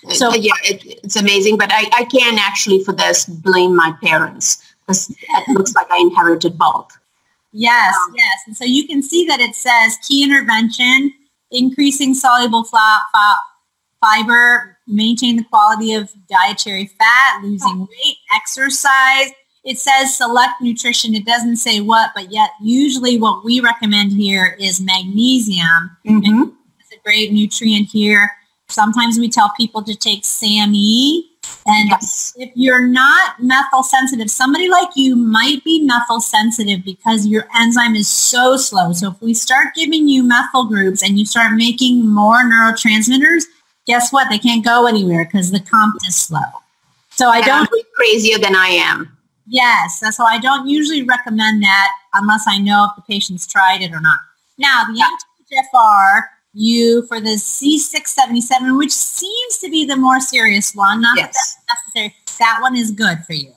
So- 0.09 0.33
yeah, 0.33 0.53
it, 0.63 0.85
it's 1.03 1.17
amazing. 1.17 1.57
But 1.57 1.71
I, 1.73 1.89
I 1.93 2.05
can 2.05 2.37
actually 2.39 2.81
for 2.81 2.93
this 2.93 3.25
blame 3.25 3.75
my 3.75 3.93
parents 4.01 4.63
because 4.87 5.09
it 5.09 5.49
looks 5.49 5.75
like 5.75 5.91
I 5.91 5.97
inherited 5.97 6.57
both. 6.57 6.97
Yes, 7.57 7.95
Um, 8.07 8.13
yes. 8.17 8.39
And 8.47 8.57
so 8.57 8.65
you 8.65 8.85
can 8.85 9.01
see 9.01 9.25
that 9.27 9.39
it 9.39 9.55
says 9.55 9.97
key 10.05 10.23
intervention, 10.23 11.13
increasing 11.51 12.13
soluble 12.13 12.65
fla- 12.65 13.01
fa- 13.13 13.37
fiber, 14.01 14.77
maintain 14.87 15.37
the 15.37 15.43
quality 15.45 15.93
of 15.93 16.11
dietary 16.29 16.87
fat, 16.99 17.39
losing 17.43 17.79
weight, 17.79 18.17
exercise. 18.35 19.29
It 19.63 19.79
says 19.79 20.15
select 20.15 20.61
nutrition. 20.61 21.15
It 21.15 21.25
doesn't 21.25 21.55
say 21.55 21.79
what, 21.79 22.11
but 22.13 22.31
yet 22.31 22.51
usually 22.61 23.17
what 23.17 23.45
we 23.45 23.61
recommend 23.61 24.11
here 24.11 24.57
is 24.59 24.81
magnesium. 24.81 25.95
Mhm. 26.05 26.51
It's 26.81 26.91
a 26.91 26.99
great 27.05 27.31
nutrient 27.31 27.87
here. 27.89 28.31
Sometimes 28.67 29.17
we 29.17 29.29
tell 29.29 29.51
people 29.57 29.81
to 29.83 29.95
take 29.95 30.25
SAMe. 30.25 31.23
And 31.67 31.89
Yes. 31.89 32.33
if 32.37 32.51
you're 32.55 32.85
not 32.85 33.41
methyl 33.41 33.81
sensitive, 33.83 34.29
somebody 34.29 34.69
like 34.69 34.89
you 34.95 35.15
might 35.15 35.63
be 35.63 35.81
methyl 35.81 36.21
sensitive 36.21 36.83
because 36.85 37.25
your 37.25 37.47
enzyme 37.57 37.95
is 37.95 38.07
so 38.07 38.55
slow. 38.55 38.93
So 38.93 39.09
if 39.11 39.21
we 39.21 39.33
start 39.33 39.73
giving 39.75 40.07
you 40.07 40.23
methyl 40.23 40.65
groups 40.65 41.01
and 41.03 41.17
you 41.17 41.25
start 41.25 41.53
making 41.53 42.07
more 42.07 42.43
neurotransmitters, 42.43 43.43
guess 43.87 44.11
what? 44.13 44.27
They 44.29 44.37
can't 44.39 44.63
go 44.63 44.85
anywhere 44.87 45.25
because 45.25 45.51
the 45.51 45.59
COMT 45.59 45.93
is 46.07 46.15
slow. 46.15 46.39
So 47.11 47.29
I 47.29 47.41
don't, 47.41 47.67
I'm 47.71 47.79
crazier 47.95 48.37
than 48.37 48.55
I 48.55 48.67
am. 48.67 49.17
yes, 49.47 49.99
that's 49.99 50.19
why 50.19 50.35
I 50.35 50.39
don't 50.39 50.67
usually 50.67 51.03
recommend 51.03 51.63
that 51.63 51.91
unless 52.13 52.43
I 52.47 52.57
know 52.59 52.87
if 52.89 52.95
the 52.95 53.01
patient's 53.11 53.47
tried 53.47 53.81
it 53.81 53.91
or 53.91 54.01
not. 54.01 54.19
Now, 54.57 54.83
the 54.87 54.97
Yeah. 54.97 55.09
MTHFR, 55.73 56.23
you 56.55 57.05
for 57.07 57.19
the 57.19 57.35
C677, 57.37 58.77
which 58.77 58.91
seems 58.91 59.57
to 59.59 59.69
be 59.69 59.85
the 59.85 59.97
more 59.97 60.19
serious 60.19 60.73
one, 60.73 61.01
not 61.01 61.15
that 61.17 61.27
Yes. 61.33 61.57
that's 61.67 61.81
necessary. 61.95 62.15
That 62.39 62.59
one 62.61 62.75
is 62.75 62.91
good 62.91 63.19
for 63.25 63.33
you. 63.33 63.51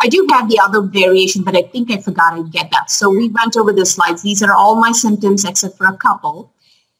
I 0.00 0.08
do 0.08 0.26
have 0.32 0.48
the 0.48 0.58
other 0.58 0.80
variation, 0.82 1.42
but 1.44 1.56
I 1.56 1.62
think 1.62 1.90
I 1.90 1.98
forgot 2.00 2.34
to 2.36 2.44
get 2.50 2.70
that. 2.72 2.90
So 2.90 3.08
we 3.08 3.28
went 3.28 3.56
over 3.56 3.72
the 3.72 3.86
slides. 3.86 4.22
These 4.22 4.42
are 4.42 4.52
all 4.52 4.74
my 4.76 4.92
symptoms 4.92 5.44
except 5.44 5.78
for 5.78 5.86
a 5.86 5.96
couple. 5.96 6.52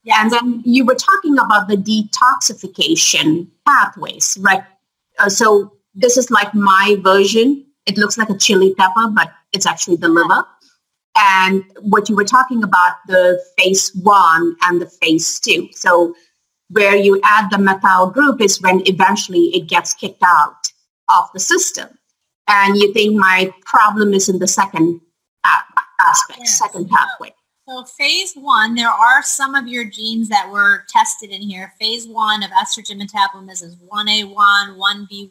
Yeah. 0.04 0.20
And 0.22 0.30
then 0.30 0.62
you 0.64 0.84
were 0.84 0.94
talking 0.94 1.38
about 1.38 1.66
the 1.68 1.76
detoxification 1.76 3.48
pathways, 3.66 4.38
right? 4.40 4.62
Uh, 5.18 5.28
so 5.28 5.72
this 5.94 6.16
is 6.16 6.30
like 6.30 6.54
my 6.54 6.96
version. 7.00 7.64
It 7.86 7.98
looks 7.98 8.16
like 8.16 8.30
a 8.30 8.38
chili 8.38 8.74
pepper, 8.74 9.08
but 9.08 9.30
it's 9.52 9.66
actually 9.66 9.96
the 9.96 10.08
liver. 10.08 10.46
And 11.16 11.64
what 11.80 12.08
you 12.08 12.16
were 12.16 12.24
talking 12.24 12.64
about, 12.64 12.94
the 13.06 13.40
phase 13.56 13.92
one 14.02 14.56
and 14.62 14.80
the 14.80 14.86
phase 14.86 15.38
two. 15.38 15.68
So 15.72 16.14
where 16.70 16.96
you 16.96 17.20
add 17.22 17.50
the 17.50 17.58
methyl 17.58 18.10
group 18.10 18.40
is 18.40 18.60
when 18.60 18.82
eventually 18.86 19.44
it 19.54 19.68
gets 19.68 19.94
kicked 19.94 20.22
out 20.24 20.66
of 21.16 21.26
the 21.32 21.40
system. 21.40 21.88
And 22.48 22.76
you 22.76 22.92
think 22.92 23.16
my 23.16 23.52
problem 23.64 24.12
is 24.12 24.28
in 24.28 24.38
the 24.38 24.48
second 24.48 25.00
aspect, 26.00 26.40
yes. 26.40 26.58
second 26.58 26.90
pathway. 26.90 27.32
So 27.66 27.84
phase 27.84 28.34
one, 28.34 28.74
there 28.74 28.90
are 28.90 29.22
some 29.22 29.54
of 29.54 29.66
your 29.66 29.84
genes 29.84 30.28
that 30.28 30.50
were 30.50 30.84
tested 30.88 31.30
in 31.30 31.40
here. 31.40 31.72
Phase 31.80 32.06
one 32.06 32.42
of 32.42 32.50
estrogen 32.50 32.98
metabolism 32.98 33.68
is 33.68 33.76
1A1, 33.76 34.76
1B1, 34.76 35.30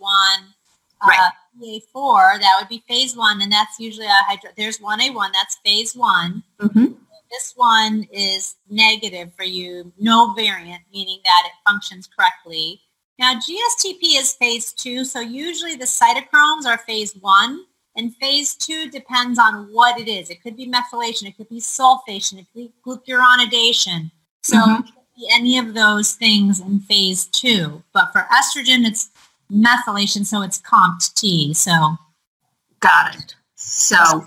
right. 1.07 1.19
uh, 1.19 1.29
PA4. 1.59 2.39
That 2.39 2.57
would 2.59 2.69
be 2.69 2.83
phase 2.87 3.15
one, 3.15 3.41
and 3.41 3.51
that's 3.51 3.79
usually 3.79 4.07
a 4.07 4.23
hydro. 4.27 4.51
There's 4.57 4.79
1A1, 4.79 5.31
that's 5.33 5.57
phase 5.63 5.95
one. 5.95 6.43
Mm-hmm. 6.59 6.93
This 7.31 7.53
one 7.55 8.07
is 8.11 8.55
negative 8.69 9.33
for 9.35 9.43
you, 9.43 9.91
no 9.99 10.33
variant, 10.33 10.83
meaning 10.93 11.19
that 11.23 11.43
it 11.47 11.53
functions 11.67 12.07
correctly. 12.07 12.79
Now, 13.17 13.33
GSTP 13.35 14.19
is 14.19 14.33
phase 14.33 14.71
two, 14.71 15.03
so 15.03 15.19
usually 15.19 15.75
the 15.75 15.85
cytochromes 15.85 16.65
are 16.65 16.77
phase 16.77 17.15
one. 17.15 17.65
And 17.95 18.15
phase 18.15 18.55
two 18.55 18.89
depends 18.89 19.37
on 19.37 19.67
what 19.71 19.99
it 19.99 20.07
is. 20.07 20.29
It 20.29 20.41
could 20.41 20.57
be 20.57 20.67
methylation, 20.67 21.27
it 21.27 21.37
could 21.37 21.49
be 21.49 21.59
sulfation, 21.59 22.39
it 22.39 22.47
could 22.53 22.55
be 22.55 22.73
glucuronidation. 22.85 24.11
So 24.41 24.57
mm-hmm. 24.57 24.81
it 24.81 24.85
could 24.85 25.05
be 25.15 25.29
any 25.31 25.57
of 25.59 25.73
those 25.73 26.13
things 26.13 26.59
in 26.59 26.79
phase 26.79 27.25
two. 27.25 27.83
But 27.93 28.11
for 28.11 28.27
estrogen, 28.33 28.85
it's 28.85 29.09
methylation, 29.51 30.25
so 30.25 30.41
it's 30.41 30.61
COMT. 30.61 31.55
So 31.55 31.97
got 32.79 33.15
it. 33.15 33.35
So 33.55 34.25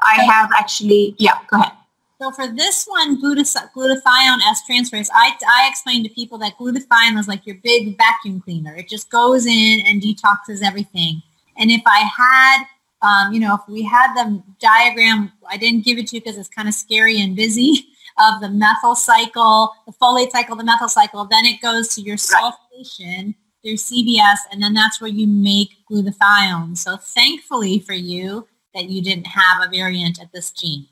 I 0.00 0.22
have 0.22 0.50
actually, 0.56 1.14
yeah, 1.18 1.38
go 1.50 1.60
ahead. 1.60 1.72
So 2.20 2.30
for 2.30 2.48
this 2.48 2.86
one, 2.86 3.20
glutathione 3.20 4.38
S 4.48 4.62
transferase, 4.68 5.10
I, 5.12 5.36
I 5.48 5.68
explain 5.68 6.02
to 6.04 6.08
people 6.08 6.38
that 6.38 6.56
glutathione 6.58 7.18
is 7.18 7.28
like 7.28 7.46
your 7.46 7.56
big 7.62 7.98
vacuum 7.98 8.40
cleaner. 8.40 8.74
It 8.74 8.88
just 8.88 9.10
goes 9.10 9.44
in 9.44 9.80
and 9.86 10.00
detoxes 10.00 10.62
everything. 10.64 11.20
And 11.58 11.70
if 11.70 11.82
I 11.84 11.98
had 11.98 12.66
um, 13.02 13.32
you 13.32 13.40
know, 13.40 13.54
if 13.54 13.60
we 13.68 13.82
had 13.82 14.14
the 14.14 14.42
diagram, 14.58 15.32
I 15.48 15.56
didn't 15.56 15.84
give 15.84 15.98
it 15.98 16.08
to 16.08 16.16
you 16.16 16.22
because 16.22 16.38
it's 16.38 16.48
kind 16.48 16.68
of 16.68 16.74
scary 16.74 17.20
and 17.20 17.36
busy 17.36 17.86
of 18.18 18.40
the 18.40 18.48
methyl 18.48 18.94
cycle, 18.94 19.72
the 19.86 19.92
folate 19.92 20.30
cycle, 20.30 20.56
the 20.56 20.64
methyl 20.64 20.88
cycle. 20.88 21.24
Then 21.24 21.44
it 21.44 21.60
goes 21.60 21.88
to 21.94 22.00
your 22.00 22.16
sulfation 22.16 23.34
through 23.66 23.74
CBS, 23.74 24.38
and 24.52 24.62
then 24.62 24.74
that's 24.74 25.00
where 25.00 25.10
you 25.10 25.26
make 25.26 25.70
glutathione. 25.90 26.78
So 26.78 26.96
thankfully 26.96 27.80
for 27.80 27.94
you 27.94 28.46
that 28.74 28.84
you 28.84 29.02
didn't 29.02 29.26
have 29.26 29.66
a 29.66 29.68
variant 29.68 30.20
at 30.20 30.30
this 30.32 30.52
gene. 30.52 30.86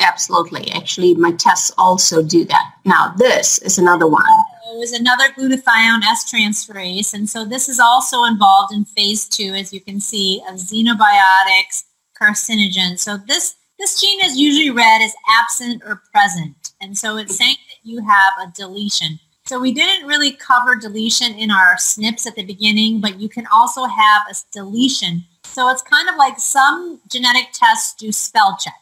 Absolutely. 0.00 0.70
Actually, 0.72 1.14
my 1.14 1.32
tests 1.32 1.70
also 1.76 2.22
do 2.22 2.44
that. 2.46 2.72
Now, 2.84 3.14
this 3.16 3.58
is 3.58 3.78
another 3.78 4.06
one 4.06 4.24
It 4.72 4.78
was 4.78 4.92
another 4.92 5.24
glutathione 5.36 6.02
S 6.02 6.32
transferase. 6.32 7.12
And 7.12 7.28
so 7.28 7.44
this 7.44 7.68
is 7.68 7.78
also 7.78 8.24
involved 8.24 8.72
in 8.72 8.84
phase 8.84 9.28
two, 9.28 9.52
as 9.54 9.72
you 9.72 9.80
can 9.80 10.00
see, 10.00 10.42
of 10.48 10.56
xenobiotics, 10.56 11.84
carcinogens. 12.20 13.00
So 13.00 13.18
this, 13.18 13.56
this 13.78 14.00
gene 14.00 14.24
is 14.24 14.36
usually 14.36 14.70
read 14.70 15.02
as 15.02 15.12
absent 15.40 15.82
or 15.84 16.02
present. 16.10 16.72
And 16.80 16.96
so 16.96 17.18
it's 17.18 17.36
saying 17.36 17.56
that 17.68 17.88
you 17.88 18.02
have 18.02 18.32
a 18.42 18.50
deletion. 18.52 19.20
So 19.46 19.60
we 19.60 19.72
didn't 19.72 20.06
really 20.06 20.32
cover 20.32 20.74
deletion 20.74 21.34
in 21.34 21.50
our 21.50 21.76
SNPs 21.76 22.26
at 22.26 22.34
the 22.34 22.44
beginning, 22.44 23.00
but 23.00 23.20
you 23.20 23.28
can 23.28 23.46
also 23.52 23.84
have 23.84 24.22
a 24.30 24.34
deletion. 24.52 25.24
So 25.44 25.68
it's 25.68 25.82
kind 25.82 26.08
of 26.08 26.16
like 26.16 26.38
some 26.38 27.00
genetic 27.08 27.48
tests 27.52 27.94
do 27.94 28.10
spell 28.10 28.56
check. 28.58 28.74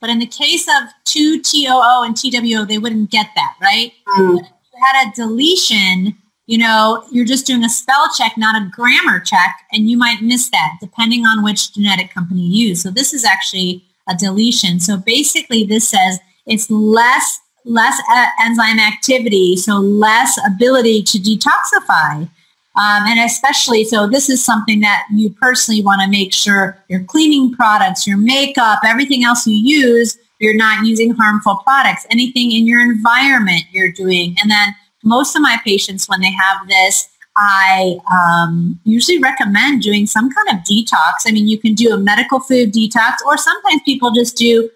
But 0.00 0.10
in 0.10 0.18
the 0.18 0.26
case 0.26 0.68
of 0.68 0.88
2TOO 1.06 2.04
and 2.04 2.14
TWO, 2.14 2.66
they 2.66 2.78
wouldn't 2.78 3.10
get 3.10 3.28
that, 3.34 3.54
right? 3.60 3.92
Mm 4.06 4.46
had 4.84 5.08
a 5.08 5.14
deletion, 5.14 6.16
you 6.46 6.58
know, 6.58 7.04
you're 7.10 7.24
just 7.24 7.46
doing 7.46 7.64
a 7.64 7.68
spell 7.68 8.08
check, 8.16 8.36
not 8.36 8.60
a 8.60 8.68
grammar 8.70 9.20
check, 9.20 9.54
and 9.72 9.88
you 9.88 9.96
might 9.96 10.22
miss 10.22 10.50
that 10.50 10.76
depending 10.80 11.24
on 11.24 11.42
which 11.42 11.72
genetic 11.72 12.12
company 12.12 12.42
you 12.42 12.68
use. 12.68 12.82
So 12.82 12.90
this 12.90 13.12
is 13.12 13.24
actually 13.24 13.84
a 14.08 14.14
deletion. 14.14 14.80
So 14.80 14.96
basically 14.96 15.64
this 15.64 15.88
says 15.88 16.18
it's 16.46 16.70
less 16.70 17.40
less 17.64 18.00
enzyme 18.42 18.78
activity, 18.78 19.56
so 19.56 19.76
less 19.76 20.38
ability 20.46 21.02
to 21.02 21.18
detoxify. 21.18 22.28
Um, 22.76 23.04
and 23.06 23.20
especially, 23.20 23.84
so 23.84 24.08
this 24.08 24.28
is 24.28 24.44
something 24.44 24.80
that 24.80 25.04
you 25.12 25.30
personally 25.30 25.82
want 25.82 26.02
to 26.02 26.08
make 26.08 26.34
sure 26.34 26.76
your 26.88 27.04
cleaning 27.04 27.52
products, 27.52 28.06
your 28.06 28.16
makeup, 28.16 28.80
everything 28.84 29.24
else 29.24 29.46
you 29.46 29.54
use 29.54 30.18
you're 30.44 30.56
not 30.56 30.84
using 30.84 31.14
harmful 31.14 31.56
products, 31.64 32.06
anything 32.10 32.52
in 32.52 32.66
your 32.66 32.80
environment 32.80 33.62
you're 33.72 33.92
doing. 33.92 34.36
And 34.42 34.50
then 34.50 34.74
most 35.02 35.34
of 35.34 35.42
my 35.42 35.58
patients, 35.64 36.08
when 36.08 36.20
they 36.20 36.32
have 36.32 36.68
this, 36.68 37.08
I 37.36 37.98
um, 38.12 38.78
usually 38.84 39.18
recommend 39.18 39.82
doing 39.82 40.06
some 40.06 40.30
kind 40.30 40.48
of 40.50 40.64
detox. 40.64 41.26
I 41.26 41.32
mean, 41.32 41.48
you 41.48 41.58
can 41.58 41.74
do 41.74 41.92
a 41.92 41.98
medical 41.98 42.40
food 42.40 42.72
detox, 42.72 43.14
or 43.26 43.36
sometimes 43.36 43.82
people 43.84 44.12
just 44.12 44.36
do 44.36 44.70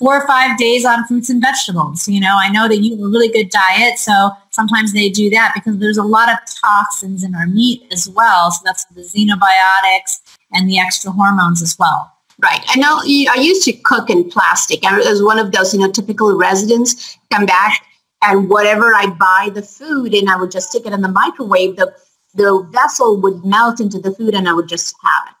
four 0.00 0.16
or 0.16 0.26
five 0.26 0.56
days 0.56 0.86
on 0.86 1.04
fruits 1.06 1.28
and 1.28 1.42
vegetables. 1.42 2.08
You 2.08 2.20
know, 2.20 2.36
I 2.40 2.48
know 2.48 2.68
that 2.68 2.78
you 2.78 2.96
have 2.96 3.04
a 3.04 3.08
really 3.08 3.28
good 3.28 3.50
diet, 3.50 3.98
so 3.98 4.30
sometimes 4.48 4.94
they 4.94 5.10
do 5.10 5.28
that 5.30 5.52
because 5.54 5.78
there's 5.78 5.98
a 5.98 6.02
lot 6.02 6.30
of 6.32 6.38
toxins 6.64 7.22
in 7.22 7.34
our 7.34 7.46
meat 7.46 7.86
as 7.92 8.08
well. 8.08 8.50
So 8.50 8.62
that's 8.64 8.86
the 8.86 9.02
xenobiotics 9.02 10.20
and 10.52 10.68
the 10.68 10.78
extra 10.78 11.10
hormones 11.12 11.60
as 11.60 11.76
well. 11.78 12.10
Right. 12.42 12.62
I 12.68 12.78
know 12.78 13.02
I 13.30 13.36
used 13.38 13.62
to 13.64 13.72
cook 13.72 14.08
in 14.08 14.30
plastic. 14.30 14.82
I 14.86 14.96
was 14.96 15.22
one 15.22 15.38
of 15.38 15.52
those, 15.52 15.74
you 15.74 15.80
know, 15.80 15.90
typical 15.90 16.34
residents 16.34 17.18
come 17.30 17.44
back 17.44 17.84
and 18.22 18.48
whatever 18.48 18.94
I 18.94 19.06
buy 19.06 19.50
the 19.52 19.62
food 19.62 20.14
and 20.14 20.30
I 20.30 20.36
would 20.36 20.50
just 20.50 20.70
stick 20.70 20.86
it 20.86 20.94
in 20.94 21.02
the 21.02 21.08
microwave, 21.08 21.76
the, 21.76 21.94
the 22.34 22.66
vessel 22.72 23.20
would 23.20 23.44
melt 23.44 23.78
into 23.78 23.98
the 23.98 24.14
food 24.14 24.34
and 24.34 24.48
I 24.48 24.54
would 24.54 24.68
just 24.68 24.94
have 25.02 25.28
it. 25.28 25.34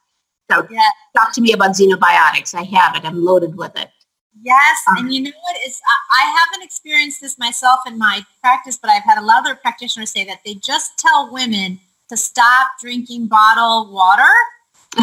So 0.52 0.74
yeah. 0.74 0.90
talk 1.16 1.32
to 1.34 1.40
me 1.40 1.52
about 1.54 1.70
xenobiotics. 1.70 2.54
I 2.54 2.64
have 2.64 2.96
it. 2.96 3.06
I'm 3.06 3.24
loaded 3.24 3.56
with 3.56 3.74
it. 3.78 3.88
Yes, 4.42 4.78
um, 4.88 4.98
and 4.98 5.14
you 5.14 5.22
know 5.22 5.30
what 5.42 5.56
is 5.66 5.80
I 6.12 6.38
haven't 6.38 6.64
experienced 6.64 7.20
this 7.20 7.38
myself 7.38 7.80
in 7.86 7.98
my 7.98 8.24
practice, 8.40 8.78
but 8.78 8.90
I've 8.90 9.02
had 9.02 9.18
a 9.18 9.22
lot 9.24 9.40
of 9.40 9.46
other 9.46 9.56
practitioners 9.56 10.10
say 10.10 10.24
that 10.24 10.40
they 10.44 10.54
just 10.54 10.98
tell 10.98 11.32
women 11.32 11.80
to 12.08 12.16
stop 12.16 12.68
drinking 12.80 13.26
bottled 13.26 13.92
water 13.92 14.30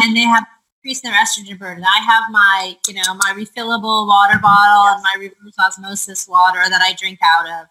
and 0.02 0.16
they 0.16 0.20
have 0.20 0.44
increased 0.76 1.02
their 1.02 1.12
estrogen 1.12 1.58
burden. 1.58 1.84
I 1.84 2.00
have 2.00 2.24
my, 2.30 2.76
you 2.86 2.94
know, 2.94 3.14
my 3.14 3.34
refillable 3.34 4.06
water 4.06 4.38
bottle 4.38 4.84
yes. 4.84 4.94
and 4.94 5.02
my 5.02 5.16
reverse 5.18 5.54
osmosis 5.58 6.28
water 6.28 6.60
that 6.68 6.80
I 6.82 6.94
drink 6.94 7.18
out 7.22 7.46
of. 7.46 7.68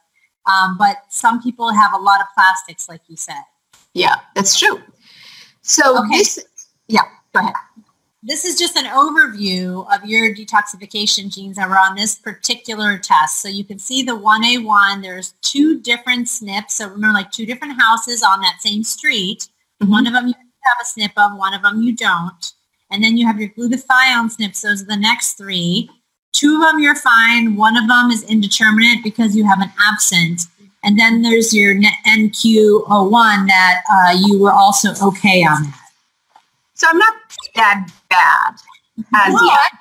Um, 0.51 0.77
but 0.77 1.03
some 1.09 1.41
people 1.41 1.71
have 1.73 1.93
a 1.93 1.97
lot 1.97 2.21
of 2.21 2.27
plastics, 2.33 2.87
like 2.87 3.01
you 3.07 3.17
said. 3.17 3.41
Yeah, 3.93 4.15
that's 4.35 4.57
true. 4.57 4.81
So 5.61 5.99
okay. 5.99 6.17
this, 6.17 6.39
yeah, 6.87 7.01
go 7.33 7.41
ahead. 7.41 7.53
This 8.27 8.43
is 8.43 8.59
just 8.59 8.75
an 8.75 8.83
overview 8.87 9.87
of 9.95 10.03
your 10.03 10.35
detoxification 10.35 11.33
genes 11.33 11.55
that 11.55 11.69
were 11.69 11.79
on 11.79 11.95
this 11.95 12.15
particular 12.15 12.97
test. 12.97 13.41
So 13.41 13.47
you 13.47 13.63
can 13.63 13.79
see 13.79 14.03
the 14.03 14.17
1A1, 14.17 15.01
there's 15.01 15.31
two 15.41 15.79
different 15.79 16.27
SNPs. 16.27 16.71
So 16.71 16.89
remember 16.89 17.13
like 17.13 17.31
two 17.31 17.45
different 17.45 17.79
houses 17.79 18.23
on 18.23 18.41
that 18.41 18.57
same 18.59 18.83
street. 18.83 19.47
Mm-hmm. 19.81 19.93
One 19.93 20.07
of 20.07 20.11
them 20.11 20.27
you 20.27 20.33
have 20.33 20.77
a 20.81 20.83
SNP 20.83 21.13
of, 21.15 21.37
one 21.37 21.53
of 21.53 21.61
them 21.61 21.81
you 21.81 21.95
don't. 21.95 22.51
And 22.91 23.01
then 23.01 23.15
you 23.15 23.25
have 23.25 23.39
your 23.39 23.47
glutathione 23.47 24.35
SNPs. 24.35 24.61
Those 24.61 24.81
are 24.81 24.87
the 24.87 24.97
next 24.97 25.35
three. 25.35 25.89
Two 26.33 26.55
of 26.55 26.63
them 26.63 26.81
you're 26.81 26.95
fine. 26.95 27.55
One 27.55 27.77
of 27.77 27.87
them 27.87 28.11
is 28.11 28.23
indeterminate 28.23 29.05
because 29.05 29.37
you 29.37 29.47
have 29.47 29.61
an 29.61 29.71
absent. 29.89 30.41
And 30.83 30.99
then 30.99 31.21
there's 31.21 31.53
your 31.53 31.75
NQO1 31.75 33.47
that 33.47 33.83
uh, 33.89 34.17
you 34.19 34.37
were 34.37 34.51
also 34.51 34.89
okay 35.01 35.43
on 35.43 35.63
that. 35.63 35.87
So 36.73 36.87
I'm 36.87 36.97
not 36.99 37.13
that 37.55 37.87
bad 38.09 38.55
as 39.15 39.33
no, 39.33 39.45
yet. 39.45 39.71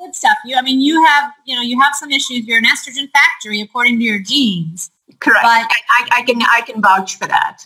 Good 0.00 0.14
stuff. 0.14 0.36
You, 0.44 0.56
I 0.56 0.62
mean, 0.62 0.80
you 0.80 1.04
have, 1.04 1.32
you 1.44 1.54
know, 1.54 1.62
you 1.62 1.80
have 1.80 1.94
some 1.94 2.10
issues. 2.10 2.46
You're 2.46 2.58
an 2.58 2.64
estrogen 2.64 3.10
factory 3.10 3.60
according 3.60 3.98
to 3.98 4.04
your 4.04 4.18
genes. 4.18 4.90
Correct. 5.18 5.42
But, 5.42 5.48
I, 5.48 6.08
I 6.12 6.22
can, 6.22 6.40
I 6.42 6.62
can 6.62 6.80
vouch 6.80 7.16
for 7.16 7.26
that. 7.26 7.58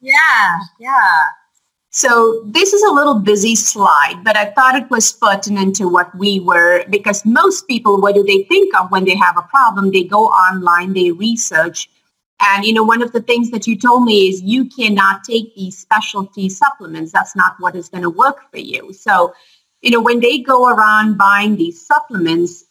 Yeah, 0.00 0.58
yeah. 0.78 1.26
So 1.92 2.42
this 2.46 2.72
is 2.72 2.82
a 2.84 2.92
little 2.92 3.18
busy 3.18 3.56
slide, 3.56 4.22
but 4.22 4.36
I 4.36 4.52
thought 4.52 4.76
it 4.76 4.88
was 4.90 5.10
pertinent 5.10 5.74
to 5.76 5.88
what 5.88 6.16
we 6.16 6.38
were 6.38 6.84
because 6.88 7.26
most 7.26 7.66
people, 7.66 8.00
what 8.00 8.14
do 8.14 8.22
they 8.22 8.44
think 8.44 8.72
of 8.78 8.92
when 8.92 9.04
they 9.04 9.16
have 9.16 9.36
a 9.36 9.42
problem? 9.42 9.90
They 9.90 10.04
go 10.04 10.26
online, 10.26 10.92
they 10.92 11.10
research. 11.10 11.90
And, 12.40 12.64
you 12.64 12.72
know, 12.72 12.82
one 12.82 13.02
of 13.02 13.12
the 13.12 13.20
things 13.20 13.50
that 13.50 13.66
you 13.66 13.76
told 13.76 14.04
me 14.04 14.28
is 14.28 14.42
you 14.42 14.64
cannot 14.66 15.24
take 15.24 15.54
these 15.54 15.76
specialty 15.76 16.48
supplements. 16.48 17.12
That's 17.12 17.36
not 17.36 17.56
what 17.58 17.76
is 17.76 17.88
going 17.88 18.02
to 18.02 18.10
work 18.10 18.50
for 18.50 18.58
you. 18.58 18.92
So, 18.92 19.34
you 19.82 19.90
know, 19.90 20.00
when 20.00 20.20
they 20.20 20.38
go 20.38 20.68
around 20.68 21.18
buying 21.18 21.56
these 21.56 21.86
supplements, 21.86 22.64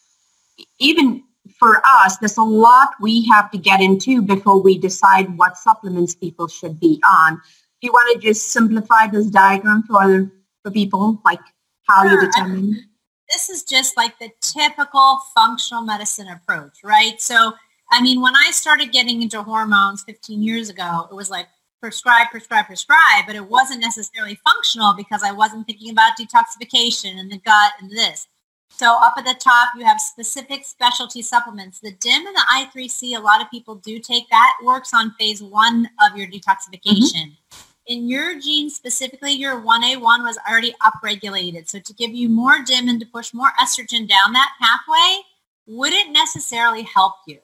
even 0.80 1.24
for 1.58 1.82
us, 1.86 2.18
there's 2.18 2.38
a 2.38 2.44
lot 2.44 2.90
we 3.00 3.28
have 3.30 3.52
to 3.52 3.58
get 3.58 3.82
into 3.82 4.22
before 4.22 4.62
we 4.62 4.78
decide 4.78 5.38
what 5.38 5.58
supplements 5.58 6.16
people 6.16 6.48
should 6.48 6.80
be 6.80 7.02
on. 7.08 7.36
Do 7.36 7.88
you 7.88 7.92
want 7.92 8.22
to 8.22 8.28
just 8.28 8.52
simplify 8.52 9.08
this 9.08 9.28
diagram 9.28 9.84
for 9.84 10.32
for 10.64 10.72
people, 10.72 11.22
like 11.24 11.40
how 11.88 12.04
sure. 12.04 12.22
you 12.22 12.28
determine? 12.28 12.90
this 13.32 13.50
is 13.50 13.64
just 13.64 13.96
like 13.96 14.18
the 14.20 14.32
typical 14.42 15.20
functional 15.36 15.84
medicine 15.84 16.28
approach, 16.28 16.80
right? 16.84 17.22
So, 17.22 17.54
I 17.92 18.02
mean, 18.02 18.22
when 18.22 18.36
I 18.36 18.52
started 18.52 18.92
getting 18.92 19.22
into 19.22 19.42
hormones 19.42 20.04
15 20.04 20.42
years 20.42 20.70
ago, 20.70 21.08
it 21.10 21.16
was 21.16 21.30
like 21.30 21.48
prescribe, 21.82 22.28
prescribe, 22.30 22.68
prescribe, 22.68 23.26
but 23.26 23.36
it 23.36 23.48
wasn't 23.48 23.82
necessarily 23.82 24.40
functional 24.46 24.94
because 24.96 25.24
I 25.24 25.32
wasn't 25.32 25.66
thinking 25.66 25.92
about 25.92 26.18
detoxification 26.20 27.20
and 27.20 27.32
the 27.32 27.40
gut 27.40 27.74
and 27.82 27.90
this. 27.90 28.28
So 28.72 28.98
up 29.02 29.14
at 29.18 29.26
the 29.26 29.36
top, 29.40 29.70
you 29.76 29.84
have 29.86 30.00
specific 30.00 30.64
specialty 30.64 31.22
supplements. 31.22 31.80
The 31.80 31.92
DIM 31.92 32.28
and 32.28 32.36
the 32.36 32.46
I3C, 32.54 33.18
a 33.18 33.20
lot 33.20 33.42
of 33.42 33.50
people 33.50 33.76
do 33.76 34.00
take 34.00 34.30
that. 34.30 34.54
works 34.64 34.94
on 34.94 35.16
phase 35.20 35.42
one 35.42 35.90
of 36.02 36.18
your 36.18 36.28
detoxification. 36.28 37.34
Mm-hmm 37.34 37.66
in 37.90 38.08
your 38.08 38.40
gene 38.40 38.70
specifically, 38.70 39.32
your 39.32 39.60
1A1 39.62 40.24
was 40.24 40.38
already 40.48 40.74
upregulated. 40.84 41.68
So 41.68 41.80
to 41.80 41.94
give 41.94 42.12
you 42.12 42.30
more 42.30 42.60
DIM 42.64 42.88
and 42.88 43.00
to 43.00 43.06
push 43.08 43.34
more 43.34 43.50
estrogen 43.60 44.08
down 44.08 44.32
that 44.34 44.52
pathway 44.62 45.24
wouldn't 45.66 46.12
necessarily 46.12 46.84
help 46.84 47.16
you. 47.28 47.40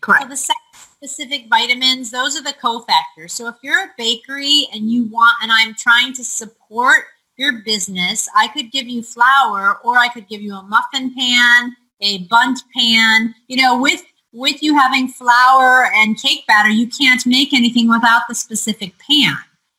Correct. 0.00 0.22
So 0.22 0.28
the 0.28 0.54
specific 0.76 1.46
vitamins, 1.48 2.10
those 2.10 2.36
are 2.36 2.42
the 2.42 2.54
cofactors. 2.54 3.30
So 3.30 3.48
if 3.48 3.56
you're 3.62 3.84
a 3.84 3.90
bakery 3.96 4.66
and 4.72 4.90
you 4.90 5.04
want, 5.04 5.36
and 5.42 5.52
I'm 5.52 5.74
trying 5.74 6.12
to 6.14 6.24
support 6.24 7.04
your 7.36 7.62
business, 7.64 8.28
I 8.36 8.48
could 8.48 8.72
give 8.72 8.88
you 8.88 9.02
flour 9.02 9.78
or 9.84 9.98
I 9.98 10.08
could 10.08 10.28
give 10.28 10.42
you 10.42 10.54
a 10.54 10.62
muffin 10.62 11.14
pan, 11.14 11.76
a 12.00 12.18
Bundt 12.24 12.60
pan, 12.76 13.34
you 13.46 13.62
know, 13.62 13.80
with 13.80 14.02
with 14.32 14.62
you 14.62 14.78
having 14.78 15.08
flour 15.08 15.90
and 15.94 16.20
cake 16.20 16.46
batter, 16.46 16.68
you 16.68 16.86
can't 16.86 17.24
make 17.26 17.54
anything 17.54 17.88
without 17.88 18.22
the 18.28 18.34
specific 18.34 18.92
pan. 18.98 19.36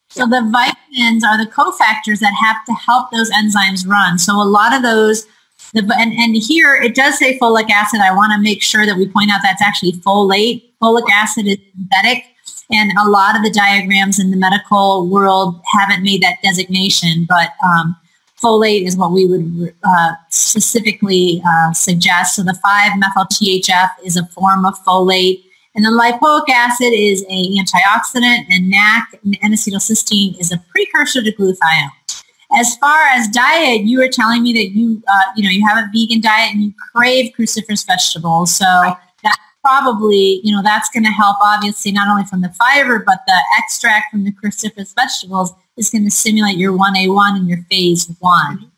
So 0.10 0.26
the 0.26 0.42
vitamins 0.52 1.24
are 1.24 1.38
the 1.38 1.52
cofactors 1.52 2.20
that 2.20 2.34
have 2.34 2.66
to 2.66 2.74
help 2.74 3.12
those 3.12 3.30
enzymes 3.30 3.88
run. 3.88 4.18
So 4.18 4.42
a 4.42 4.44
lot 4.44 4.74
of 4.74 4.82
those, 4.82 5.28
the, 5.74 5.82
and, 5.98 6.14
and 6.14 6.36
here 6.36 6.76
it 6.76 6.96
does 6.96 7.18
say 7.18 7.38
folic 7.38 7.70
acid. 7.70 8.00
I 8.02 8.16
want 8.16 8.32
to 8.34 8.42
make 8.42 8.64
sure 8.64 8.86
that 8.86 8.98
we 8.98 9.08
point 9.08 9.32
out 9.32 9.42
that's 9.44 9.62
actually 9.62 9.94
folate. 9.94 10.64
Folic 10.82 11.10
acid 11.12 11.48
is 11.48 11.58
synthetic. 11.76 12.26
And 12.72 12.92
a 13.00 13.10
lot 13.10 13.36
of 13.36 13.44
the 13.44 13.50
diagrams 13.50 14.20
in 14.20 14.30
the 14.30 14.38
medical 14.38 15.08
world 15.08 15.60
haven't 15.74 16.04
made 16.04 16.22
that 16.22 16.38
designation, 16.44 17.26
but 17.28 17.50
um, 17.66 17.96
folate 18.42 18.86
is 18.86 18.96
what 18.96 19.12
we 19.12 19.26
would 19.26 19.74
uh, 19.84 20.14
specifically 20.30 21.42
uh, 21.48 21.74
suggest. 21.74 22.36
So 22.36 22.44
the 22.44 22.58
5-methyl-THF 22.64 23.90
is 24.04 24.18
a 24.18 24.26
form 24.28 24.66
of 24.66 24.76
folate. 24.86 25.44
And 25.76 25.86
then 25.86 25.94
lipoic 25.94 26.50
acid 26.50 26.94
is 26.94 27.22
an 27.24 27.56
antioxidant 27.58 28.46
and 28.50 28.70
NAC 28.70 29.20
and 29.24 29.38
N-acetylcysteine 29.42 30.40
is 30.40 30.52
a 30.52 30.58
precursor 30.72 31.24
to 31.24 31.32
glutathione. 31.32 31.90
As 32.52 32.76
far 32.78 33.08
as 33.08 33.28
diet, 33.28 33.82
you 33.82 34.00
were 34.00 34.08
telling 34.08 34.42
me 34.42 34.54
that 34.54 34.70
you, 34.72 35.04
uh, 35.08 35.24
you 35.36 35.44
know, 35.44 35.50
you 35.50 35.66
have 35.68 35.78
a 35.78 35.90
vegan 35.94 36.20
diet 36.20 36.54
and 36.54 36.64
you 36.64 36.74
crave 36.96 37.32
cruciferous 37.38 37.86
vegetables. 37.86 38.56
So 38.56 38.66
that 39.24 39.38
probably, 39.64 40.42
you 40.44 40.56
know, 40.56 40.64
that's 40.64 40.90
going 40.90 41.04
to 41.04 41.12
help 41.12 41.38
obviously 41.42 41.92
not 41.92 42.08
only 42.08 42.24
from 42.26 42.42
the 42.42 42.50
fiber, 42.50 43.04
but 43.06 43.20
the 43.28 43.40
extract 43.58 44.12
from 44.12 44.24
the 44.24 44.32
cruciferous 44.32 44.96
vegetables 44.96 45.54
is 45.78 45.92
going 45.92 46.06
to 46.06 46.12
stimulate 46.12 46.58
your 46.58 46.74
1A1 46.74 47.38
and 47.38 47.48
your 47.48 47.60
phase 47.70 48.12
one. 48.20 48.72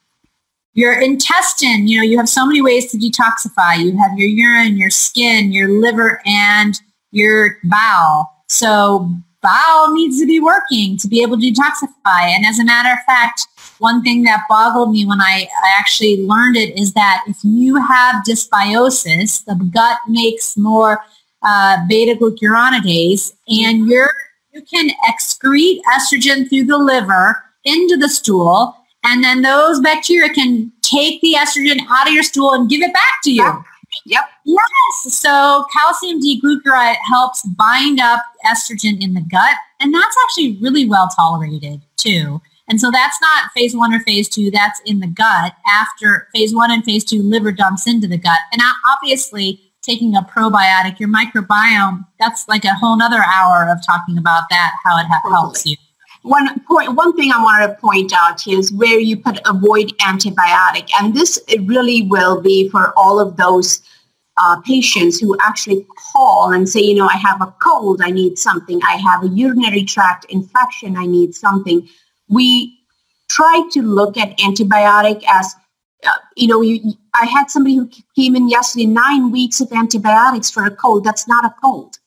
Your 0.73 0.99
intestine, 0.99 1.87
you 1.87 1.97
know, 1.97 2.03
you 2.03 2.17
have 2.17 2.29
so 2.29 2.45
many 2.45 2.61
ways 2.61 2.91
to 2.91 2.97
detoxify. 2.97 3.77
You 3.77 3.97
have 3.97 4.17
your 4.17 4.29
urine, 4.29 4.77
your 4.77 4.89
skin, 4.89 5.51
your 5.51 5.69
liver, 5.69 6.21
and 6.25 6.79
your 7.11 7.57
bowel. 7.63 8.29
So 8.47 9.09
bowel 9.41 9.93
needs 9.93 10.19
to 10.19 10.25
be 10.25 10.39
working 10.39 10.97
to 10.97 11.07
be 11.07 11.21
able 11.21 11.39
to 11.39 11.51
detoxify. 11.51 12.29
And 12.29 12.45
as 12.45 12.59
a 12.59 12.65
matter 12.65 12.91
of 12.91 12.99
fact, 13.05 13.47
one 13.81 14.01
thing 14.03 14.23
that 14.23 14.43
boggled 14.47 14.91
me 14.91 15.05
when 15.05 15.19
I, 15.19 15.47
I 15.65 15.77
actually 15.77 16.23
learned 16.25 16.55
it 16.55 16.77
is 16.79 16.93
that 16.93 17.23
if 17.27 17.37
you 17.43 17.75
have 17.75 18.23
dysbiosis, 18.27 19.43
the 19.45 19.55
gut 19.73 19.97
makes 20.07 20.55
more 20.55 21.01
uh, 21.41 21.77
beta 21.89 22.17
glucuronidase 22.17 23.33
and 23.47 23.87
you're, 23.87 24.13
you 24.53 24.61
can 24.61 24.91
excrete 25.09 25.81
estrogen 25.93 26.47
through 26.47 26.65
the 26.65 26.77
liver 26.77 27.43
into 27.65 27.97
the 27.97 28.07
stool 28.07 28.75
and 29.03 29.23
then 29.23 29.41
those 29.41 29.79
bacteria 29.79 30.29
can 30.29 30.71
take 30.83 31.19
the 31.21 31.35
estrogen 31.37 31.79
out 31.89 32.07
of 32.07 32.13
your 32.13 32.23
stool 32.23 32.53
and 32.53 32.69
give 32.69 32.81
it 32.81 32.93
back 32.93 33.13
to 33.23 33.31
you. 33.31 33.63
Yep. 34.05 34.29
Yes. 34.45 35.13
So 35.13 35.65
calcium 35.73 36.19
D-glucarate 36.19 36.97
helps 37.09 37.45
bind 37.57 37.99
up 37.99 38.21
estrogen 38.45 39.03
in 39.03 39.13
the 39.13 39.21
gut, 39.21 39.57
and 39.79 39.93
that's 39.93 40.15
actually 40.23 40.57
really 40.61 40.87
well 40.87 41.09
tolerated 41.15 41.81
too. 41.97 42.41
And 42.71 42.79
so 42.79 42.89
that's 42.89 43.19
not 43.19 43.51
phase 43.51 43.75
one 43.75 43.93
or 43.93 43.99
phase 43.99 44.29
two, 44.29 44.49
that's 44.49 44.79
in 44.85 45.01
the 45.01 45.07
gut. 45.07 45.51
After 45.67 46.29
phase 46.33 46.55
one 46.55 46.71
and 46.71 46.85
phase 46.85 47.03
two, 47.03 47.21
liver 47.21 47.51
dumps 47.51 47.85
into 47.85 48.07
the 48.07 48.17
gut. 48.17 48.39
And 48.53 48.61
obviously, 48.89 49.59
taking 49.81 50.15
a 50.15 50.21
probiotic, 50.21 50.97
your 50.97 51.09
microbiome, 51.09 52.05
that's 52.17 52.47
like 52.47 52.63
a 52.63 52.73
whole 52.73 53.01
other 53.01 53.25
hour 53.25 53.69
of 53.69 53.85
talking 53.85 54.17
about 54.17 54.43
that, 54.51 54.71
how 54.85 54.97
it 54.97 55.05
ha- 55.05 55.19
helps 55.29 55.65
you 55.65 55.75
one 56.23 56.59
point 56.61 56.93
one 56.93 57.15
thing 57.15 57.31
i 57.33 57.41
wanted 57.41 57.65
to 57.65 57.73
point 57.81 58.13
out 58.15 58.45
is 58.47 58.71
where 58.71 58.99
you 58.99 59.17
put 59.17 59.39
avoid 59.45 59.91
antibiotic 60.01 60.87
and 60.99 61.15
this 61.15 61.39
it 61.47 61.59
really 61.67 62.03
will 62.03 62.39
be 62.39 62.69
for 62.69 62.93
all 62.95 63.19
of 63.19 63.37
those 63.37 63.81
uh, 64.37 64.61
patients 64.61 65.19
who 65.19 65.35
actually 65.41 65.83
call 66.13 66.53
and 66.53 66.69
say 66.69 66.79
you 66.79 66.93
know 66.93 67.07
i 67.07 67.17
have 67.17 67.41
a 67.41 67.51
cold 67.59 68.01
i 68.03 68.11
need 68.11 68.37
something 68.37 68.79
i 68.87 68.97
have 68.97 69.23
a 69.23 69.29
urinary 69.29 69.83
tract 69.83 70.25
infection 70.25 70.95
i 70.95 71.07
need 71.07 71.33
something 71.33 71.89
we 72.31 72.79
try 73.29 73.63
to 73.71 73.81
look 73.81 74.17
at 74.17 74.37
antibiotic 74.39 75.23
as 75.27 75.53
uh, 76.05 76.11
you 76.35 76.47
know 76.47 76.61
you, 76.61 76.93
i 77.13 77.25
had 77.25 77.49
somebody 77.49 77.75
who 77.75 77.87
came 78.15 78.35
in 78.35 78.49
yesterday 78.49 78.85
nine 78.85 79.31
weeks 79.31 79.61
of 79.61 79.71
antibiotics 79.71 80.49
for 80.49 80.65
a 80.65 80.71
cold. 80.71 81.03
That's 81.03 81.27
not 81.27 81.45
a 81.45 81.53
cold. 81.61 81.97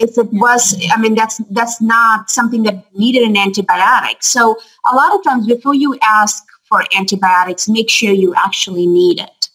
If 0.00 0.18
it 0.18 0.28
was 0.32 0.76
i 0.92 1.00
mean 1.00 1.14
that's 1.14 1.38
that's 1.50 1.80
not 1.80 2.30
something 2.30 2.64
that 2.64 2.84
needed 2.94 3.22
an 3.22 3.34
antibiotic. 3.34 4.22
So 4.22 4.56
a 4.90 4.96
lot 4.96 5.14
of 5.14 5.22
times 5.22 5.46
before 5.46 5.74
you 5.74 5.96
ask 6.02 6.44
for 6.68 6.82
antibiotics 6.96 7.68
make 7.68 7.88
sure 7.88 8.12
you 8.12 8.34
actually 8.34 8.86
need 8.86 9.20
it. 9.20 9.48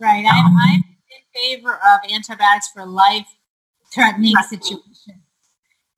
Right. 0.00 0.24
I'm, 0.30 0.56
I'm 0.56 0.82
in 1.16 1.40
favor 1.40 1.74
of 1.74 2.12
antibiotics 2.12 2.68
for 2.68 2.84
life 2.84 3.26
threatening 3.92 4.34
right. 4.34 4.44
situations. 4.44 5.08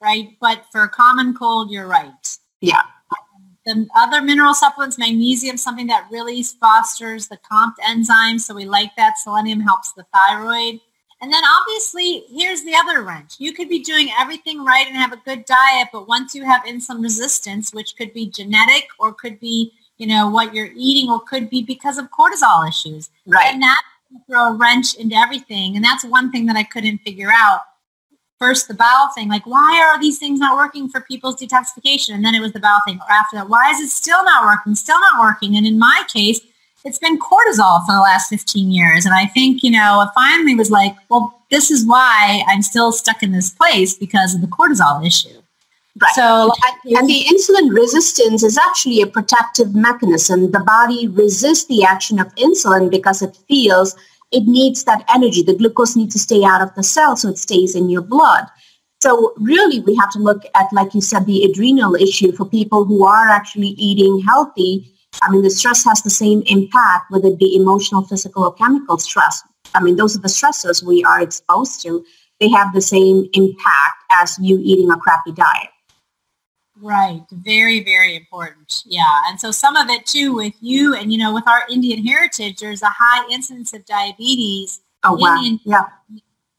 Right? 0.01 0.29
But 0.41 0.65
for 0.73 0.83
a 0.83 0.89
common 0.89 1.35
cold 1.35 1.71
you're 1.71 1.89
right. 1.89 2.39
Yeah 2.61 2.83
the 3.67 3.87
other 3.95 4.23
mineral 4.23 4.55
supplements 4.55 4.99
magnesium 4.99 5.57
something 5.57 5.87
that 5.87 6.07
really 6.11 6.43
fosters 6.43 7.29
the 7.29 7.39
COMT 7.51 7.75
enzyme 7.87 8.39
so 8.39 8.55
we 8.55 8.65
like 8.65 8.95
that 8.97 9.19
selenium 9.19 9.61
helps 9.61 9.93
the 9.93 10.07
thyroid 10.15 10.81
and 11.23 11.33
then 11.33 11.43
obviously, 11.45 12.25
here's 12.29 12.63
the 12.63 12.75
other 12.77 13.03
wrench. 13.03 13.37
You 13.39 13.53
could 13.53 13.69
be 13.69 13.83
doing 13.83 14.11
everything 14.19 14.65
right 14.65 14.87
and 14.87 14.97
have 14.97 15.13
a 15.13 15.23
good 15.25 15.47
diet, 15.47 15.89
but 15.93 16.07
once 16.07 16.35
you 16.35 16.45
have 16.45 16.63
insulin 16.65 17.03
resistance, 17.03 17.73
which 17.73 17.97
could 17.97 18.13
be 18.13 18.29
genetic 18.31 18.89
or 18.99 19.15
could 19.15 19.41
be, 19.41 19.73
you 19.97 20.07
know, 20.07 20.29
what 20.29 20.55
you're 20.55 20.71
eating 20.77 21.11
or 21.11 21.21
could 21.21 21.49
be 21.49 21.63
because 21.63 21.97
of 21.97 22.11
cortisol 22.11 22.69
issues. 22.69 23.11
Right. 23.25 23.47
And 23.47 23.63
that 23.63 23.81
throw 24.29 24.51
a 24.51 24.53
wrench 24.53 24.95
into 24.95 25.17
everything. 25.17 25.75
And 25.75 25.85
that's 25.85 26.05
one 26.05 26.31
thing 26.31 26.45
that 26.47 26.57
I 26.57 26.65
couldn't 26.65 26.99
figure 26.99 27.31
out. 27.33 27.63
First, 28.39 28.69
the 28.69 28.75
bowel 28.75 29.09
thing, 29.15 29.29
like 29.29 29.47
why 29.47 29.81
are 29.81 30.01
these 30.01 30.19
things 30.19 30.39
not 30.39 30.57
working 30.57 30.89
for 30.89 31.01
people's 31.01 31.37
detoxification? 31.37 32.15
And 32.15 32.25
then 32.25 32.35
it 32.35 32.41
was 32.41 32.53
the 32.53 32.61
bowel 32.61 32.81
thing. 32.87 32.99
Or 32.99 33.11
after 33.11 33.37
that, 33.37 33.49
why 33.49 33.71
is 33.71 33.81
it 33.81 33.89
still 33.89 34.23
not 34.25 34.45
working? 34.45 34.75
Still 34.75 35.01
not 35.01 35.21
working. 35.21 35.57
And 35.57 35.67
in 35.67 35.79
my 35.79 36.03
case, 36.13 36.41
it's 36.85 36.99
been 36.99 37.19
cortisol 37.19 37.85
for 37.87 37.93
the 37.93 38.01
last 38.01 38.29
15 38.29 38.71
years. 38.71 39.07
And 39.07 39.15
I 39.15 39.27
think, 39.27 39.63
you 39.63 39.71
know, 39.71 40.07
finally 40.15 40.55
was 40.55 40.71
like, 40.71 40.95
well, 41.09 41.43
this 41.51 41.71
is 41.71 41.87
why 41.87 42.43
I'm 42.47 42.63
still 42.63 42.93
stuck 42.93 43.23
in 43.23 43.33
this 43.33 43.51
place 43.51 43.95
because 43.95 44.35
of 44.35 44.41
the 44.41 44.47
cortisol 44.47 45.05
issue. 45.05 45.41
Right. 46.01 46.13
So, 46.15 46.53
and, 46.85 46.99
and 46.99 47.09
the 47.09 47.25
insulin 47.25 47.75
resistance 47.75 48.43
is 48.43 48.59
actually 48.59 49.01
a 49.01 49.07
protective 49.07 49.75
mechanism. 49.75 50.51
The 50.51 50.61
body 50.61 51.09
resists 51.09 51.65
the 51.65 51.85
action 51.85 52.21
of 52.21 52.35
insulin 52.35 52.91
because 52.91 53.23
it 53.23 53.37
feels 53.49 53.97
it 54.33 54.45
needs 54.47 54.85
that 54.85 55.05
energy. 55.15 55.43
The 55.43 55.55
glucose 55.55 55.97
needs 55.97 56.15
to 56.15 56.19
stay 56.19 56.45
out 56.45 56.63
of 56.63 56.75
the 56.75 56.83
cell 56.83 57.17
so 57.17 57.29
it 57.29 57.39
stays 57.39 57.75
in 57.75 57.89
your 57.91 58.03
blood. 58.03 58.45
So 59.03 59.35
really, 59.37 59.81
we 59.81 59.95
have 59.97 60.11
to 60.13 60.19
look 60.19 60.43
at, 60.55 60.73
like 60.73 60.95
you 60.95 61.01
said, 61.01 61.27
the 61.27 61.45
adrenal 61.45 61.95
issue 61.95 62.33
for 62.33 62.45
people 62.45 62.85
who 62.85 63.07
are 63.07 63.29
actually 63.29 63.69
eating 63.79 64.21
healthy 64.21 64.93
I 65.23 65.31
mean, 65.31 65.43
the 65.43 65.51
stress 65.51 65.85
has 65.85 66.03
the 66.03 66.11
same 66.11 66.43
impact, 66.47 67.11
whether 67.11 67.29
it 67.29 67.39
be 67.39 67.57
emotional, 67.57 68.03
physical, 68.03 68.45
or 68.45 68.55
chemical 68.55 68.99
stress. 68.99 69.43
I 69.75 69.83
mean, 69.83 69.97
those 69.97 70.17
are 70.17 70.21
the 70.21 70.29
stressors 70.29 70.83
we 70.83 71.05
are 71.05 71.21
exposed 71.21 71.83
to. 71.83 72.05
They 72.41 72.49
have 72.51 72.73
the 72.75 72.83
same 72.83 73.27
impact 73.33 73.97
as 74.13 74.39
you 74.41 74.59
eating 74.63 74.91
a 74.91 74.97
crappy 74.97 75.33
diet. 75.33 75.69
Right. 76.81 77.23
Very, 77.31 77.83
very 77.83 78.17
important. 78.17 78.83
Yeah. 78.85 79.23
And 79.27 79.41
so 79.41 79.51
some 79.51 79.77
of 79.77 79.89
it 79.89 80.05
too 80.05 80.35
with 80.35 80.55
you 80.61 80.95
and, 80.95 81.13
you 81.13 81.19
know, 81.19 81.33
with 81.33 81.49
our 81.49 81.63
Indian 81.71 82.05
heritage, 82.05 82.59
there's 82.59 82.83
a 82.83 82.91
high 82.91 83.27
incidence 83.31 83.73
of 83.73 83.85
diabetes. 83.87 84.81
Oh, 85.03 85.15
wow. 85.15 85.37
Indian, 85.37 85.61
yeah. 85.65 85.85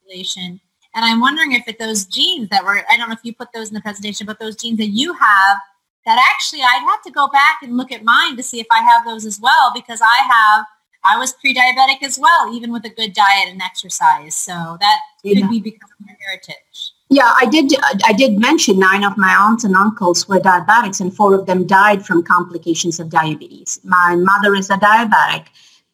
population. 0.02 0.60
And 0.96 1.06
I'm 1.06 1.20
wondering 1.20 1.52
if 1.52 1.68
it 1.68 1.78
those 1.78 2.06
genes 2.06 2.50
that 2.50 2.64
were, 2.64 2.84
I 2.90 2.98
don't 2.98 3.10
know 3.10 3.14
if 3.14 3.24
you 3.24 3.34
put 3.34 3.50
those 3.54 3.68
in 3.68 3.76
the 3.76 3.82
presentation, 3.82 4.26
but 4.26 4.40
those 4.40 4.56
genes 4.56 4.80
that 4.80 4.88
you 4.88 5.14
have 5.14 5.58
that 6.06 6.34
actually 6.34 6.62
I'd 6.62 6.88
have 6.88 7.04
to 7.04 7.12
go 7.12 7.28
back 7.28 7.58
and 7.62 7.78
look 7.78 7.92
at 7.92 8.04
mine 8.04 8.38
to 8.38 8.44
see 8.44 8.60
if 8.60 8.68
I 8.72 8.82
have 8.82 9.06
those 9.06 9.26
as 9.26 9.40
well 9.40 9.72
because 9.76 10.02
I 10.02 10.18
have 10.32 10.66
I 11.04 11.18
was 11.18 11.34
pre-diabetic 11.34 12.02
as 12.04 12.18
well, 12.18 12.54
even 12.54 12.72
with 12.72 12.84
a 12.86 12.90
good 12.90 13.14
diet 13.14 13.50
and 13.50 13.62
exercise. 13.62 14.36
So 14.36 14.78
that 14.80 15.00
yeah. 15.24 15.42
could 15.42 15.50
be 15.50 15.62
because 15.62 15.90
of 16.00 16.06
your 16.06 16.18
heritage. 16.20 16.92
Yeah, 17.10 17.34
I 17.40 17.46
did. 17.46 17.72
I 18.06 18.12
did 18.12 18.38
mention 18.38 18.80
nine 18.80 19.06
of 19.06 19.18
my 19.18 19.34
aunts 19.34 19.64
and 19.64 19.76
uncles 19.76 20.28
were 20.28 20.40
diabetics, 20.40 21.00
and 21.00 21.16
four 21.16 21.34
of 21.34 21.46
them 21.46 21.66
died 21.66 22.06
from 22.06 22.22
complications 22.22 23.00
of 23.00 23.10
diabetes. 23.10 23.80
My 23.86 24.16
mother 24.18 24.54
is 24.56 24.70
a 24.70 24.74
diabetic, 24.76 25.46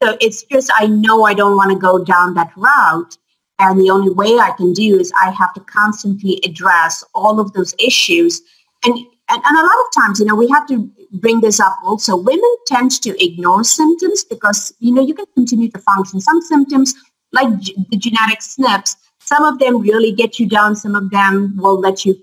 so 0.01 0.18
it's 0.20 0.43
just 0.43 0.72
I 0.76 0.88
know 0.88 1.24
I 1.24 1.36
don't 1.36 1.55
want 1.55 1.72
to 1.72 1.78
go 1.78 2.03
down 2.03 2.34
that 2.34 2.51
route, 2.57 3.16
and 3.59 3.80
the 3.80 3.91
only 3.91 4.09
way 4.11 4.39
I 4.39 4.51
can 4.57 4.74
do 4.74 4.99
is 4.99 5.11
I 5.22 5.30
have 5.30 5.53
to 5.53 5.61
constantly 5.61 6.39
address 6.43 7.03
all 7.14 7.39
of 7.39 7.53
those 7.53 7.76
issues. 7.78 8.41
And 8.84 8.97
and, 9.30 9.41
and 9.45 9.57
a 9.57 9.61
lot 9.61 9.72
of 9.86 10.01
times, 10.03 10.20
you 10.20 10.26
know, 10.26 10.36
we 10.36 10.49
have 10.49 10.68
to 10.68 10.89
bring 11.11 11.41
this 11.41 11.59
up 11.59 11.78
also. 11.84 12.16
Women 12.18 12.55
tend 12.66 12.89
to 13.03 13.24
ignore 13.24 13.64
symptoms 13.64 14.24
because 14.24 14.74
you 14.80 14.91
know 14.91 15.03
you 15.03 15.14
can 15.14 15.28
continue 15.36 15.70
to 15.70 15.80
function. 15.80 16.20
Some 16.22 16.41
symptoms, 16.41 16.95
like 17.32 17.59
g- 17.59 17.76
the 17.91 17.97
genetic 17.97 18.39
SNPs 18.39 18.95
some 19.26 19.43
of 19.45 19.59
them 19.59 19.82
really 19.82 20.11
get 20.11 20.39
you 20.39 20.47
down. 20.47 20.76
Some 20.76 20.95
of 20.95 21.09
them 21.09 21.55
will 21.57 21.80
let 21.80 22.05
you 22.05 22.15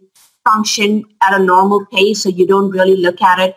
function 0.44 1.04
at 1.22 1.38
a 1.38 1.42
normal 1.42 1.86
pace 1.86 2.22
so 2.22 2.28
you 2.28 2.46
don't 2.46 2.70
really 2.70 2.96
look 2.96 3.20
at 3.22 3.38
it 3.38 3.56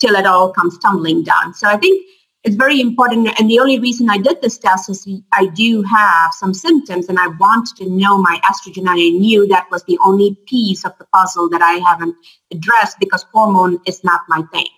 till 0.00 0.14
it 0.14 0.26
all 0.26 0.52
comes 0.52 0.78
tumbling 0.78 1.22
down. 1.22 1.54
So 1.54 1.68
I 1.68 1.76
think 1.76 2.04
it's 2.44 2.56
very 2.56 2.80
important. 2.80 3.28
And 3.38 3.50
the 3.50 3.58
only 3.58 3.78
reason 3.78 4.08
I 4.08 4.18
did 4.18 4.40
this 4.40 4.58
test 4.58 4.88
is 4.88 5.08
I 5.32 5.46
do 5.46 5.82
have 5.82 6.32
some 6.32 6.54
symptoms 6.54 7.08
and 7.08 7.18
I 7.18 7.26
wanted 7.26 7.76
to 7.78 7.90
know 7.90 8.18
my 8.18 8.40
estrogen. 8.44 8.88
And 8.88 8.90
I 8.90 8.94
knew 8.94 9.46
that 9.48 9.66
was 9.70 9.82
the 9.84 9.98
only 10.04 10.38
piece 10.46 10.84
of 10.84 10.92
the 10.98 11.06
puzzle 11.12 11.48
that 11.50 11.62
I 11.62 11.74
haven't 11.88 12.14
addressed 12.52 12.98
because 13.00 13.24
hormone 13.32 13.78
is 13.86 14.04
not 14.04 14.20
my 14.28 14.42
thing. 14.52 14.68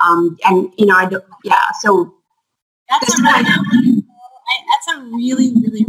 Um, 0.00 0.36
and, 0.44 0.72
you 0.76 0.84
know, 0.84 0.96
I 0.96 1.06
don't, 1.06 1.24
yeah, 1.42 1.60
so. 1.80 2.12
That's 2.88 3.18
a, 3.18 3.22
really, 3.22 4.02
that's 4.70 4.96
a 4.96 5.00
really, 5.00 5.52
really 5.54 5.86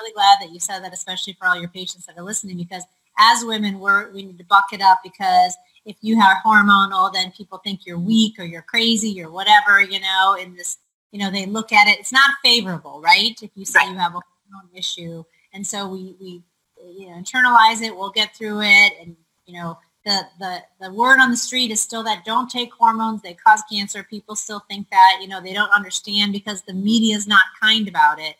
really 0.00 0.12
glad 0.12 0.38
that 0.40 0.52
you 0.52 0.60
said 0.60 0.80
that, 0.80 0.92
especially 0.92 1.34
for 1.34 1.46
all 1.46 1.58
your 1.58 1.68
patients 1.68 2.06
that 2.06 2.16
are 2.18 2.22
listening, 2.22 2.56
because 2.56 2.84
as 3.18 3.44
women, 3.44 3.78
we're, 3.78 4.10
we 4.12 4.24
need 4.24 4.38
to 4.38 4.44
buck 4.44 4.66
it 4.72 4.80
up 4.80 5.00
because 5.02 5.56
if 5.84 5.96
you 6.00 6.20
are 6.20 6.40
hormonal, 6.44 7.12
then 7.12 7.30
people 7.32 7.58
think 7.58 7.86
you're 7.86 7.98
weak 7.98 8.38
or 8.38 8.44
you're 8.44 8.62
crazy 8.62 9.22
or 9.22 9.30
whatever, 9.30 9.80
you 9.82 10.00
know, 10.00 10.36
in 10.40 10.56
this, 10.56 10.78
you 11.12 11.18
know, 11.18 11.30
they 11.30 11.46
look 11.46 11.72
at 11.72 11.86
it. 11.86 11.98
It's 12.00 12.12
not 12.12 12.30
favorable, 12.42 13.00
right? 13.00 13.40
If 13.40 13.50
you 13.54 13.64
say 13.64 13.80
right. 13.80 13.90
you 13.90 13.98
have 13.98 14.14
a 14.14 14.20
hormone 14.50 14.70
issue. 14.74 15.24
And 15.52 15.66
so 15.66 15.86
we, 15.86 16.16
we, 16.20 16.42
you 16.98 17.08
know, 17.08 17.16
internalize 17.16 17.82
it, 17.82 17.94
we'll 17.94 18.10
get 18.10 18.34
through 18.34 18.62
it. 18.62 18.92
And, 19.00 19.14
you 19.46 19.60
know, 19.60 19.78
the, 20.04 20.22
the, 20.38 20.62
the 20.80 20.92
word 20.92 21.20
on 21.20 21.30
the 21.30 21.36
street 21.36 21.70
is 21.70 21.80
still 21.80 22.02
that 22.02 22.24
don't 22.24 22.50
take 22.50 22.72
hormones. 22.72 23.22
They 23.22 23.34
cause 23.34 23.62
cancer. 23.70 24.02
People 24.02 24.36
still 24.36 24.64
think 24.68 24.90
that, 24.90 25.18
you 25.20 25.28
know, 25.28 25.40
they 25.40 25.52
don't 25.52 25.70
understand 25.70 26.32
because 26.32 26.62
the 26.62 26.74
media 26.74 27.16
is 27.16 27.26
not 27.26 27.42
kind 27.60 27.88
about 27.88 28.18
it. 28.18 28.36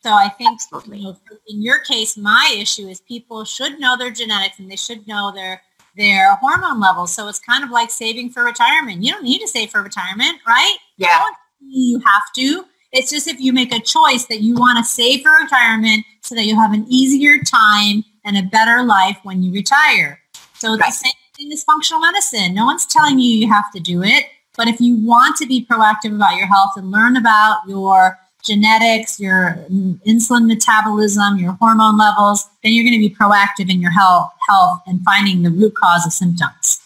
So 0.00 0.12
I 0.12 0.28
think 0.28 0.60
you 0.86 1.02
know, 1.02 1.16
in 1.48 1.62
your 1.62 1.80
case, 1.80 2.16
my 2.16 2.56
issue 2.56 2.86
is 2.86 3.00
people 3.00 3.44
should 3.44 3.80
know 3.80 3.96
their 3.96 4.10
genetics 4.10 4.58
and 4.58 4.70
they 4.70 4.76
should 4.76 5.06
know 5.08 5.32
their 5.34 5.60
their 5.96 6.36
hormone 6.36 6.80
levels. 6.80 7.12
So 7.12 7.28
it's 7.28 7.40
kind 7.40 7.64
of 7.64 7.70
like 7.70 7.90
saving 7.90 8.30
for 8.30 8.44
retirement. 8.44 9.02
You 9.02 9.12
don't 9.12 9.24
need 9.24 9.40
to 9.40 9.48
save 9.48 9.70
for 9.70 9.82
retirement, 9.82 10.38
right? 10.46 10.76
Yeah. 10.96 11.24
You 11.60 12.00
have 12.06 12.22
to. 12.36 12.64
It's 12.92 13.10
just 13.10 13.26
if 13.26 13.40
you 13.40 13.52
make 13.52 13.74
a 13.74 13.80
choice 13.80 14.26
that 14.26 14.40
you 14.40 14.54
want 14.54 14.78
to 14.78 14.84
save 14.84 15.22
for 15.22 15.32
retirement 15.32 16.06
so 16.22 16.34
that 16.34 16.44
you'll 16.44 16.60
have 16.60 16.72
an 16.72 16.86
easier 16.88 17.38
time 17.40 18.04
and 18.24 18.38
a 18.38 18.42
better 18.42 18.82
life 18.82 19.18
when 19.24 19.42
you 19.42 19.52
retire. 19.52 20.20
So 20.54 20.70
right. 20.70 20.86
the 20.86 20.90
same 20.90 21.12
thing 21.36 21.52
is 21.52 21.64
functional 21.64 22.00
medicine. 22.00 22.54
No 22.54 22.64
one's 22.64 22.86
telling 22.86 23.18
you 23.18 23.30
you 23.30 23.48
have 23.48 23.70
to 23.72 23.80
do 23.80 24.02
it. 24.02 24.26
But 24.56 24.68
if 24.68 24.80
you 24.80 24.96
want 24.96 25.36
to 25.36 25.46
be 25.46 25.66
proactive 25.66 26.14
about 26.14 26.36
your 26.36 26.46
health 26.46 26.72
and 26.76 26.90
learn 26.90 27.16
about 27.16 27.60
your 27.68 28.18
genetics, 28.48 29.20
your 29.20 29.64
insulin 30.06 30.46
metabolism, 30.46 31.38
your 31.38 31.52
hormone 31.60 31.98
levels, 31.98 32.48
then 32.62 32.72
you're 32.72 32.84
going 32.84 33.00
to 33.00 33.08
be 33.08 33.14
proactive 33.14 33.70
in 33.70 33.80
your 33.80 33.92
health, 33.92 34.30
health 34.48 34.80
and 34.86 35.00
finding 35.04 35.42
the 35.42 35.50
root 35.50 35.74
cause 35.76 36.04
of 36.04 36.12
symptoms. 36.12 36.80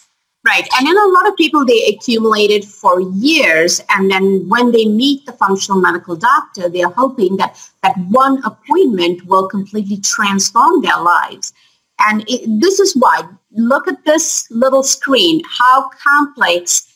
Right. 0.44 0.66
And 0.76 0.88
then 0.88 0.96
a 0.98 1.06
lot 1.06 1.28
of 1.28 1.36
people, 1.36 1.64
they 1.64 1.84
accumulated 1.84 2.64
for 2.64 3.00
years. 3.00 3.80
And 3.90 4.10
then 4.10 4.48
when 4.48 4.72
they 4.72 4.86
meet 4.86 5.24
the 5.24 5.32
functional 5.32 5.80
medical 5.80 6.16
doctor, 6.16 6.68
they're 6.68 6.88
hoping 6.88 7.36
that 7.36 7.56
that 7.84 7.96
one 8.08 8.42
appointment 8.44 9.24
will 9.26 9.48
completely 9.48 9.98
transform 9.98 10.82
their 10.82 11.00
lives. 11.00 11.52
And 12.00 12.24
it, 12.28 12.60
this 12.60 12.80
is 12.80 12.94
why, 12.94 13.22
look 13.52 13.86
at 13.86 14.04
this 14.04 14.50
little 14.50 14.82
screen, 14.82 15.42
how 15.48 15.90
complex 15.90 16.91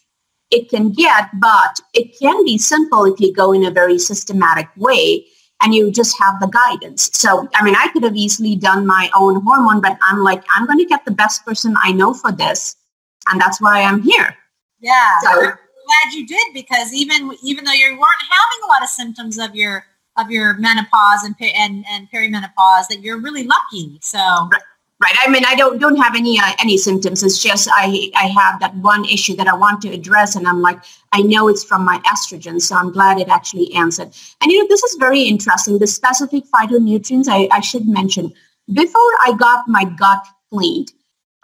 it 0.51 0.69
can 0.69 0.91
get, 0.91 1.29
but 1.41 1.81
it 1.95 2.19
can 2.21 2.45
be 2.45 2.59
simple 2.59 3.05
if 3.05 3.19
you 3.21 3.33
go 3.33 3.53
in 3.53 3.65
a 3.65 3.71
very 3.71 3.99
systematic 3.99 4.69
way 4.77 5.25
and 5.63 5.75
you 5.75 5.91
just 5.91 6.17
have 6.21 6.39
the 6.41 6.47
guidance. 6.49 7.11
So, 7.15 7.49
I 7.55 7.65
mean, 7.65 7.75
I 7.75 7.89
could 7.93 8.03
have 8.03 8.17
easily 8.17 8.57
done 8.57 8.87
my 8.87 9.11
own 9.17 9.43
hormone, 9.43 9.81
but 9.81 9.99
I'm 10.03 10.19
like, 10.19 10.45
I'm 10.55 10.67
going 10.67 10.79
to 10.79 10.85
get 10.85 11.05
the 11.05 11.11
best 11.11 11.45
person 11.45 11.75
I 11.83 11.93
know 11.93 12.13
for 12.15 12.31
this. 12.31 12.77
And 13.29 13.41
that's 13.41 13.61
why 13.61 13.83
I'm 13.83 14.03
here. 14.03 14.37
Yeah. 14.81 15.19
So, 15.23 15.31
I'm 15.31 15.41
glad 15.43 16.13
you 16.13 16.27
did 16.27 16.47
because 16.53 16.93
even 16.93 17.33
even 17.43 17.65
though 17.65 17.73
you 17.73 17.91
weren't 17.93 18.23
having 18.31 18.65
a 18.65 18.67
lot 18.69 18.83
of 18.83 18.89
symptoms 18.89 19.39
of 19.39 19.57
your 19.57 19.85
of 20.17 20.31
your 20.31 20.55
menopause 20.55 21.25
and 21.25 21.35
and, 21.41 21.85
and 21.91 22.09
perimenopause, 22.11 22.87
that 22.91 23.01
you're 23.01 23.21
really 23.21 23.45
lucky. 23.45 23.99
So 24.03 24.19
right 24.53 24.63
right 25.01 25.15
i 25.23 25.29
mean 25.31 25.45
i 25.45 25.55
don't 25.55 25.79
don't 25.79 25.97
have 25.97 26.15
any 26.17 26.39
uh, 26.39 26.53
any 26.61 26.77
symptoms. 26.79 27.23
It's 27.23 27.43
just 27.43 27.69
i 27.73 28.11
i 28.17 28.27
have 28.27 28.61
that 28.61 28.75
one 28.77 29.05
issue 29.05 29.37
that 29.37 29.49
i 29.49 29.55
want 29.55 29.83
to 29.83 29.91
address 29.91 30.37
and 30.37 30.49
i'm 30.49 30.63
like 30.63 30.79
i 31.13 31.21
know 31.23 31.49
it's 31.49 31.65
from 31.65 31.85
my 31.85 31.99
estrogen 32.13 32.61
so 32.61 32.77
i'm 32.77 32.93
glad 32.93 33.19
it 33.21 33.29
actually 33.29 33.73
answered. 33.75 34.11
And 34.41 34.51
you 34.51 34.59
know 34.59 34.69
this 34.69 34.83
is 34.83 34.97
very 34.99 35.23
interesting. 35.23 35.79
The 35.79 35.87
specific 35.87 36.45
phytonutrients 36.55 37.29
i, 37.29 37.49
I 37.53 37.61
should 37.61 37.87
mention. 37.87 38.33
Before 38.73 39.13
i 39.27 39.33
got 39.39 39.69
my 39.69 39.85
gut 39.85 40.27
cleaned 40.51 40.93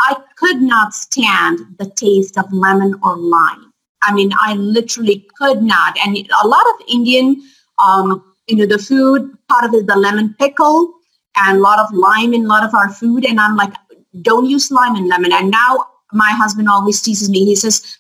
i 0.01 0.17
could 0.37 0.63
not 0.63 0.95
stand 0.95 1.61
the 1.79 1.91
taste 1.91 2.39
of 2.39 2.53
lemon 2.53 2.95
or 3.03 3.17
lime. 3.17 3.73
I 4.03 4.15
mean 4.15 4.33
i 4.41 4.55
literally 4.55 5.29
could 5.39 5.63
not. 5.63 5.99
And 6.05 6.17
a 6.43 6.49
lot 6.49 6.65
of 6.75 6.87
indian 6.89 7.43
um 7.85 8.25
you 8.49 8.57
know 8.57 8.67
the 8.67 8.79
food 8.79 9.31
part 9.49 9.65
of 9.65 9.75
it 9.75 9.87
the 9.87 9.97
lemon 9.97 10.35
pickle 10.39 10.93
and 11.37 11.59
a 11.59 11.61
lot 11.61 11.79
of 11.79 11.93
lime 11.93 12.35
in 12.35 12.45
a 12.45 12.49
lot 12.49 12.65
of 12.65 12.75
our 12.75 12.91
food. 12.91 13.25
And 13.25 13.41
I'm 13.41 13.57
like, 13.57 13.73
don't 14.21 14.47
use 14.47 14.71
lime 14.71 14.97
and 14.97 15.09
lemon. 15.09 15.33
And 15.33 15.51
now 15.51 15.87
my 16.13 16.31
husband 16.31 16.69
always 16.69 17.01
teases 17.01 17.31
me. 17.31 17.45
He 17.45 17.57
says, 17.57 17.99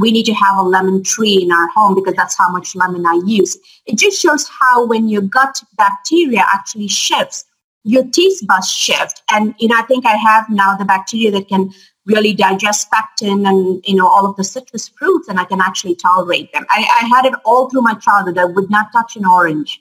we 0.00 0.12
need 0.12 0.26
to 0.26 0.34
have 0.34 0.56
a 0.58 0.62
lemon 0.62 1.02
tree 1.02 1.42
in 1.42 1.50
our 1.50 1.68
home 1.68 1.94
because 1.94 2.14
that's 2.14 2.36
how 2.36 2.50
much 2.50 2.76
lemon 2.76 3.06
I 3.06 3.20
use. 3.24 3.56
It 3.86 3.98
just 3.98 4.20
shows 4.20 4.48
how 4.48 4.86
when 4.86 5.08
your 5.08 5.22
gut 5.22 5.60
bacteria 5.76 6.44
actually 6.52 6.88
shifts, 6.88 7.44
your 7.82 8.04
taste 8.04 8.46
buds 8.46 8.70
shift. 8.70 9.22
And, 9.30 9.54
you 9.58 9.68
know, 9.68 9.76
I 9.76 9.82
think 9.82 10.06
I 10.06 10.16
have 10.16 10.48
now 10.48 10.76
the 10.76 10.84
bacteria 10.84 11.30
that 11.32 11.48
can 11.48 11.70
really 12.06 12.34
digest 12.34 12.90
pectin 12.90 13.46
and, 13.46 13.82
you 13.86 13.94
know, 13.94 14.06
all 14.06 14.26
of 14.26 14.36
the 14.36 14.44
citrus 14.44 14.88
fruits 14.88 15.28
and 15.28 15.40
I 15.40 15.44
can 15.44 15.60
actually 15.60 15.96
tolerate 15.96 16.52
them. 16.52 16.66
I, 16.68 16.86
I 17.02 17.06
had 17.06 17.24
it 17.24 17.34
all 17.44 17.68
through 17.68 17.82
my 17.82 17.94
childhood. 17.94 18.38
I 18.38 18.44
would 18.44 18.70
not 18.70 18.92
touch 18.92 19.16
an 19.16 19.26
orange 19.26 19.80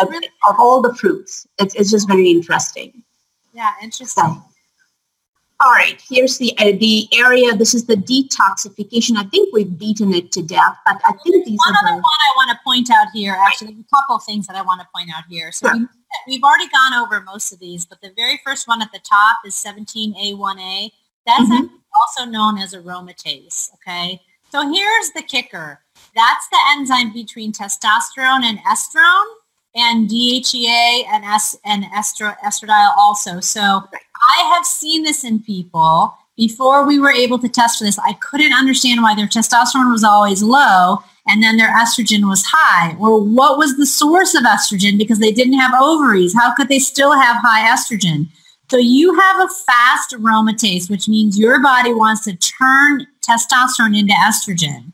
of, 0.00 0.10
really 0.10 0.28
of, 0.48 0.56
all 0.58 0.80
the 0.80 0.94
fruits. 0.94 1.46
It's, 1.58 1.74
it's 1.74 1.90
just 1.90 2.08
very 2.08 2.30
interesting. 2.30 3.02
Yeah, 3.52 3.72
interesting. 3.82 4.24
So, 4.24 4.42
all 5.62 5.70
right, 5.70 6.02
here's 6.08 6.38
the 6.38 6.56
uh, 6.58 6.72
the 6.80 7.08
area. 7.12 7.54
This 7.54 7.72
is 7.72 7.86
the 7.86 7.94
detoxification. 7.94 9.16
I 9.16 9.24
think 9.24 9.52
we've 9.52 9.78
beaten 9.78 10.12
it 10.12 10.32
to 10.32 10.42
death, 10.42 10.76
but 10.84 11.00
I 11.04 11.12
think 11.12 11.44
these 11.44 11.58
one 11.66 11.74
are 11.74 11.88
other 11.88 11.94
one 11.94 12.02
I 12.02 12.32
want 12.36 12.50
to 12.50 12.58
point 12.64 12.90
out 12.90 13.08
here. 13.14 13.36
Actually, 13.46 13.76
a 13.78 13.96
couple 13.96 14.16
of 14.16 14.24
things 14.24 14.46
that 14.48 14.56
I 14.56 14.62
want 14.62 14.80
to 14.80 14.88
point 14.94 15.10
out 15.14 15.24
here. 15.28 15.52
So 15.52 15.68
sure. 15.68 15.88
we, 16.26 16.34
have 16.34 16.42
already 16.42 16.68
gone 16.68 16.94
over 16.94 17.20
most 17.20 17.52
of 17.52 17.60
these, 17.60 17.86
but 17.86 18.00
the 18.00 18.10
very 18.16 18.40
first 18.44 18.66
one 18.66 18.82
at 18.82 18.90
the 18.92 18.98
top 19.08 19.36
is 19.46 19.54
17A1A. 19.54 20.90
That's 21.26 21.42
mm-hmm. 21.42 21.76
also 22.00 22.28
known 22.28 22.58
as 22.58 22.74
aromatase. 22.74 23.72
Okay, 23.74 24.20
so 24.50 24.68
here's 24.72 25.10
the 25.12 25.22
kicker. 25.22 25.80
That's 26.16 26.48
the 26.48 26.58
enzyme 26.70 27.12
between 27.12 27.52
testosterone 27.52 28.42
and 28.42 28.58
estrone 28.60 29.26
and 29.74 30.08
DHEA 30.08 31.06
and 31.08 31.24
S 31.24 31.56
and 31.64 31.84
estro, 31.84 32.36
estradiol 32.40 32.94
also. 32.96 33.40
So 33.40 33.60
I 33.60 34.52
have 34.54 34.64
seen 34.64 35.02
this 35.02 35.24
in 35.24 35.40
people 35.40 36.16
before 36.36 36.86
we 36.86 36.98
were 36.98 37.12
able 37.12 37.38
to 37.38 37.48
test 37.48 37.78
for 37.78 37.84
this. 37.84 37.98
I 37.98 38.14
couldn't 38.14 38.52
understand 38.52 39.02
why 39.02 39.14
their 39.14 39.26
testosterone 39.26 39.90
was 39.90 40.04
always 40.04 40.42
low 40.42 40.98
and 41.26 41.42
then 41.42 41.56
their 41.56 41.70
estrogen 41.70 42.28
was 42.28 42.44
high. 42.46 42.96
Well, 42.98 43.24
what 43.24 43.58
was 43.58 43.76
the 43.76 43.86
source 43.86 44.34
of 44.34 44.42
estrogen? 44.42 44.98
Because 44.98 45.18
they 45.18 45.32
didn't 45.32 45.58
have 45.58 45.80
ovaries. 45.80 46.34
How 46.34 46.54
could 46.54 46.68
they 46.68 46.78
still 46.78 47.12
have 47.12 47.36
high 47.40 47.68
estrogen? 47.68 48.28
So 48.70 48.78
you 48.78 49.18
have 49.20 49.40
a 49.40 49.48
fast 49.48 50.12
aromatase, 50.12 50.88
which 50.88 51.06
means 51.06 51.38
your 51.38 51.62
body 51.62 51.92
wants 51.92 52.24
to 52.24 52.36
turn 52.36 53.06
testosterone 53.20 53.96
into 53.96 54.14
estrogen 54.14 54.92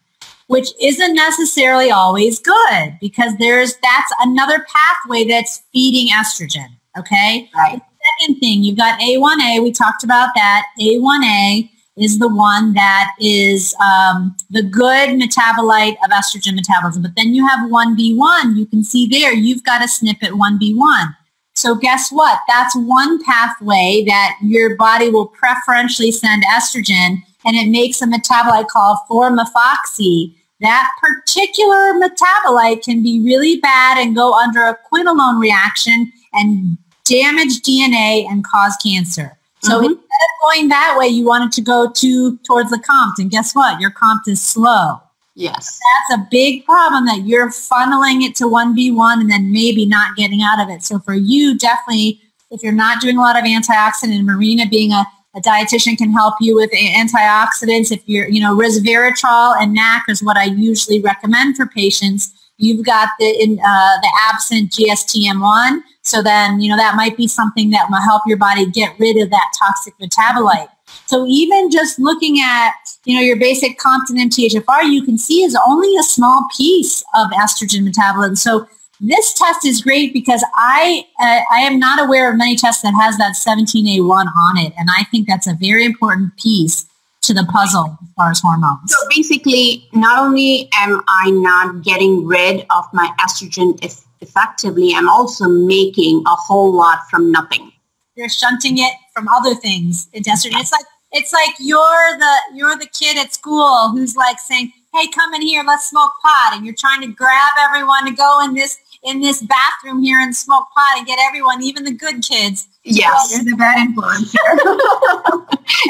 which 0.48 0.68
isn't 0.82 1.14
necessarily 1.14 1.90
always 1.90 2.40
good 2.40 2.98
because 3.00 3.32
there's 3.38 3.76
that's 3.76 4.12
another 4.20 4.66
pathway 4.74 5.24
that's 5.24 5.62
feeding 5.72 6.12
estrogen. 6.12 6.68
Okay. 6.98 7.48
Right. 7.54 7.80
second 8.20 8.40
thing. 8.40 8.64
You've 8.64 8.76
got 8.76 8.98
A1A. 9.00 9.62
We 9.62 9.72
talked 9.72 10.02
about 10.02 10.30
that. 10.34 10.64
A1A 10.80 11.70
is 11.96 12.18
the 12.18 12.28
one 12.28 12.74
that 12.74 13.12
is 13.20 13.74
um, 13.80 14.36
the 14.50 14.62
good 14.62 15.10
metabolite 15.10 15.96
of 16.04 16.10
estrogen 16.10 16.54
metabolism. 16.54 17.02
But 17.02 17.14
then 17.16 17.34
you 17.34 17.46
have 17.46 17.68
1B1. 17.68 18.56
You 18.56 18.66
can 18.66 18.82
see 18.82 19.06
there, 19.06 19.32
you've 19.32 19.64
got 19.64 19.84
a 19.84 19.88
snippet 19.88 20.30
1B1. 20.30 21.14
So 21.56 21.74
guess 21.74 22.10
what? 22.10 22.38
That's 22.46 22.74
one 22.76 23.22
pathway 23.24 24.04
that 24.06 24.38
your 24.42 24.76
body 24.76 25.10
will 25.10 25.26
preferentially 25.26 26.12
send 26.12 26.44
estrogen 26.44 27.22
and 27.44 27.56
it 27.56 27.68
makes 27.68 28.00
a 28.00 28.06
metabolite 28.06 28.68
called 28.68 28.98
4-methoxy. 29.10 30.34
That 30.60 30.90
particular 31.00 31.94
metabolite 31.94 32.82
can 32.82 33.02
be 33.02 33.20
really 33.20 33.60
bad 33.60 33.98
and 33.98 34.14
go 34.14 34.34
under 34.34 34.64
a 34.64 34.76
quinolone 34.92 35.40
reaction 35.40 36.12
and 36.32 36.76
damage 37.04 37.60
DNA 37.62 38.28
and 38.28 38.44
cause 38.44 38.76
cancer. 38.82 39.38
So 39.62 39.76
mm-hmm. 39.76 39.84
instead 39.84 39.96
of 39.96 40.42
going 40.42 40.68
that 40.68 40.96
way, 40.98 41.08
you 41.08 41.24
wanted 41.26 41.52
to 41.52 41.60
go 41.60 41.90
to 41.90 42.36
towards 42.38 42.70
the 42.70 42.78
COMT. 42.78 43.18
And 43.18 43.30
guess 43.30 43.54
what? 43.54 43.80
Your 43.80 43.90
COMT 43.90 44.28
is 44.28 44.42
slow. 44.42 45.00
Yes. 45.34 45.78
That's 46.08 46.20
a 46.20 46.26
big 46.30 46.64
problem 46.64 47.06
that 47.06 47.22
you're 47.24 47.50
funneling 47.50 48.22
it 48.22 48.34
to 48.36 48.44
1B1 48.44 49.20
and 49.20 49.30
then 49.30 49.52
maybe 49.52 49.86
not 49.86 50.16
getting 50.16 50.42
out 50.42 50.60
of 50.60 50.68
it. 50.68 50.82
So 50.82 50.98
for 50.98 51.14
you, 51.14 51.56
definitely, 51.56 52.20
if 52.50 52.62
you're 52.62 52.72
not 52.72 53.00
doing 53.00 53.16
a 53.16 53.20
lot 53.20 53.38
of 53.38 53.44
antioxidant, 53.44 54.16
and 54.16 54.26
Marina 54.26 54.66
being 54.66 54.92
a, 54.92 55.06
a 55.38 55.40
dietitian 55.40 55.96
can 55.96 56.10
help 56.10 56.34
you 56.40 56.56
with 56.56 56.70
antioxidants. 56.72 57.92
If 57.92 58.02
you're, 58.06 58.28
you 58.28 58.40
know, 58.40 58.56
resveratrol 58.56 59.56
and 59.60 59.72
NAC 59.72 60.02
is 60.08 60.22
what 60.22 60.36
I 60.36 60.44
usually 60.44 61.00
recommend 61.00 61.56
for 61.56 61.66
patients. 61.66 62.34
You've 62.56 62.84
got 62.84 63.10
the 63.20 63.26
in, 63.40 63.58
uh, 63.60 63.96
the 64.02 64.12
absent 64.28 64.72
GSTM1. 64.72 65.80
So 66.02 66.22
then, 66.22 66.60
you 66.60 66.68
know, 66.68 66.76
that 66.76 66.96
might 66.96 67.16
be 67.16 67.28
something 67.28 67.70
that 67.70 67.88
will 67.88 68.02
help 68.02 68.22
your 68.26 68.36
body 68.36 68.66
get 68.66 68.98
rid 68.98 69.16
of 69.16 69.30
that 69.30 69.52
toxic 69.58 69.94
metabolite. 69.98 70.68
So 71.06 71.26
even 71.26 71.70
just 71.70 71.98
looking 71.98 72.40
at, 72.40 72.72
you 73.04 73.14
know, 73.14 73.22
your 73.22 73.38
basic 73.38 73.78
COMT 73.78 74.10
and 74.10 74.30
MTHFR, 74.30 74.90
you 74.90 75.04
can 75.04 75.16
see 75.18 75.42
is 75.42 75.56
only 75.66 75.94
a 75.96 76.02
small 76.02 76.46
piece 76.56 77.02
of 77.14 77.28
estrogen 77.30 77.84
metabolism. 77.84 78.36
So 78.36 78.66
this 79.00 79.32
test 79.34 79.64
is 79.64 79.82
great 79.82 80.12
because 80.12 80.44
I 80.54 81.04
uh, 81.20 81.40
I 81.52 81.60
am 81.60 81.78
not 81.78 82.04
aware 82.04 82.30
of 82.30 82.36
many 82.36 82.56
tests 82.56 82.82
that 82.82 82.94
has 83.00 83.16
that 83.18 83.34
17A1 83.36 84.26
on 84.26 84.58
it, 84.58 84.72
and 84.78 84.88
I 84.90 85.04
think 85.04 85.28
that's 85.28 85.46
a 85.46 85.54
very 85.54 85.84
important 85.84 86.36
piece 86.36 86.86
to 87.22 87.34
the 87.34 87.44
puzzle 87.44 87.98
as 88.02 88.08
far 88.16 88.30
as 88.30 88.40
hormones. 88.40 88.92
So 88.92 88.96
basically, 89.14 89.88
not 89.92 90.18
only 90.18 90.68
am 90.74 91.02
I 91.08 91.30
not 91.30 91.82
getting 91.82 92.26
rid 92.26 92.66
of 92.70 92.84
my 92.92 93.10
estrogen 93.20 93.78
if 93.84 94.04
effectively, 94.20 94.92
I'm 94.94 95.08
also 95.08 95.48
making 95.48 96.22
a 96.26 96.34
whole 96.34 96.72
lot 96.72 97.00
from 97.10 97.30
nothing. 97.30 97.72
You're 98.16 98.28
shunting 98.28 98.78
it 98.78 98.92
from 99.14 99.28
other 99.28 99.54
things 99.54 100.08
into 100.12 100.30
estrogen. 100.30 100.60
It's 100.60 100.72
like 100.72 100.86
it's 101.12 101.32
like 101.32 101.54
you're 101.60 102.18
the 102.18 102.36
you're 102.54 102.76
the 102.76 102.86
kid 102.86 103.16
at 103.16 103.32
school 103.32 103.90
who's 103.90 104.16
like 104.16 104.38
saying, 104.38 104.72
"Hey, 104.98 105.08
come 105.08 105.34
in 105.34 105.42
here, 105.42 105.62
let's 105.64 105.88
smoke 105.88 106.12
pot," 106.22 106.52
and 106.54 106.64
you're 106.64 106.74
trying 106.74 107.00
to 107.02 107.06
grab 107.06 107.52
everyone 107.58 108.04
to 108.06 108.12
go 108.12 108.40
in 108.44 108.54
this 108.54 108.78
in 109.04 109.20
this 109.20 109.42
bathroom 109.42 110.02
here 110.02 110.20
and 110.20 110.34
smoke 110.34 110.66
pot 110.74 110.98
and 110.98 111.06
get 111.06 111.18
everyone, 111.20 111.62
even 111.62 111.84
the 111.84 111.92
good 111.92 112.22
kids. 112.22 112.68
Yes, 112.82 113.32
you're 113.32 113.44
the 113.44 113.56
bad 113.56 113.78
influence 113.78 114.32
here. 114.32 114.58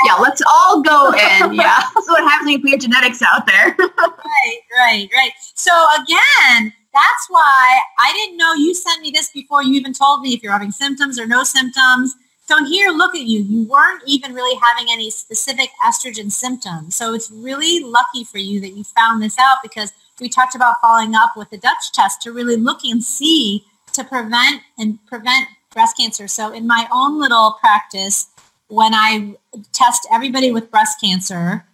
yeah, 0.04 0.14
let's 0.20 0.42
all 0.46 0.82
go 0.82 1.12
in. 1.12 1.54
Yeah, 1.58 1.80
that's 1.94 1.94
what 2.08 2.20
happens 2.20 2.46
when 2.46 2.52
you 2.54 2.60
put 2.60 2.70
your 2.70 2.78
genetics 2.78 3.22
out 3.22 3.46
there. 3.46 3.74
right, 3.78 4.60
right, 4.78 5.08
right. 5.14 5.32
So 5.54 5.70
again, 6.02 6.72
that's 6.92 7.26
why 7.28 7.80
I 7.98 8.12
didn't 8.12 8.36
know 8.36 8.54
you 8.54 8.74
sent 8.74 9.02
me 9.02 9.10
this 9.10 9.30
before 9.30 9.62
you 9.62 9.74
even 9.74 9.92
told 9.92 10.20
me 10.20 10.34
if 10.34 10.42
you're 10.42 10.52
having 10.52 10.70
symptoms 10.70 11.18
or 11.18 11.26
no 11.26 11.44
symptoms. 11.44 12.14
So 12.48 12.64
here, 12.64 12.88
look 12.92 13.14
at 13.14 13.26
you. 13.26 13.40
You 13.42 13.64
weren't 13.64 14.02
even 14.06 14.32
really 14.32 14.58
having 14.58 14.90
any 14.90 15.10
specific 15.10 15.68
estrogen 15.86 16.32
symptoms. 16.32 16.94
So 16.94 17.12
it's 17.12 17.30
really 17.30 17.84
lucky 17.84 18.24
for 18.24 18.38
you 18.38 18.58
that 18.62 18.70
you 18.70 18.84
found 18.84 19.22
this 19.22 19.38
out 19.38 19.58
because 19.62 19.92
we 20.18 20.30
talked 20.30 20.54
about 20.54 20.76
following 20.80 21.14
up 21.14 21.36
with 21.36 21.50
the 21.50 21.58
Dutch 21.58 21.92
test 21.92 22.22
to 22.22 22.32
really 22.32 22.56
look 22.56 22.84
and 22.84 23.04
see 23.04 23.66
to 23.92 24.02
prevent 24.02 24.62
and 24.78 24.98
prevent 25.04 25.46
breast 25.74 25.98
cancer. 25.98 26.26
So 26.26 26.50
in 26.50 26.66
my 26.66 26.88
own 26.90 27.20
little 27.20 27.58
practice, 27.60 28.28
when 28.68 28.94
I 28.94 29.34
test 29.74 30.08
everybody 30.10 30.50
with 30.50 30.70
breast 30.70 31.02
cancer, 31.02 31.66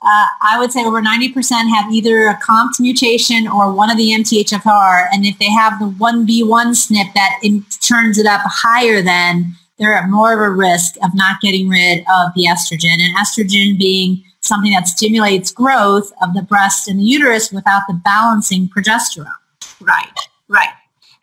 uh, 0.00 0.26
I 0.42 0.56
would 0.58 0.72
say 0.72 0.82
over 0.82 1.02
90% 1.02 1.68
have 1.74 1.92
either 1.92 2.28
a 2.28 2.40
COMT 2.40 2.80
mutation 2.80 3.46
or 3.46 3.70
one 3.70 3.90
of 3.90 3.98
the 3.98 4.12
MTHFR. 4.12 5.08
And 5.12 5.26
if 5.26 5.38
they 5.38 5.50
have 5.50 5.78
the 5.78 5.90
1B1 5.90 6.68
SNP 6.68 7.12
that 7.12 7.38
in, 7.42 7.66
turns 7.82 8.16
it 8.16 8.24
up 8.24 8.40
higher 8.46 9.02
than, 9.02 9.56
they're 9.80 9.94
at 9.94 10.10
more 10.10 10.32
of 10.34 10.40
a 10.40 10.50
risk 10.50 10.96
of 11.02 11.10
not 11.14 11.40
getting 11.40 11.68
rid 11.68 12.00
of 12.00 12.32
the 12.36 12.44
estrogen. 12.44 12.98
And 13.00 13.16
estrogen 13.16 13.78
being 13.78 14.22
something 14.42 14.72
that 14.72 14.86
stimulates 14.86 15.50
growth 15.50 16.12
of 16.22 16.34
the 16.34 16.42
breast 16.42 16.86
and 16.86 17.00
the 17.00 17.04
uterus 17.04 17.50
without 17.50 17.82
the 17.88 18.00
balancing 18.04 18.68
progesterone. 18.68 19.32
Right, 19.80 20.12
right. 20.48 20.68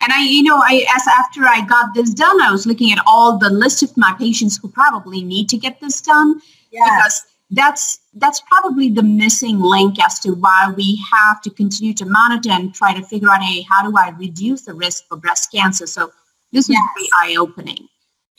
And 0.00 0.12
I, 0.12 0.24
you 0.24 0.42
know, 0.42 0.56
I 0.56 0.84
as 0.94 1.02
after 1.08 1.44
I 1.44 1.64
got 1.66 1.94
this 1.94 2.10
done, 2.10 2.40
I 2.42 2.50
was 2.50 2.66
looking 2.66 2.92
at 2.92 2.98
all 3.06 3.38
the 3.38 3.50
list 3.50 3.82
of 3.82 3.96
my 3.96 4.14
patients 4.18 4.58
who 4.58 4.68
probably 4.68 5.22
need 5.22 5.48
to 5.50 5.56
get 5.56 5.80
this 5.80 6.00
done 6.00 6.40
yes. 6.70 6.88
because 6.88 7.22
that's 7.50 8.00
that's 8.14 8.40
probably 8.48 8.90
the 8.90 9.02
missing 9.02 9.60
link 9.60 10.02
as 10.04 10.18
to 10.20 10.32
why 10.32 10.72
we 10.76 11.00
have 11.10 11.40
to 11.42 11.50
continue 11.50 11.94
to 11.94 12.06
monitor 12.06 12.50
and 12.50 12.74
try 12.74 12.92
to 12.92 13.02
figure 13.02 13.30
out, 13.30 13.42
hey, 13.42 13.62
how 13.62 13.88
do 13.88 13.96
I 13.96 14.10
reduce 14.10 14.62
the 14.62 14.74
risk 14.74 15.06
for 15.08 15.16
breast 15.16 15.50
cancer? 15.52 15.86
So 15.86 16.12
this 16.52 16.68
yes. 16.68 16.78
is 16.78 17.08
very 17.20 17.34
eye-opening. 17.34 17.88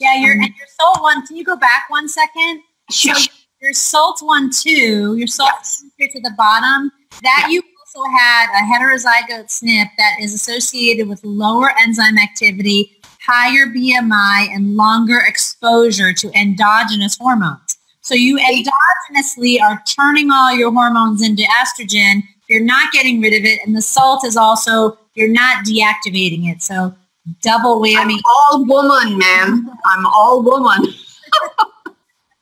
Yeah, 0.00 0.16
your 0.16 0.32
um, 0.32 0.40
and 0.40 0.54
your 0.56 0.66
SULT 0.80 1.02
one. 1.02 1.26
Can 1.26 1.36
you 1.36 1.44
go 1.44 1.56
back 1.56 1.84
one 1.88 2.08
second? 2.08 2.62
Sure. 2.90 3.14
So 3.14 3.30
your 3.60 3.74
SULT 3.74 4.20
one 4.22 4.50
two, 4.50 5.14
your 5.16 5.26
SULT 5.26 5.50
yes. 5.58 5.84
here 5.98 6.08
to 6.12 6.20
the 6.20 6.32
bottom. 6.36 6.90
That 7.22 7.48
you 7.50 7.62
also 7.94 8.08
had 8.18 8.46
a 8.50 8.64
heterozygote 8.64 9.46
SNP 9.46 9.88
that 9.98 10.16
is 10.20 10.32
associated 10.32 11.06
with 11.06 11.22
lower 11.22 11.70
enzyme 11.78 12.16
activity, 12.16 12.98
higher 13.20 13.66
BMI, 13.66 14.48
and 14.54 14.76
longer 14.76 15.20
exposure 15.26 16.14
to 16.14 16.30
endogenous 16.32 17.18
hormones. 17.18 17.76
So 18.00 18.14
you 18.14 18.38
endogenously 18.38 19.60
are 19.60 19.82
turning 19.86 20.30
all 20.30 20.54
your 20.54 20.72
hormones 20.72 21.22
into 21.22 21.42
estrogen. 21.42 22.22
You're 22.48 22.64
not 22.64 22.90
getting 22.92 23.20
rid 23.20 23.34
of 23.34 23.44
it, 23.44 23.60
and 23.66 23.76
the 23.76 23.82
SULT 23.82 24.24
is 24.24 24.38
also 24.38 24.98
you're 25.14 25.28
not 25.28 25.66
deactivating 25.66 26.50
it. 26.50 26.62
So 26.62 26.94
double 27.42 27.80
whammy. 27.80 28.14
I'm 28.14 28.20
all 28.24 28.64
woman, 28.64 29.18
man. 29.18 29.70
I'm 29.84 30.06
all 30.06 30.42
woman. 30.42 30.84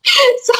so, 0.05 0.55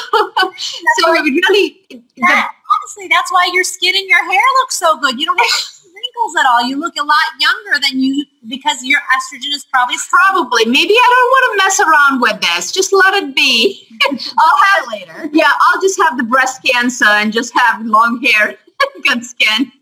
so 0.99 1.15
it 1.15 1.23
really. 1.23 1.81
That, 2.19 2.53
honestly, 2.83 3.09
that's 3.09 3.33
why 3.33 3.51
your 3.53 3.65
skin 3.65 3.95
and 3.97 4.09
your 4.09 4.23
hair 4.25 4.43
look 4.61 4.73
so 4.73 4.99
good. 4.99 5.19
You 5.19 5.27
don't 5.27 5.39
have 5.39 5.79
wrinkles 5.99 6.37
at 6.39 6.47
all. 6.47 6.63
You 6.67 6.79
look 6.79 6.97
a 6.97 7.05
lot 7.05 7.17
younger 7.41 7.81
than 7.81 8.01
you 8.01 8.25
because 8.49 8.83
your 8.83 9.01
estrogen 9.17 9.53
is 9.55 9.65
probably 9.73 9.97
probably. 10.09 10.65
Maybe 10.67 10.95
I 10.95 11.09
don't 11.15 11.31
want 11.31 11.45
to 11.51 11.65
mess 11.65 11.81
around 11.81 12.21
with 12.21 12.41
this. 12.41 12.73
Just 12.73 12.93
let 12.93 13.15
it 13.15 13.35
be. 13.35 13.89
I'll 14.11 14.59
have 14.65 14.89
later. 14.93 15.31
Yeah, 15.33 15.53
I'll 15.61 15.81
just 15.81 16.01
have 16.01 16.17
the 16.17 16.25
breast 16.25 16.63
cancer 16.63 17.07
and 17.07 17.33
just 17.33 17.53
have 17.57 17.85
long 17.85 18.23
hair, 18.23 18.57
good 19.03 19.25
skin. 19.25 19.73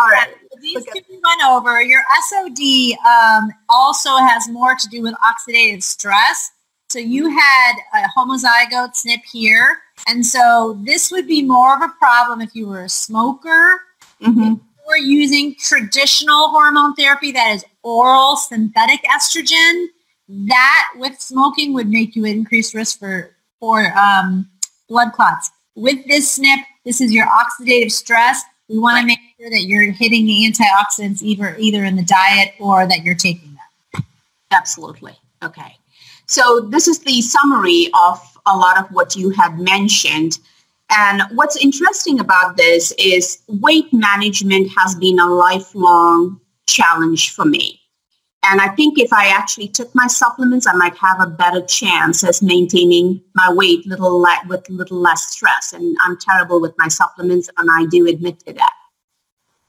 All 0.00 0.08
right. 0.08 0.34
These 0.62 0.84
two 0.86 1.00
we 1.10 1.20
went 1.22 1.42
over. 1.46 1.82
Your 1.82 2.02
SOD 2.28 2.96
um, 3.06 3.52
also 3.68 4.16
has 4.16 4.48
more 4.48 4.74
to 4.74 4.88
do 4.88 5.02
with 5.02 5.14
oxidative 5.14 5.82
stress. 5.82 6.50
So 6.88 6.98
you 6.98 7.28
had 7.28 7.72
a 7.94 8.08
homozygote 8.16 8.94
SNP 8.94 9.24
here. 9.30 9.78
And 10.08 10.24
so 10.24 10.80
this 10.84 11.10
would 11.10 11.26
be 11.26 11.42
more 11.42 11.76
of 11.76 11.82
a 11.82 11.92
problem 11.98 12.40
if 12.40 12.54
you 12.54 12.66
were 12.66 12.84
a 12.84 12.88
smoker, 12.88 13.82
mm-hmm. 14.22 14.40
if 14.40 14.48
you 14.48 14.60
were 14.88 14.96
using 14.96 15.54
traditional 15.56 16.48
hormone 16.48 16.94
therapy 16.94 17.30
that 17.32 17.54
is 17.54 17.64
oral 17.82 18.36
synthetic 18.36 19.02
estrogen. 19.04 19.86
That 20.28 20.92
with 20.96 21.20
smoking 21.20 21.74
would 21.74 21.90
make 21.90 22.16
you 22.16 22.24
increased 22.24 22.72
risk 22.72 22.98
for, 22.98 23.36
for 23.58 23.92
um, 23.98 24.48
blood 24.88 25.12
clots. 25.12 25.50
With 25.74 26.06
this 26.08 26.38
SNP, 26.38 26.62
this 26.84 27.00
is 27.00 27.12
your 27.12 27.26
oxidative 27.26 27.92
stress. 27.92 28.42
We 28.70 28.78
want 28.78 28.94
right. 28.94 29.00
to 29.00 29.06
make 29.08 29.18
sure 29.36 29.50
that 29.50 29.64
you're 29.64 29.90
hitting 29.90 30.26
the 30.26 30.48
antioxidants 30.48 31.22
either 31.22 31.56
either 31.58 31.84
in 31.84 31.96
the 31.96 32.04
diet 32.04 32.54
or 32.60 32.86
that 32.86 33.02
you're 33.02 33.16
taking 33.16 33.54
them. 33.54 34.04
Absolutely. 34.52 35.16
Okay. 35.42 35.76
So 36.26 36.60
this 36.60 36.86
is 36.86 37.00
the 37.00 37.20
summary 37.20 37.90
of 38.00 38.20
a 38.46 38.56
lot 38.56 38.78
of 38.78 38.88
what 38.92 39.16
you 39.16 39.30
had 39.30 39.58
mentioned. 39.58 40.38
And 40.90 41.22
what's 41.34 41.56
interesting 41.56 42.20
about 42.20 42.56
this 42.56 42.92
is 42.96 43.42
weight 43.48 43.92
management 43.92 44.70
has 44.78 44.94
been 44.94 45.18
a 45.18 45.26
lifelong 45.26 46.40
challenge 46.66 47.34
for 47.34 47.44
me. 47.44 47.79
And 48.42 48.60
I 48.60 48.68
think 48.68 48.98
if 48.98 49.12
I 49.12 49.28
actually 49.28 49.68
took 49.68 49.94
my 49.94 50.06
supplements, 50.06 50.66
I 50.66 50.72
might 50.72 50.96
have 50.96 51.20
a 51.20 51.26
better 51.26 51.60
chance 51.60 52.24
as 52.24 52.40
maintaining 52.40 53.22
my 53.34 53.52
weight 53.52 53.86
little 53.86 54.18
le- 54.18 54.40
with 54.48 54.68
a 54.70 54.72
little 54.72 54.98
less 54.98 55.26
stress. 55.26 55.72
And 55.74 55.96
I'm 56.04 56.16
terrible 56.18 56.60
with 56.60 56.74
my 56.78 56.88
supplements, 56.88 57.50
and 57.58 57.68
I 57.70 57.86
do 57.86 58.06
admit 58.06 58.40
to 58.46 58.54
that. 58.54 58.72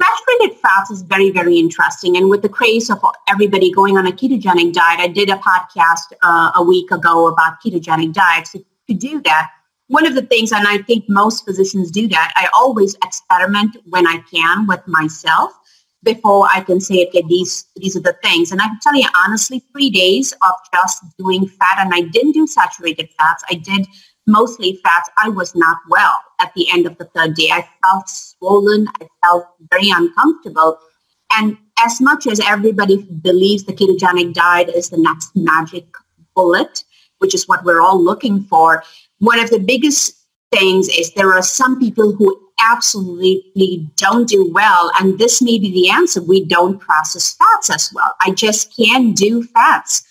saturated 0.01 0.57
fats 0.59 0.89
is 0.89 1.01
very, 1.01 1.31
very 1.31 1.59
interesting. 1.59 2.17
And 2.17 2.29
with 2.29 2.41
the 2.41 2.49
craze 2.49 2.89
of 2.89 2.99
everybody 3.27 3.71
going 3.71 3.97
on 3.97 4.07
a 4.07 4.11
ketogenic 4.11 4.73
diet, 4.73 4.99
I 4.99 5.07
did 5.07 5.29
a 5.29 5.35
podcast 5.35 6.13
uh, 6.23 6.51
a 6.55 6.63
week 6.63 6.91
ago 6.91 7.27
about 7.27 7.61
ketogenic 7.61 8.13
diets. 8.13 8.51
To 8.51 8.93
do 8.93 9.21
that, 9.21 9.49
one 9.87 10.05
of 10.05 10.15
the 10.15 10.21
things, 10.21 10.51
and 10.51 10.67
I 10.67 10.77
think 10.79 11.05
most 11.09 11.45
physicians 11.45 11.91
do 11.91 12.07
that, 12.07 12.33
I 12.35 12.47
always 12.53 12.95
experiment 13.03 13.75
when 13.89 14.07
I 14.07 14.23
can 14.33 14.65
with 14.65 14.85
myself 14.87 15.51
before 16.03 16.47
I 16.51 16.61
can 16.61 16.79
say, 16.79 17.05
okay, 17.07 17.23
these 17.27 17.65
these 17.75 17.95
are 17.95 18.01
the 18.01 18.17
things. 18.23 18.51
And 18.51 18.61
I 18.61 18.67
can 18.67 18.79
tell 18.81 18.95
you 18.95 19.07
honestly, 19.25 19.63
three 19.71 19.89
days 19.89 20.33
of 20.33 20.53
just 20.73 21.03
doing 21.17 21.47
fat, 21.47 21.77
and 21.79 21.93
I 21.93 22.01
didn't 22.01 22.33
do 22.33 22.47
saturated 22.47 23.09
fats. 23.17 23.43
I 23.49 23.55
did 23.55 23.87
mostly 24.27 24.79
fats, 24.83 25.09
I 25.17 25.29
was 25.29 25.55
not 25.55 25.77
well 25.89 26.15
at 26.39 26.53
the 26.53 26.71
end 26.71 26.85
of 26.85 26.97
the 26.97 27.05
third 27.05 27.35
day. 27.35 27.49
I 27.51 27.67
felt 27.83 28.09
swollen. 28.09 28.87
I 29.01 29.07
felt 29.23 29.45
very 29.71 29.89
uncomfortable. 29.89 30.79
And 31.33 31.57
as 31.79 32.01
much 32.01 32.27
as 32.27 32.39
everybody 32.39 33.03
believes 33.21 33.63
the 33.63 33.73
ketogenic 33.73 34.33
diet 34.33 34.69
is 34.69 34.89
the 34.89 34.97
next 34.97 35.31
magic 35.35 35.85
bullet, 36.35 36.83
which 37.19 37.33
is 37.33 37.47
what 37.47 37.63
we're 37.63 37.81
all 37.81 38.01
looking 38.01 38.43
for, 38.43 38.83
one 39.19 39.39
of 39.39 39.49
the 39.49 39.59
biggest 39.59 40.20
things 40.51 40.87
is 40.89 41.13
there 41.13 41.33
are 41.33 41.41
some 41.41 41.79
people 41.79 42.13
who 42.13 42.37
absolutely 42.59 43.89
don't 43.95 44.27
do 44.27 44.51
well. 44.51 44.91
And 44.99 45.17
this 45.17 45.41
may 45.41 45.57
be 45.57 45.71
the 45.71 45.89
answer. 45.89 46.21
We 46.21 46.45
don't 46.45 46.79
process 46.79 47.33
fats 47.33 47.69
as 47.69 47.91
well. 47.93 48.15
I 48.21 48.31
just 48.31 48.75
can't 48.75 49.15
do 49.15 49.43
fats. 49.43 50.07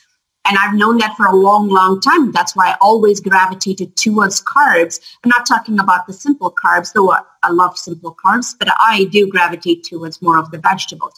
And 0.51 0.59
I've 0.59 0.75
known 0.75 0.99
that 0.99 1.17
for 1.17 1.27
a 1.27 1.37
long, 1.37 1.69
long 1.69 2.01
time. 2.01 2.33
That's 2.33 2.57
why 2.57 2.71
I 2.71 2.77
always 2.81 3.21
gravitated 3.21 3.95
towards 3.95 4.43
carbs. 4.43 4.99
I'm 5.23 5.29
not 5.29 5.47
talking 5.47 5.79
about 5.79 6.09
the 6.09 6.13
simple 6.13 6.53
carbs, 6.53 6.93
though 6.93 7.13
I 7.13 7.51
love 7.53 7.79
simple 7.79 8.17
carbs, 8.17 8.57
but 8.59 8.67
I 8.81 9.05
do 9.13 9.31
gravitate 9.31 9.85
towards 9.85 10.21
more 10.21 10.39
of 10.39 10.51
the 10.51 10.59
vegetables. 10.59 11.13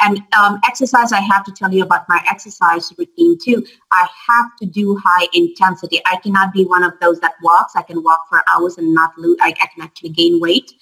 And 0.00 0.22
um, 0.34 0.58
exercise, 0.66 1.12
I 1.12 1.20
have 1.20 1.44
to 1.44 1.52
tell 1.52 1.70
you 1.70 1.82
about 1.82 2.08
my 2.08 2.24
exercise 2.30 2.90
routine 2.96 3.36
too. 3.38 3.62
I 3.92 4.08
have 4.26 4.46
to 4.60 4.64
do 4.64 4.98
high 5.04 5.28
intensity. 5.34 6.00
I 6.06 6.16
cannot 6.16 6.54
be 6.54 6.64
one 6.64 6.82
of 6.82 6.94
those 6.98 7.20
that 7.20 7.34
walks. 7.42 7.74
I 7.76 7.82
can 7.82 8.02
walk 8.02 8.26
for 8.30 8.42
hours 8.50 8.78
and 8.78 8.94
not 8.94 9.10
lose. 9.18 9.36
I, 9.42 9.48
I 9.48 9.66
can 9.66 9.82
actually 9.82 10.10
gain 10.10 10.40
weight. 10.40 10.72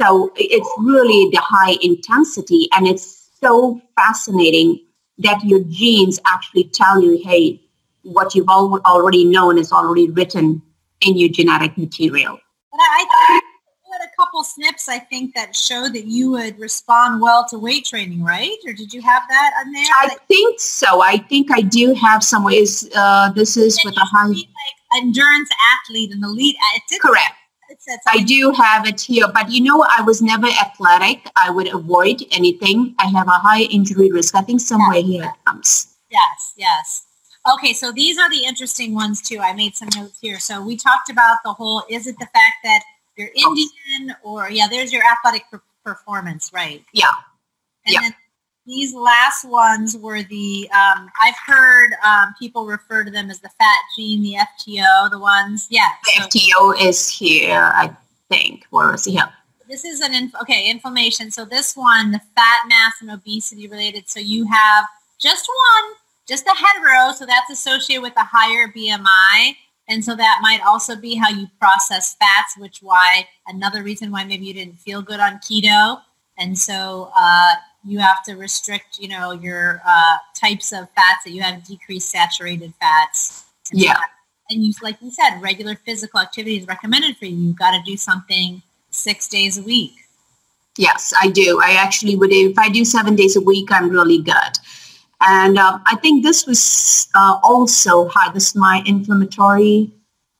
So 0.00 0.30
it's 0.36 0.70
really 0.78 1.28
the 1.32 1.40
high 1.40 1.76
intensity, 1.82 2.68
and 2.76 2.86
it's 2.86 3.30
so 3.40 3.80
fascinating 3.96 4.84
that 5.18 5.42
your 5.44 5.60
genes 5.64 6.18
actually 6.26 6.64
tell 6.64 7.02
you, 7.02 7.20
hey, 7.24 7.60
what 8.02 8.34
you've 8.34 8.48
al- 8.48 8.80
already 8.86 9.24
known 9.24 9.58
is 9.58 9.72
already 9.72 10.08
written 10.10 10.62
in 11.00 11.16
your 11.16 11.28
genetic 11.28 11.76
material. 11.76 12.38
But 12.70 12.80
I 12.80 12.98
think 12.98 13.44
you 13.86 13.92
had 13.92 14.06
a 14.06 14.10
couple 14.16 14.42
SNPs, 14.42 14.88
I 14.88 14.98
think, 14.98 15.34
that 15.34 15.54
showed 15.54 15.94
that 15.94 16.04
you 16.04 16.30
would 16.32 16.58
respond 16.58 17.20
well 17.20 17.44
to 17.50 17.58
weight 17.58 17.84
training, 17.84 18.22
right? 18.22 18.56
Or 18.66 18.72
did 18.72 18.92
you 18.92 19.02
have 19.02 19.22
that 19.28 19.52
on 19.64 19.72
there? 19.72 19.84
I 19.98 20.16
think 20.28 20.60
so. 20.60 21.02
I 21.02 21.18
think 21.18 21.50
I 21.50 21.62
do 21.62 21.94
have 21.94 22.22
some 22.22 22.44
ways. 22.44 22.88
Uh, 22.94 23.32
this 23.32 23.56
is 23.56 23.78
with 23.84 23.96
a 23.96 24.04
high... 24.04 24.28
Like 24.28 24.46
endurance 24.96 25.50
athlete, 25.74 26.12
an 26.12 26.24
elite. 26.24 26.56
Correct. 27.00 27.34
I 28.08 28.22
do 28.22 28.52
have 28.52 28.86
it 28.86 29.00
here, 29.00 29.26
but 29.32 29.50
you 29.50 29.62
know, 29.62 29.84
I 29.88 30.02
was 30.02 30.20
never 30.20 30.46
athletic. 30.46 31.30
I 31.36 31.50
would 31.50 31.68
avoid 31.72 32.22
anything. 32.30 32.94
I 32.98 33.06
have 33.06 33.28
a 33.28 33.38
high 33.38 33.62
injury 33.62 34.10
risk. 34.10 34.34
I 34.34 34.42
think 34.42 34.60
somewhere 34.60 34.98
yes. 34.98 35.06
here 35.06 35.24
it 35.24 35.44
comes. 35.46 35.96
Yes, 36.10 36.52
yes. 36.56 37.06
Okay, 37.54 37.72
so 37.72 37.92
these 37.92 38.18
are 38.18 38.28
the 38.30 38.44
interesting 38.44 38.94
ones 38.94 39.22
too. 39.22 39.38
I 39.40 39.54
made 39.54 39.74
some 39.74 39.88
notes 39.96 40.18
here. 40.20 40.38
So 40.38 40.62
we 40.62 40.76
talked 40.76 41.10
about 41.10 41.38
the 41.44 41.52
whole, 41.52 41.82
is 41.88 42.06
it 42.06 42.18
the 42.18 42.26
fact 42.26 42.56
that 42.64 42.80
you're 43.16 43.30
Indian 43.34 44.16
or, 44.22 44.50
yeah, 44.50 44.68
there's 44.68 44.92
your 44.92 45.02
athletic 45.04 45.44
per- 45.50 45.62
performance, 45.84 46.50
right? 46.52 46.84
Yeah. 46.92 47.06
And 47.86 47.94
yeah. 47.94 48.00
then 48.02 48.14
these 48.68 48.94
last 48.94 49.46
ones 49.46 49.96
were 49.96 50.22
the, 50.22 50.68
um, 50.74 51.08
I've 51.22 51.34
heard 51.46 51.94
um, 52.04 52.34
people 52.38 52.66
refer 52.66 53.02
to 53.02 53.10
them 53.10 53.30
as 53.30 53.40
the 53.40 53.48
fat 53.48 53.80
gene, 53.96 54.22
the 54.22 54.34
FTO, 54.34 55.10
the 55.10 55.18
ones, 55.18 55.66
yeah. 55.70 55.88
The 56.04 56.22
so, 56.22 56.28
FTO 56.28 56.86
is 56.86 57.08
here, 57.08 57.72
I 57.74 57.96
think. 58.28 58.66
Where 58.68 58.94
is 58.94 59.06
he 59.06 59.12
here? 59.12 59.30
This 59.68 59.86
is 59.86 60.02
an, 60.02 60.14
inf- 60.14 60.34
okay, 60.42 60.70
inflammation. 60.70 61.30
So 61.30 61.46
this 61.46 61.76
one, 61.76 62.10
the 62.10 62.20
fat 62.36 62.60
mass 62.68 62.92
and 63.00 63.10
obesity 63.10 63.68
related. 63.68 64.08
So 64.10 64.20
you 64.20 64.46
have 64.46 64.84
just 65.18 65.48
one, 65.48 65.94
just 66.26 66.46
a 66.46 66.54
hetero. 66.54 67.12
So 67.14 67.24
that's 67.24 67.50
associated 67.50 68.02
with 68.02 68.14
a 68.18 68.24
higher 68.24 68.68
BMI. 68.68 69.56
And 69.88 70.04
so 70.04 70.14
that 70.14 70.40
might 70.42 70.60
also 70.66 70.94
be 70.94 71.14
how 71.14 71.30
you 71.30 71.48
process 71.58 72.16
fats, 72.16 72.58
which 72.58 72.82
why 72.82 73.26
another 73.46 73.82
reason 73.82 74.10
why 74.10 74.24
maybe 74.24 74.44
you 74.44 74.52
didn't 74.52 74.78
feel 74.78 75.00
good 75.00 75.20
on 75.20 75.38
keto. 75.38 76.02
And 76.36 76.56
so 76.56 77.10
uh, 77.18 77.54
you 77.84 77.98
have 77.98 78.22
to 78.24 78.34
restrict, 78.34 78.98
you 78.98 79.08
know, 79.08 79.32
your 79.32 79.80
uh, 79.86 80.16
types 80.34 80.72
of 80.72 80.88
fats 80.90 81.24
that 81.24 81.30
you 81.30 81.42
have 81.42 81.64
decreased 81.64 82.10
saturated 82.10 82.72
fats. 82.80 83.44
And 83.70 83.80
yeah. 83.80 83.94
So, 83.94 84.00
and 84.50 84.64
you, 84.64 84.72
like 84.82 85.00
you 85.02 85.10
said, 85.10 85.40
regular 85.40 85.74
physical 85.74 86.20
activity 86.20 86.56
is 86.56 86.66
recommended 86.66 87.16
for 87.16 87.26
you. 87.26 87.36
You've 87.36 87.58
got 87.58 87.72
to 87.72 87.82
do 87.84 87.96
something 87.96 88.62
six 88.90 89.28
days 89.28 89.58
a 89.58 89.62
week. 89.62 89.92
Yes, 90.76 91.12
I 91.20 91.28
do. 91.28 91.60
I 91.62 91.72
actually 91.72 92.16
would, 92.16 92.32
if 92.32 92.58
I 92.58 92.68
do 92.68 92.84
seven 92.84 93.16
days 93.16 93.36
a 93.36 93.40
week, 93.40 93.70
I'm 93.70 93.90
really 93.90 94.22
good. 94.22 94.58
And 95.20 95.58
um, 95.58 95.82
I 95.86 95.96
think 95.96 96.22
this 96.22 96.46
was 96.46 97.08
uh, 97.14 97.40
also 97.42 98.08
high. 98.08 98.32
This 98.32 98.50
is 98.50 98.54
my 98.54 98.82
inflammatory. 98.86 99.90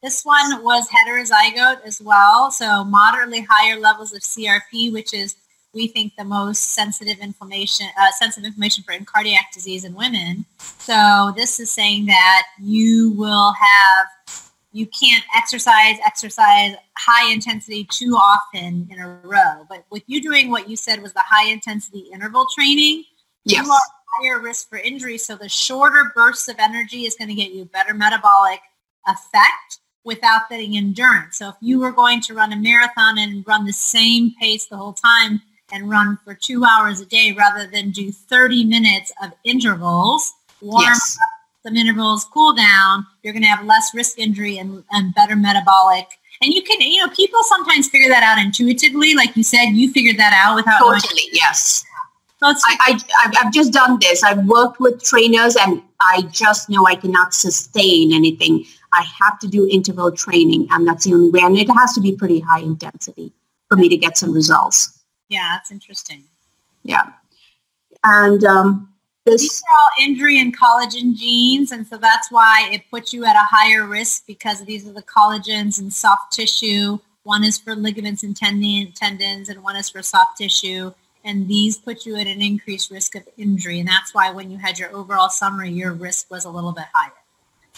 This 0.02 0.24
one 0.24 0.62
was 0.62 0.88
heterozygote 0.88 1.84
as 1.84 2.00
well. 2.00 2.52
So 2.52 2.84
moderately 2.84 3.44
higher 3.50 3.80
levels 3.80 4.14
of 4.14 4.22
CRP, 4.22 4.92
which 4.92 5.12
is 5.12 5.34
we 5.78 5.86
think 5.86 6.12
the 6.16 6.24
most 6.24 6.74
sensitive 6.74 7.18
inflammation, 7.18 7.86
uh, 7.98 8.10
sensitive 8.18 8.48
inflammation 8.48 8.82
for 8.82 8.98
cardiac 9.04 9.52
disease 9.52 9.84
in 9.84 9.94
women. 9.94 10.44
So 10.58 11.32
this 11.36 11.60
is 11.60 11.70
saying 11.70 12.06
that 12.06 12.42
you 12.60 13.12
will 13.12 13.52
have, 13.52 14.06
you 14.72 14.86
can't 14.86 15.24
exercise, 15.36 15.96
exercise 16.04 16.74
high 16.98 17.32
intensity 17.32 17.84
too 17.84 18.14
often 18.16 18.88
in 18.90 18.98
a 18.98 19.08
row. 19.22 19.64
But 19.68 19.86
with 19.90 20.02
you 20.08 20.20
doing 20.20 20.50
what 20.50 20.68
you 20.68 20.76
said 20.76 21.00
was 21.00 21.12
the 21.12 21.22
high 21.24 21.48
intensity 21.48 22.10
interval 22.12 22.46
training, 22.52 23.04
yes. 23.44 23.64
you 23.64 23.72
are 23.72 23.80
higher 24.20 24.40
risk 24.40 24.68
for 24.68 24.78
injury. 24.78 25.16
So 25.16 25.36
the 25.36 25.48
shorter 25.48 26.10
bursts 26.14 26.48
of 26.48 26.56
energy 26.58 27.06
is 27.06 27.14
going 27.14 27.28
to 27.28 27.34
get 27.34 27.52
you 27.52 27.66
better 27.66 27.94
metabolic 27.94 28.60
effect 29.06 29.78
without 30.04 30.48
getting 30.48 30.76
endurance. 30.76 31.38
So 31.38 31.50
if 31.50 31.54
you 31.60 31.78
were 31.78 31.92
going 31.92 32.20
to 32.22 32.34
run 32.34 32.52
a 32.52 32.56
marathon 32.56 33.18
and 33.18 33.46
run 33.46 33.64
the 33.64 33.72
same 33.72 34.34
pace 34.40 34.66
the 34.66 34.76
whole 34.76 34.94
time, 34.94 35.40
and 35.72 35.90
run 35.90 36.18
for 36.24 36.34
two 36.34 36.64
hours 36.64 37.00
a 37.00 37.06
day 37.06 37.32
rather 37.36 37.66
than 37.66 37.90
do 37.90 38.10
30 38.10 38.64
minutes 38.64 39.12
of 39.22 39.32
intervals, 39.44 40.32
warm 40.60 40.82
yes. 40.82 41.18
up 41.20 41.38
some 41.66 41.76
intervals, 41.76 42.24
cool 42.24 42.54
down, 42.54 43.06
you're 43.22 43.32
going 43.32 43.42
to 43.42 43.48
have 43.48 43.64
less 43.66 43.90
risk 43.94 44.18
injury 44.18 44.58
and, 44.58 44.84
and 44.92 45.14
better 45.14 45.36
metabolic. 45.36 46.06
And 46.40 46.54
you 46.54 46.62
can, 46.62 46.80
you 46.80 47.04
know, 47.04 47.12
people 47.12 47.40
sometimes 47.44 47.88
figure 47.88 48.08
that 48.08 48.22
out 48.22 48.42
intuitively. 48.42 49.14
Like 49.14 49.36
you 49.36 49.42
said, 49.42 49.70
you 49.70 49.92
figured 49.92 50.18
that 50.18 50.32
out 50.32 50.54
without. 50.54 50.78
Totally, 50.78 51.22
yes. 51.32 51.84
So 52.38 52.46
I, 52.46 53.00
I, 53.18 53.32
I've 53.40 53.52
just 53.52 53.72
done 53.72 53.98
this. 54.00 54.22
I've 54.22 54.46
worked 54.46 54.78
with 54.78 55.02
trainers 55.02 55.56
and 55.56 55.82
I 56.00 56.22
just 56.30 56.70
know 56.70 56.86
I 56.86 56.94
cannot 56.94 57.34
sustain 57.34 58.14
anything. 58.14 58.64
I 58.92 59.04
have 59.20 59.40
to 59.40 59.48
do 59.48 59.68
interval 59.68 60.12
training 60.12 60.68
and 60.70 60.86
that's 60.86 61.04
the 61.04 61.14
only 61.14 61.30
way. 61.30 61.40
And 61.40 61.58
it 61.58 61.68
has 61.68 61.92
to 61.94 62.00
be 62.00 62.14
pretty 62.14 62.38
high 62.38 62.60
intensity 62.60 63.32
for 63.68 63.76
me 63.76 63.88
to 63.88 63.96
get 63.96 64.16
some 64.16 64.32
results. 64.32 64.97
Yeah, 65.28 65.50
that's 65.54 65.70
interesting. 65.70 66.24
Yeah. 66.82 67.12
And 68.04 68.42
um, 68.44 68.92
this 69.24 69.42
these 69.42 69.62
are 69.62 70.04
all 70.04 70.06
injury 70.06 70.40
and 70.40 70.56
collagen 70.56 71.14
genes, 71.14 71.72
and 71.72 71.86
so 71.86 71.98
that's 71.98 72.30
why 72.30 72.68
it 72.72 72.82
puts 72.90 73.12
you 73.12 73.24
at 73.24 73.36
a 73.36 73.46
higher 73.50 73.86
risk 73.86 74.26
because 74.26 74.64
these 74.64 74.86
are 74.86 74.92
the 74.92 75.02
collagens 75.02 75.78
and 75.78 75.92
soft 75.92 76.32
tissue. 76.32 76.98
One 77.24 77.44
is 77.44 77.58
for 77.58 77.74
ligaments 77.74 78.22
and 78.22 78.34
tendons, 78.34 79.48
and 79.48 79.62
one 79.62 79.76
is 79.76 79.90
for 79.90 80.02
soft 80.02 80.38
tissue. 80.38 80.92
And 81.24 81.46
these 81.46 81.76
put 81.76 82.06
you 82.06 82.16
at 82.16 82.26
an 82.26 82.40
increased 82.40 82.90
risk 82.90 83.16
of 83.16 83.22
injury. 83.36 83.80
And 83.80 83.88
that's 83.88 84.14
why 84.14 84.30
when 84.30 84.50
you 84.50 84.56
had 84.56 84.78
your 84.78 84.94
overall 84.94 85.28
summary, 85.28 85.68
your 85.70 85.92
risk 85.92 86.30
was 86.30 86.46
a 86.46 86.50
little 86.50 86.72
bit 86.72 86.86
higher. 86.94 87.12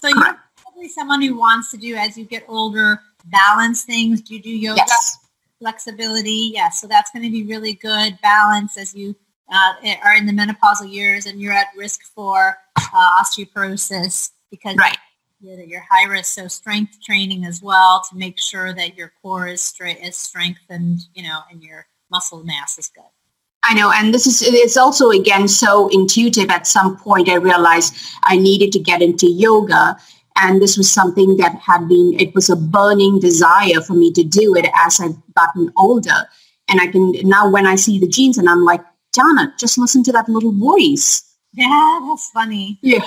So 0.00 0.08
you're 0.08 0.38
probably 0.62 0.88
someone 0.88 1.20
who 1.20 1.36
wants 1.36 1.70
to 1.72 1.76
do, 1.76 1.96
as 1.96 2.16
you 2.16 2.26
get 2.26 2.44
older, 2.46 3.00
balance 3.24 3.82
things. 3.82 4.20
Do 4.20 4.34
you 4.34 4.42
do 4.42 4.50
yoga? 4.50 4.82
Yes 4.86 5.19
flexibility. 5.60 6.50
Yeah, 6.52 6.70
so 6.70 6.86
that's 6.86 7.10
going 7.12 7.22
to 7.22 7.30
be 7.30 7.44
really 7.44 7.74
good 7.74 8.18
balance 8.22 8.76
as 8.76 8.94
you 8.94 9.14
uh, 9.52 9.74
are 10.04 10.16
in 10.16 10.26
the 10.26 10.32
menopausal 10.32 10.90
years 10.90 11.26
and 11.26 11.40
you're 11.40 11.52
at 11.52 11.68
risk 11.76 12.02
for 12.14 12.56
uh, 12.76 13.22
osteoporosis 13.22 14.30
because 14.50 14.76
right. 14.76 14.96
you're, 15.40 15.60
you're 15.60 15.86
high 15.88 16.08
risk. 16.08 16.34
So 16.34 16.48
strength 16.48 16.98
training 17.02 17.44
as 17.44 17.62
well 17.62 18.02
to 18.10 18.16
make 18.16 18.38
sure 18.38 18.74
that 18.74 18.96
your 18.96 19.12
core 19.22 19.48
is 19.48 19.60
straight 19.60 19.98
is 19.98 20.16
strengthened, 20.16 21.00
you 21.14 21.22
know, 21.22 21.40
and 21.50 21.62
your 21.62 21.86
muscle 22.10 22.42
mass 22.44 22.78
is 22.78 22.88
good. 22.88 23.04
I 23.62 23.74
know, 23.74 23.92
and 23.94 24.14
this 24.14 24.26
is 24.26 24.40
it's 24.42 24.78
also 24.78 25.10
again 25.10 25.46
so 25.46 25.88
intuitive. 25.88 26.48
At 26.48 26.66
some 26.66 26.96
point, 26.96 27.28
I 27.28 27.34
realized 27.34 27.94
I 28.22 28.38
needed 28.38 28.72
to 28.72 28.78
get 28.78 29.02
into 29.02 29.30
yoga, 29.30 29.98
and 30.36 30.60
this 30.60 30.76
was 30.76 30.90
something 30.90 31.36
that 31.36 31.54
had 31.56 31.88
been, 31.88 32.16
it 32.18 32.34
was 32.34 32.48
a 32.50 32.56
burning 32.56 33.20
desire 33.20 33.80
for 33.86 33.94
me 33.94 34.12
to 34.12 34.22
do 34.22 34.54
it 34.54 34.66
as 34.76 35.00
I've 35.00 35.16
gotten 35.34 35.72
older. 35.76 36.28
And 36.68 36.80
I 36.80 36.86
can 36.86 37.12
now 37.22 37.50
when 37.50 37.66
I 37.66 37.74
see 37.74 37.98
the 37.98 38.08
genes 38.08 38.38
and 38.38 38.48
I'm 38.48 38.64
like, 38.64 38.80
Donna, 39.12 39.52
just 39.58 39.76
listen 39.76 40.02
to 40.04 40.12
that 40.12 40.28
little 40.28 40.52
voice. 40.52 41.24
Yeah, 41.52 41.98
that's 42.08 42.30
funny. 42.30 42.78
Yeah. 42.80 43.04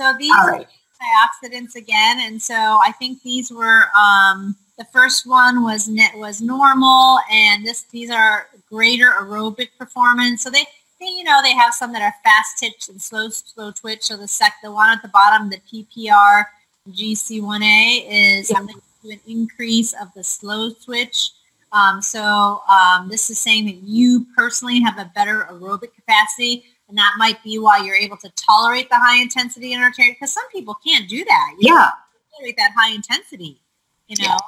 So 0.00 0.14
these 0.18 0.32
right. 0.32 0.66
antioxidants 0.66 1.76
again, 1.76 2.20
and 2.20 2.40
so 2.40 2.54
I 2.54 2.90
think 2.98 3.22
these 3.22 3.52
were 3.52 3.84
um, 3.96 4.56
the 4.78 4.86
first 4.92 5.26
one 5.26 5.62
was 5.62 5.88
net 5.88 6.16
was 6.16 6.40
normal, 6.40 7.18
and 7.30 7.66
this 7.66 7.82
these 7.92 8.10
are 8.10 8.48
greater 8.68 9.10
aerobic 9.10 9.68
performance. 9.78 10.42
So 10.42 10.50
they 10.50 10.64
you 11.00 11.24
know 11.24 11.40
they 11.42 11.54
have 11.54 11.74
some 11.74 11.92
that 11.92 12.02
are 12.02 12.14
fast 12.22 12.58
twitch 12.58 12.88
and 12.88 13.00
slow 13.00 13.28
slow 13.28 13.70
twitch. 13.72 14.02
So 14.02 14.16
the 14.16 14.28
sec 14.28 14.54
the 14.62 14.72
one 14.72 14.90
at 14.90 15.02
the 15.02 15.08
bottom, 15.08 15.50
the 15.50 15.58
PPR 15.58 16.44
GC1A 16.90 18.06
is 18.08 18.50
yeah. 18.50 18.66
an 19.10 19.20
increase 19.26 19.92
of 19.94 20.12
the 20.14 20.24
slow 20.24 20.70
twitch. 20.70 21.30
Um, 21.72 22.00
so 22.00 22.62
um, 22.68 23.08
this 23.08 23.30
is 23.30 23.38
saying 23.40 23.66
that 23.66 23.76
you 23.82 24.26
personally 24.36 24.80
have 24.80 24.98
a 24.98 25.10
better 25.14 25.48
aerobic 25.50 25.94
capacity 25.94 26.64
and 26.88 26.98
that 26.98 27.14
might 27.18 27.42
be 27.42 27.58
why 27.58 27.78
you're 27.78 27.96
able 27.96 28.16
to 28.18 28.30
tolerate 28.36 28.88
the 28.90 28.96
high 28.96 29.20
intensity 29.20 29.72
interference 29.72 30.16
because 30.16 30.32
some 30.32 30.48
people 30.50 30.76
can't 30.86 31.08
do 31.08 31.24
that. 31.24 31.54
You 31.58 31.74
yeah. 31.74 31.90
Tolerate 32.36 32.56
that 32.56 32.72
high 32.76 32.94
intensity, 32.94 33.60
you 34.08 34.16
know? 34.22 34.30
Yeah. 34.30 34.38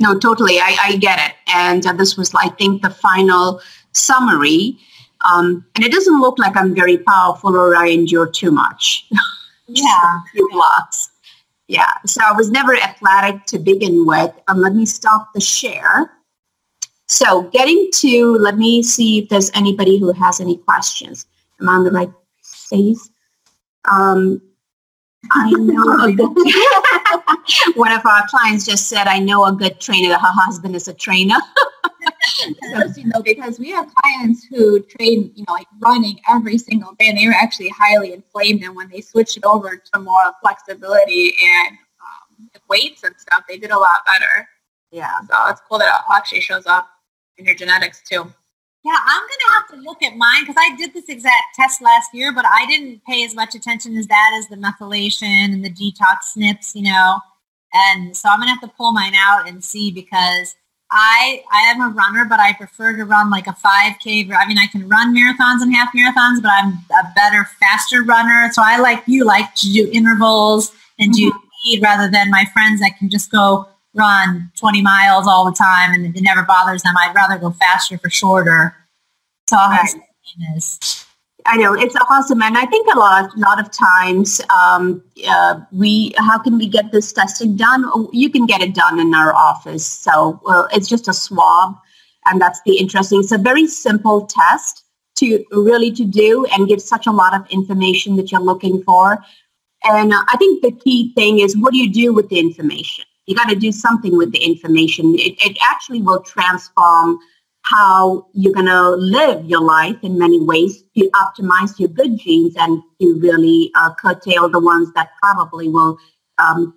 No, 0.00 0.18
totally. 0.18 0.58
I, 0.58 0.76
I 0.82 0.96
get 0.96 1.18
it. 1.20 1.36
And 1.52 1.86
uh, 1.86 1.92
this 1.92 2.16
was, 2.16 2.34
I 2.34 2.48
think, 2.50 2.82
the 2.82 2.90
final 2.90 3.60
summary. 3.92 4.76
Um, 5.24 5.64
and 5.74 5.84
it 5.84 5.92
doesn't 5.92 6.20
look 6.20 6.38
like 6.38 6.56
I'm 6.56 6.74
very 6.74 6.98
powerful 6.98 7.56
or 7.56 7.74
I 7.76 7.88
endure 7.88 8.26
too 8.26 8.50
much. 8.50 9.08
Yeah. 9.66 10.20
few 10.30 10.46
blocks. 10.52 11.08
Yeah. 11.68 11.90
So 12.04 12.20
I 12.22 12.32
was 12.32 12.50
never 12.50 12.76
athletic 12.76 13.46
to 13.46 13.58
begin 13.58 14.04
with. 14.04 14.30
Um, 14.46 14.60
let 14.60 14.74
me 14.74 14.84
stop 14.84 15.32
the 15.32 15.40
share. 15.40 16.12
So 17.06 17.44
getting 17.44 17.88
to, 17.94 18.36
let 18.36 18.58
me 18.58 18.82
see 18.82 19.20
if 19.20 19.30
there's 19.30 19.50
anybody 19.54 19.98
who 19.98 20.12
has 20.12 20.38
any 20.38 20.58
questions. 20.58 21.24
I'm 21.60 21.68
on 21.70 21.84
the 21.84 21.90
right 21.90 22.12
space. 22.42 23.08
Um, 23.90 24.42
I 25.32 25.50
know 25.50 26.04
a 26.04 26.12
good. 26.12 27.76
One 27.76 27.92
of 27.92 28.04
our 28.06 28.24
clients 28.28 28.66
just 28.66 28.88
said, 28.88 29.06
"I 29.06 29.18
know 29.18 29.44
a 29.44 29.52
good 29.52 29.80
trainer. 29.80 30.14
Her 30.14 30.32
husband 30.32 30.76
is 30.76 30.88
a 30.88 30.94
trainer." 30.94 31.36
you 32.96 33.06
know, 33.06 33.22
because 33.22 33.58
we 33.58 33.70
have 33.70 33.92
clients 34.02 34.44
who 34.44 34.80
train, 34.80 35.32
you 35.34 35.44
know, 35.46 35.54
like 35.54 35.66
running 35.80 36.20
every 36.28 36.58
single 36.58 36.92
day, 36.98 37.08
and 37.08 37.18
they 37.18 37.26
were 37.26 37.34
actually 37.34 37.68
highly 37.68 38.12
inflamed. 38.12 38.62
And 38.62 38.74
when 38.74 38.88
they 38.88 39.00
switched 39.00 39.36
it 39.36 39.44
over 39.44 39.76
to 39.76 39.98
more 39.98 40.32
flexibility 40.40 41.34
and 41.42 41.76
um, 42.00 42.50
weights 42.68 43.04
and 43.04 43.14
stuff, 43.18 43.44
they 43.48 43.58
did 43.58 43.70
a 43.70 43.78
lot 43.78 44.04
better. 44.06 44.48
Yeah, 44.90 45.20
so 45.28 45.34
it's 45.48 45.60
cool 45.68 45.78
that 45.78 45.88
it 45.88 46.14
actually 46.14 46.40
shows 46.40 46.66
up 46.66 46.88
in 47.38 47.44
your 47.44 47.54
genetics 47.54 48.02
too. 48.08 48.32
Yeah, 48.84 48.98
I'm 49.02 49.22
going 49.22 49.28
to 49.28 49.52
have 49.54 49.68
to 49.68 49.88
look 49.88 50.02
at 50.02 50.16
mine 50.16 50.42
because 50.42 50.56
I 50.58 50.76
did 50.76 50.92
this 50.92 51.08
exact 51.08 51.54
test 51.54 51.80
last 51.80 52.10
year, 52.12 52.34
but 52.34 52.44
I 52.44 52.66
didn't 52.66 53.02
pay 53.06 53.24
as 53.24 53.34
much 53.34 53.54
attention 53.54 53.96
as 53.96 54.06
that 54.08 54.32
as 54.38 54.48
the 54.48 54.56
methylation 54.56 55.54
and 55.54 55.64
the 55.64 55.70
detox 55.70 56.36
SNPs, 56.36 56.74
you 56.74 56.82
know. 56.82 57.18
And 57.72 58.14
so 58.14 58.28
I'm 58.28 58.38
going 58.38 58.48
to 58.48 58.52
have 58.52 58.60
to 58.60 58.76
pull 58.76 58.92
mine 58.92 59.14
out 59.16 59.48
and 59.48 59.64
see 59.64 59.90
because 59.90 60.54
I 60.90 61.42
I 61.50 61.62
am 61.70 61.80
a 61.80 61.88
runner, 61.94 62.26
but 62.26 62.40
I 62.40 62.52
prefer 62.52 62.94
to 62.94 63.04
run 63.04 63.30
like 63.30 63.46
a 63.46 63.52
5K. 63.52 64.30
I 64.32 64.46
mean, 64.46 64.58
I 64.58 64.66
can 64.70 64.86
run 64.86 65.16
marathons 65.16 65.62
and 65.62 65.74
half 65.74 65.88
marathons, 65.96 66.42
but 66.42 66.50
I'm 66.52 66.74
a 66.90 67.12
better, 67.16 67.48
faster 67.58 68.02
runner. 68.02 68.50
So 68.52 68.62
I 68.62 68.78
like 68.78 69.02
you 69.06 69.24
like 69.24 69.54
to 69.56 69.72
do 69.72 69.90
intervals 69.92 70.72
and 70.98 71.10
do 71.12 71.30
mm-hmm. 71.30 71.38
speed 71.60 71.82
rather 71.82 72.10
than 72.10 72.30
my 72.30 72.44
friends 72.52 72.80
that 72.80 72.98
can 72.98 73.08
just 73.08 73.30
go 73.32 73.66
run 73.94 74.50
20 74.58 74.82
miles 74.82 75.26
all 75.26 75.44
the 75.44 75.56
time 75.56 75.92
and 75.92 76.16
it 76.16 76.22
never 76.22 76.42
bothers 76.42 76.82
them. 76.82 76.94
I'd 76.98 77.14
rather 77.14 77.38
go 77.38 77.50
faster 77.50 77.96
for 77.98 78.10
shorter. 78.10 78.74
So 79.48 79.56
right. 79.56 79.94
I 81.46 81.56
know 81.58 81.74
it's 81.74 81.94
awesome, 82.08 82.42
and 82.42 82.56
I 82.56 82.64
think 82.64 82.88
a 82.94 82.98
lot, 82.98 83.36
lot 83.36 83.60
of 83.60 83.70
times 83.70 84.40
um, 84.48 85.02
uh, 85.28 85.60
we, 85.72 86.14
how 86.16 86.38
can 86.38 86.56
we 86.56 86.66
get 86.66 86.90
this 86.90 87.12
testing 87.12 87.54
done? 87.54 87.84
You 88.12 88.30
can 88.30 88.46
get 88.46 88.62
it 88.62 88.74
done 88.74 88.98
in 88.98 89.14
our 89.14 89.34
office. 89.34 89.86
So 89.86 90.40
well, 90.42 90.68
it's 90.72 90.88
just 90.88 91.06
a 91.06 91.12
swab, 91.12 91.74
and 92.24 92.40
that's 92.40 92.60
the 92.64 92.78
interesting. 92.78 93.20
It's 93.20 93.32
a 93.32 93.38
very 93.38 93.66
simple 93.66 94.26
test 94.26 94.84
to 95.16 95.44
really 95.50 95.92
to 95.92 96.04
do, 96.06 96.46
and 96.46 96.66
give 96.66 96.80
such 96.80 97.06
a 97.06 97.12
lot 97.12 97.34
of 97.34 97.46
information 97.50 98.16
that 98.16 98.32
you're 98.32 98.40
looking 98.40 98.82
for. 98.82 99.22
And 99.84 100.14
uh, 100.14 100.24
I 100.32 100.38
think 100.38 100.62
the 100.62 100.72
key 100.72 101.12
thing 101.12 101.40
is 101.40 101.58
what 101.58 101.72
do 101.72 101.78
you 101.78 101.92
do 101.92 102.14
with 102.14 102.30
the 102.30 102.38
information? 102.38 103.04
You 103.26 103.34
got 103.34 103.48
to 103.48 103.56
do 103.56 103.72
something 103.72 104.16
with 104.16 104.32
the 104.32 104.38
information. 104.38 105.14
It, 105.14 105.34
it 105.44 105.56
actually 105.62 106.02
will 106.02 106.20
transform 106.20 107.18
how 107.62 108.26
you're 108.34 108.52
going 108.52 108.66
to 108.66 108.90
live 108.90 109.44
your 109.46 109.62
life 109.62 109.96
in 110.02 110.18
many 110.18 110.40
ways 110.40 110.84
to 110.96 111.10
optimize 111.14 111.78
your 111.78 111.88
good 111.88 112.18
genes 112.18 112.54
and 112.58 112.82
to 113.00 113.18
really 113.20 113.70
uh, 113.74 113.94
curtail 113.94 114.50
the 114.50 114.60
ones 114.60 114.92
that 114.94 115.10
probably 115.22 115.70
will, 115.70 115.98
um, 116.38 116.74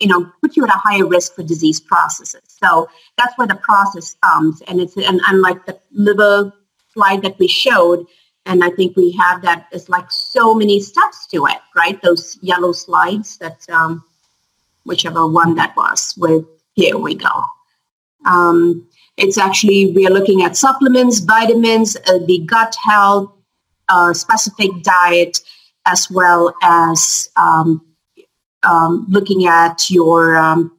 you 0.00 0.08
know, 0.08 0.30
put 0.42 0.56
you 0.56 0.64
at 0.64 0.68
a 0.68 0.78
higher 0.78 1.06
risk 1.06 1.34
for 1.34 1.42
disease 1.42 1.80
processes. 1.80 2.42
So 2.46 2.86
that's 3.16 3.36
where 3.38 3.46
the 3.46 3.54
process 3.54 4.14
comes. 4.22 4.60
And 4.68 4.78
it's 4.78 4.94
and 4.98 5.22
unlike 5.26 5.64
the 5.64 5.80
liver 5.92 6.52
slide 6.92 7.22
that 7.22 7.38
we 7.38 7.48
showed, 7.48 8.06
and 8.44 8.62
I 8.62 8.68
think 8.70 8.96
we 8.96 9.12
have 9.12 9.40
that. 9.40 9.68
It's 9.72 9.88
like 9.88 10.10
so 10.10 10.54
many 10.54 10.80
steps 10.80 11.26
to 11.28 11.46
it, 11.46 11.58
right? 11.74 12.00
Those 12.02 12.38
yellow 12.42 12.72
slides 12.72 13.38
that 13.38 13.66
um, 13.70 14.04
whichever 14.84 15.26
one 15.26 15.54
that 15.56 15.76
was. 15.76 16.14
With 16.16 16.44
here 16.74 16.98
we 16.98 17.14
go. 17.14 17.42
Um, 18.26 18.88
it's 19.16 19.38
actually 19.38 19.92
we 19.92 20.06
are 20.06 20.10
looking 20.10 20.42
at 20.42 20.56
supplements, 20.56 21.20
vitamins, 21.20 21.96
uh, 22.06 22.18
the 22.26 22.40
gut 22.46 22.74
health, 22.82 23.32
uh, 23.88 24.12
specific 24.12 24.70
diet, 24.82 25.40
as 25.86 26.10
well 26.10 26.54
as 26.62 27.28
um, 27.36 27.84
um, 28.62 29.06
looking 29.08 29.46
at 29.46 29.90
your 29.90 30.36
um, 30.36 30.72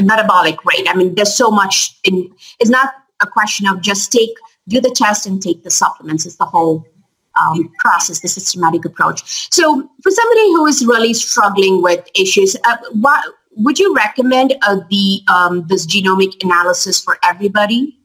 metabolic 0.00 0.64
rate. 0.64 0.86
I 0.88 0.94
mean, 0.94 1.14
there's 1.14 1.34
so 1.34 1.50
much. 1.50 1.98
In, 2.04 2.32
it's 2.60 2.70
not 2.70 2.94
a 3.20 3.26
question 3.26 3.66
of 3.66 3.80
just 3.80 4.12
take 4.12 4.30
do 4.68 4.80
the 4.80 4.90
test 4.90 5.26
and 5.26 5.42
take 5.42 5.64
the 5.64 5.70
supplements. 5.70 6.26
It's 6.26 6.36
the 6.36 6.44
whole 6.44 6.86
um, 7.40 7.72
process, 7.78 8.20
the 8.20 8.28
systematic 8.28 8.84
approach. 8.84 9.52
So 9.52 9.90
for 10.02 10.10
somebody 10.10 10.52
who 10.52 10.66
is 10.66 10.86
really 10.86 11.14
struggling 11.14 11.82
with 11.82 12.06
issues, 12.14 12.56
uh, 12.64 12.76
what, 12.92 13.24
would 13.56 13.78
you 13.78 13.94
recommend 13.94 14.54
uh, 14.62 14.80
the 14.90 15.20
um, 15.28 15.66
this 15.66 15.86
genomic 15.86 16.42
analysis 16.42 17.00
for 17.00 17.18
everybody? 17.22 17.98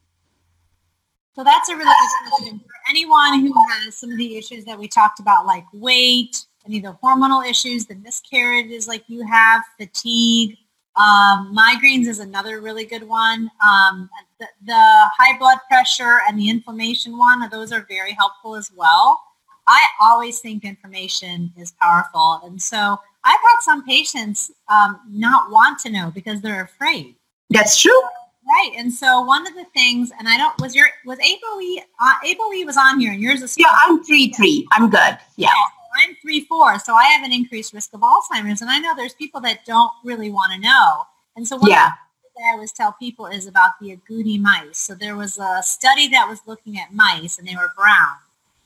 So 1.36 1.44
that's 1.44 1.70
a 1.70 1.76
really 1.76 1.86
good 1.86 2.32
question. 2.32 2.60
For 2.60 2.74
anyone 2.90 3.46
who 3.46 3.54
has 3.70 3.96
some 3.96 4.12
of 4.12 4.18
the 4.18 4.38
issues 4.38 4.66
that 4.66 4.78
we 4.78 4.88
talked 4.88 5.20
about, 5.20 5.46
like 5.46 5.66
weight, 5.72 6.46
any 6.66 6.78
of 6.78 6.84
the 6.84 6.98
hormonal 7.04 7.48
issues, 7.48 7.86
the 7.86 7.96
miscarriages 7.96 8.88
like 8.88 9.04
you 9.08 9.26
have, 9.26 9.64
fatigue, 9.78 10.58
um, 10.98 11.56
migraines 11.56 12.08
is 12.08 12.20
another 12.20 12.60
really 12.60 12.86
good 12.86 13.04
one. 13.08 13.52
Um, 13.64 14.10
the, 14.40 14.48
the, 14.66 14.74
high 14.74 15.38
blood 15.38 15.60
pressure 15.70 16.20
and 16.28 16.40
the 16.40 16.50
inflammation 16.50 17.18
one, 17.18 17.48
those 17.52 17.72
are 17.72 17.86
very 17.88 18.14
helpful 18.14 18.56
as 18.56 18.72
well. 18.76 19.22
I 19.68 19.86
always 20.02 20.40
think 20.40 20.66
information 20.66 21.52
is 21.56 21.74
powerful. 21.80 22.42
And 22.44 22.60
so 22.60 22.98
I've 23.24 23.40
had 23.40 23.60
some 23.62 23.86
patients 23.86 24.52
um, 24.70 25.00
not 25.10 25.52
want 25.52 25.78
to 25.80 25.92
know 25.92 26.12
because 26.14 26.42
they're 26.42 26.64
afraid. 26.64 27.16
That's 27.52 27.80
true. 27.80 28.02
Right. 28.48 28.72
And 28.78 28.92
so 28.92 29.22
one 29.22 29.46
of 29.46 29.54
the 29.54 29.66
things, 29.76 30.12
and 30.18 30.28
I 30.28 30.38
don't, 30.38 30.60
was 30.62 30.74
your, 30.74 30.88
was 31.06 31.20
ApoE, 31.20 31.84
uh, 32.02 32.14
ApoE 32.26 32.66
was 32.66 32.78
on 32.78 33.00
here 33.00 33.12
and 33.12 33.22
yours 33.22 33.42
is. 33.42 33.56
Yeah, 33.58 33.68
I'm 33.72 34.04
three, 34.04 34.32
three. 34.32 34.66
I'm 34.72 34.90
good. 34.90 35.18
Yeah. 35.36 35.50
yeah. 35.50 35.50
I'm 35.98 36.16
three, 36.22 36.46
four. 36.46 36.80
So 36.80 36.94
I 36.94 37.06
have 37.06 37.24
an 37.24 37.34
increased 37.34 37.74
risk 37.74 37.94
of 37.94 38.02
Alzheimer's. 38.02 38.62
And 38.62 38.70
I 38.70 38.80
know 38.80 38.96
there's 38.96 39.14
people 39.14 39.42
that 39.42 39.66
don't 39.66 39.92
really 40.04 40.32
want 40.32 40.54
to 40.54 40.60
know. 40.60 41.04
And 41.36 41.48
so 41.48 41.58
what 41.58 41.70
yeah. 41.70 41.92
I 42.38 42.54
always 42.54 42.72
tell 42.72 42.96
people 43.00 43.26
is 43.26 43.48
about 43.48 43.80
the 43.82 43.98
agouti 43.98 44.40
mice. 44.40 44.78
So 44.78 44.94
there 44.94 45.16
was 45.16 45.40
a 45.40 45.62
study 45.64 46.08
that 46.10 46.28
was 46.30 46.40
looking 46.46 46.78
at 46.78 46.94
mice 46.94 47.40
and 47.40 47.48
they 47.48 47.56
were 47.56 47.72
brown. 47.76 48.16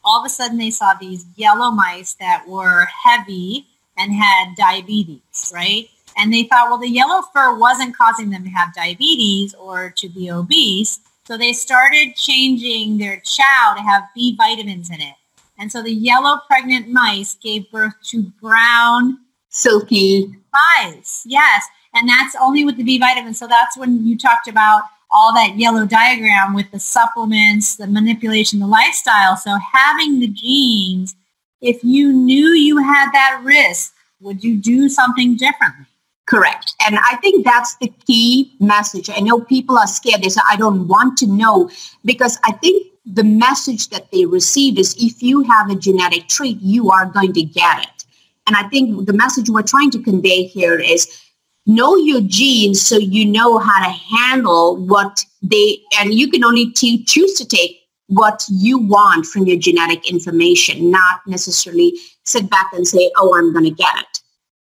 All 0.03 0.19
of 0.19 0.25
a 0.25 0.29
sudden 0.29 0.57
they 0.57 0.71
saw 0.71 0.93
these 0.93 1.25
yellow 1.35 1.71
mice 1.71 2.15
that 2.15 2.43
were 2.47 2.85
heavy 2.85 3.67
and 3.97 4.13
had 4.13 4.55
diabetes, 4.57 5.51
right? 5.53 5.87
And 6.17 6.33
they 6.33 6.43
thought, 6.43 6.69
well, 6.69 6.79
the 6.79 6.89
yellow 6.89 7.21
fur 7.33 7.57
wasn't 7.57 7.95
causing 7.95 8.29
them 8.29 8.43
to 8.43 8.49
have 8.49 8.73
diabetes 8.73 9.53
or 9.53 9.91
to 9.97 10.09
be 10.09 10.29
obese. 10.31 10.99
So 11.25 11.37
they 11.37 11.53
started 11.53 12.15
changing 12.15 12.97
their 12.97 13.21
chow 13.23 13.73
to 13.77 13.81
have 13.81 14.03
B 14.13 14.35
vitamins 14.35 14.89
in 14.89 14.99
it. 14.99 15.15
And 15.61 15.71
so 15.71 15.83
the 15.83 15.93
yellow 15.93 16.39
pregnant 16.47 16.89
mice 16.89 17.35
gave 17.35 17.69
birth 17.71 17.93
to 18.05 18.23
brown, 18.41 19.19
silky 19.49 20.27
mice. 20.51 21.21
Yes. 21.23 21.63
And 21.93 22.09
that's 22.09 22.35
only 22.41 22.65
with 22.65 22.77
the 22.77 22.83
B 22.83 22.97
vitamins. 22.97 23.37
So 23.37 23.47
that's 23.47 23.77
when 23.77 24.05
you 24.05 24.17
talked 24.17 24.47
about 24.47 24.83
all 25.11 25.31
that 25.35 25.59
yellow 25.59 25.85
diagram 25.85 26.55
with 26.55 26.71
the 26.71 26.79
supplements, 26.79 27.75
the 27.75 27.85
manipulation, 27.85 28.59
the 28.59 28.65
lifestyle. 28.65 29.35
So 29.35 29.55
having 29.71 30.19
the 30.19 30.29
genes, 30.29 31.15
if 31.61 31.83
you 31.83 32.11
knew 32.11 32.47
you 32.53 32.79
had 32.79 33.11
that 33.11 33.41
risk, 33.43 33.93
would 34.19 34.43
you 34.43 34.57
do 34.57 34.89
something 34.89 35.35
differently? 35.35 35.85
Correct. 36.25 36.73
And 36.87 36.97
I 36.97 37.17
think 37.17 37.45
that's 37.45 37.75
the 37.75 37.93
key 38.07 38.51
message. 38.59 39.09
I 39.09 39.19
know 39.19 39.41
people 39.41 39.77
are 39.77 39.85
scared. 39.85 40.23
They 40.23 40.29
say, 40.29 40.41
I 40.49 40.55
don't 40.55 40.87
want 40.87 41.17
to 41.19 41.27
know 41.27 41.69
because 42.03 42.39
I 42.45 42.53
think 42.53 42.90
the 43.05 43.23
message 43.23 43.89
that 43.89 44.11
they 44.11 44.25
receive 44.25 44.77
is 44.77 44.95
if 44.99 45.21
you 45.23 45.41
have 45.43 45.69
a 45.69 45.75
genetic 45.75 46.27
trait, 46.27 46.57
you 46.61 46.91
are 46.91 47.05
going 47.05 47.33
to 47.33 47.43
get 47.43 47.83
it. 47.83 48.05
And 48.47 48.55
I 48.55 48.67
think 48.69 49.05
the 49.05 49.13
message 49.13 49.49
we're 49.49 49.61
trying 49.61 49.91
to 49.91 50.01
convey 50.01 50.43
here 50.43 50.77
is 50.79 51.21
know 51.65 51.95
your 51.95 52.21
genes 52.21 52.81
so 52.85 52.97
you 52.97 53.25
know 53.25 53.59
how 53.59 53.85
to 53.85 53.91
handle 53.91 54.77
what 54.77 55.23
they, 55.41 55.79
and 55.99 56.13
you 56.13 56.29
can 56.29 56.43
only 56.43 56.71
t- 56.71 57.03
choose 57.03 57.35
to 57.35 57.47
take 57.47 57.77
what 58.07 58.43
you 58.49 58.77
want 58.77 59.25
from 59.25 59.45
your 59.45 59.57
genetic 59.57 60.09
information, 60.09 60.91
not 60.91 61.21
necessarily 61.27 61.97
sit 62.25 62.49
back 62.49 62.71
and 62.73 62.87
say, 62.87 63.11
oh, 63.15 63.37
I'm 63.37 63.53
going 63.53 63.65
to 63.65 63.71
get 63.71 63.93
it. 63.99 64.19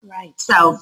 Right. 0.02 0.34
So 0.38 0.78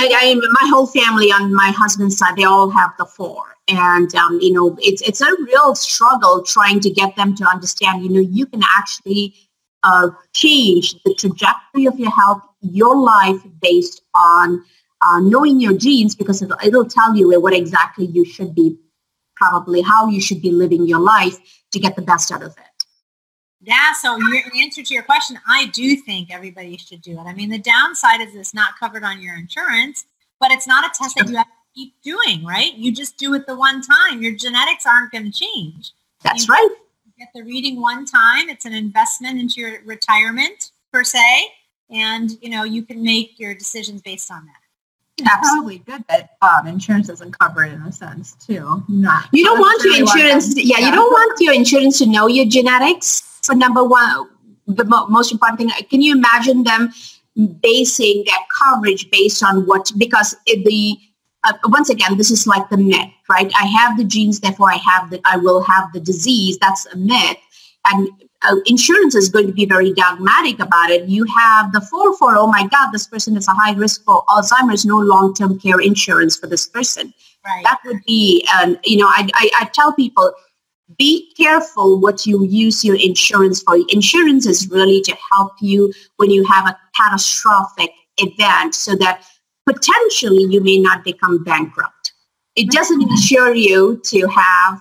I, 0.00 0.08
I, 0.14 0.34
my 0.34 0.70
whole 0.70 0.86
family 0.86 1.30
on 1.30 1.52
my 1.52 1.72
husband's 1.76 2.16
side, 2.16 2.36
they 2.36 2.44
all 2.44 2.70
have 2.70 2.92
the 2.98 3.04
four. 3.04 3.42
And, 3.68 4.12
um, 4.14 4.38
you 4.40 4.50
know, 4.50 4.74
it's, 4.80 5.02
it's 5.02 5.20
a 5.20 5.30
real 5.42 5.74
struggle 5.74 6.42
trying 6.42 6.80
to 6.80 6.90
get 6.90 7.16
them 7.16 7.36
to 7.36 7.44
understand, 7.44 8.02
you 8.02 8.08
know, 8.08 8.20
you 8.20 8.46
can 8.46 8.62
actually 8.78 9.34
uh, 9.82 10.08
change 10.32 10.94
the 11.04 11.14
trajectory 11.14 11.84
of 11.84 11.98
your 12.00 12.10
health, 12.10 12.40
your 12.62 12.96
life 12.96 13.40
based 13.60 14.00
on 14.14 14.64
uh, 15.02 15.20
knowing 15.20 15.60
your 15.60 15.76
genes 15.76 16.16
because 16.16 16.40
it'll, 16.40 16.56
it'll 16.64 16.88
tell 16.88 17.14
you 17.14 17.38
what 17.38 17.52
exactly 17.52 18.06
you 18.06 18.24
should 18.24 18.54
be, 18.54 18.78
probably 19.36 19.82
how 19.82 20.08
you 20.08 20.20
should 20.20 20.40
be 20.40 20.50
living 20.50 20.86
your 20.86 21.00
life 21.00 21.36
to 21.72 21.78
get 21.78 21.94
the 21.94 22.02
best 22.02 22.32
out 22.32 22.42
of 22.42 22.52
it. 22.52 22.69
Yeah, 23.62 23.92
so 23.92 24.16
your 24.16 24.42
answer 24.56 24.82
to 24.82 24.94
your 24.94 25.02
question, 25.02 25.38
I 25.46 25.66
do 25.66 25.96
think 25.96 26.32
everybody 26.32 26.76
should 26.78 27.02
do 27.02 27.12
it. 27.12 27.24
I 27.24 27.34
mean, 27.34 27.50
the 27.50 27.58
downside 27.58 28.20
is 28.22 28.34
it's 28.34 28.54
not 28.54 28.78
covered 28.78 29.04
on 29.04 29.20
your 29.20 29.36
insurance, 29.36 30.06
but 30.38 30.50
it's 30.50 30.66
not 30.66 30.84
a 30.84 30.98
test 30.98 31.16
that 31.16 31.28
you 31.28 31.36
have 31.36 31.46
to 31.46 31.52
keep 31.74 31.94
doing, 32.02 32.44
right? 32.44 32.74
You 32.74 32.90
just 32.90 33.18
do 33.18 33.34
it 33.34 33.46
the 33.46 33.54
one 33.54 33.82
time. 33.82 34.22
Your 34.22 34.34
genetics 34.34 34.86
aren't 34.86 35.12
going 35.12 35.30
to 35.30 35.38
change. 35.38 35.92
That's 36.24 36.48
right. 36.48 36.58
you 36.62 36.68
right. 36.68 36.76
Get 37.18 37.28
the 37.34 37.42
reading 37.42 37.82
one 37.82 38.06
time. 38.06 38.48
It's 38.48 38.64
an 38.64 38.72
investment 38.72 39.38
into 39.38 39.60
your 39.60 39.82
retirement 39.84 40.70
per 40.90 41.04
se, 41.04 41.20
and 41.90 42.30
you 42.40 42.48
know 42.48 42.64
you 42.64 42.82
can 42.82 43.02
make 43.02 43.38
your 43.38 43.54
decisions 43.54 44.00
based 44.00 44.30
on 44.30 44.46
that. 44.46 44.54
It's 45.18 45.50
probably 45.50 45.80
good 45.80 46.02
that 46.08 46.36
um, 46.40 46.66
insurance 46.66 47.08
doesn't 47.08 47.38
cover 47.38 47.64
it 47.64 47.74
in 47.74 47.82
a 47.82 47.92
sense 47.92 48.32
too. 48.34 48.82
Not 48.88 49.28
you 49.32 49.44
don't 49.44 49.58
want 49.58 49.84
your 49.84 49.96
insurance. 49.96 50.56
yeah, 50.56 50.78
yeah, 50.78 50.86
you 50.86 50.92
don't 50.92 51.10
want 51.10 51.38
your 51.40 51.52
insurance 51.52 51.98
to 51.98 52.06
know 52.06 52.26
your 52.26 52.46
genetics. 52.46 53.29
For 53.50 53.56
number 53.56 53.82
one, 53.82 54.28
the 54.68 54.84
mo- 54.84 55.08
most 55.08 55.32
important 55.32 55.58
thing. 55.58 55.70
Can 55.90 56.00
you 56.00 56.14
imagine 56.14 56.62
them 56.62 56.92
basing 57.60 58.22
their 58.24 58.44
coverage 58.62 59.10
based 59.10 59.42
on 59.42 59.66
what? 59.66 59.90
Because 59.98 60.36
the 60.46 60.96
uh, 61.42 61.54
once 61.64 61.90
again, 61.90 62.16
this 62.16 62.30
is 62.30 62.46
like 62.46 62.68
the 62.68 62.76
myth, 62.76 63.10
right? 63.28 63.50
I 63.58 63.66
have 63.66 63.98
the 63.98 64.04
genes, 64.04 64.38
therefore 64.38 64.70
I 64.70 64.76
have 64.76 65.10
the 65.10 65.20
I 65.24 65.36
will 65.36 65.62
have 65.62 65.92
the 65.92 65.98
disease. 65.98 66.58
That's 66.58 66.86
a 66.86 66.96
myth, 66.96 67.38
and 67.86 68.08
uh, 68.42 68.56
insurance 68.66 69.16
is 69.16 69.28
going 69.28 69.48
to 69.48 69.52
be 69.52 69.66
very 69.66 69.92
dogmatic 69.94 70.60
about 70.60 70.90
it. 70.90 71.08
You 71.08 71.24
have 71.36 71.72
the 71.72 71.80
4 71.80 72.16
4, 72.16 72.36
oh 72.36 72.46
my 72.46 72.68
God, 72.68 72.92
this 72.92 73.08
person 73.08 73.36
is 73.36 73.48
a 73.48 73.52
high 73.52 73.72
risk 73.72 74.04
for 74.04 74.24
Alzheimer's, 74.26 74.86
no 74.86 74.98
long 74.98 75.34
term 75.34 75.58
care 75.58 75.80
insurance 75.80 76.36
for 76.36 76.46
this 76.46 76.68
person. 76.68 77.12
Right. 77.44 77.64
That 77.64 77.80
would 77.84 78.00
be, 78.06 78.46
um, 78.62 78.78
you 78.84 78.98
know, 78.98 79.08
I, 79.08 79.28
I, 79.34 79.50
I 79.60 79.64
tell 79.72 79.92
people, 79.92 80.32
be 80.98 81.32
careful 81.36 82.00
what 82.00 82.26
you 82.26 82.44
use 82.44 82.84
your 82.84 82.96
insurance 82.96 83.62
for. 83.62 83.78
Insurance 83.88 84.46
is 84.46 84.68
really 84.68 85.00
to 85.02 85.16
help 85.32 85.52
you 85.60 85.92
when 86.16 86.30
you 86.30 86.44
have 86.44 86.66
a 86.66 86.78
catastrophic 86.94 87.90
event 88.18 88.74
so 88.74 88.94
that 88.96 89.24
potentially 89.66 90.44
you 90.44 90.60
may 90.60 90.78
not 90.78 91.04
become 91.04 91.42
bankrupt. 91.44 92.12
It 92.56 92.70
doesn't 92.70 93.00
mm-hmm. 93.00 93.10
insure 93.12 93.54
you 93.54 94.00
to 94.06 94.26
have 94.28 94.80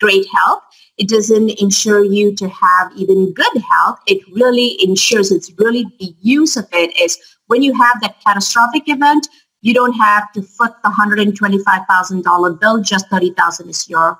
great 0.00 0.26
health. 0.34 0.62
It 0.96 1.08
doesn't 1.08 1.50
insure 1.60 2.04
you 2.04 2.34
to 2.36 2.48
have 2.48 2.92
even 2.96 3.32
good 3.32 3.62
health. 3.62 3.98
It 4.06 4.22
really 4.32 4.82
ensures 4.82 5.30
it's 5.30 5.52
really 5.58 5.84
the 5.98 6.14
use 6.20 6.56
of 6.56 6.66
it 6.72 6.98
is 6.98 7.18
when 7.46 7.62
you 7.62 7.72
have 7.74 8.00
that 8.02 8.20
catastrophic 8.24 8.84
event, 8.88 9.28
you 9.62 9.74
don't 9.74 9.92
have 9.92 10.32
to 10.32 10.42
foot 10.42 10.72
the 10.82 10.88
$125,000 10.88 12.60
bill, 12.60 12.82
just 12.82 13.08
30000 13.10 13.68
is 13.68 13.88
your 13.88 14.18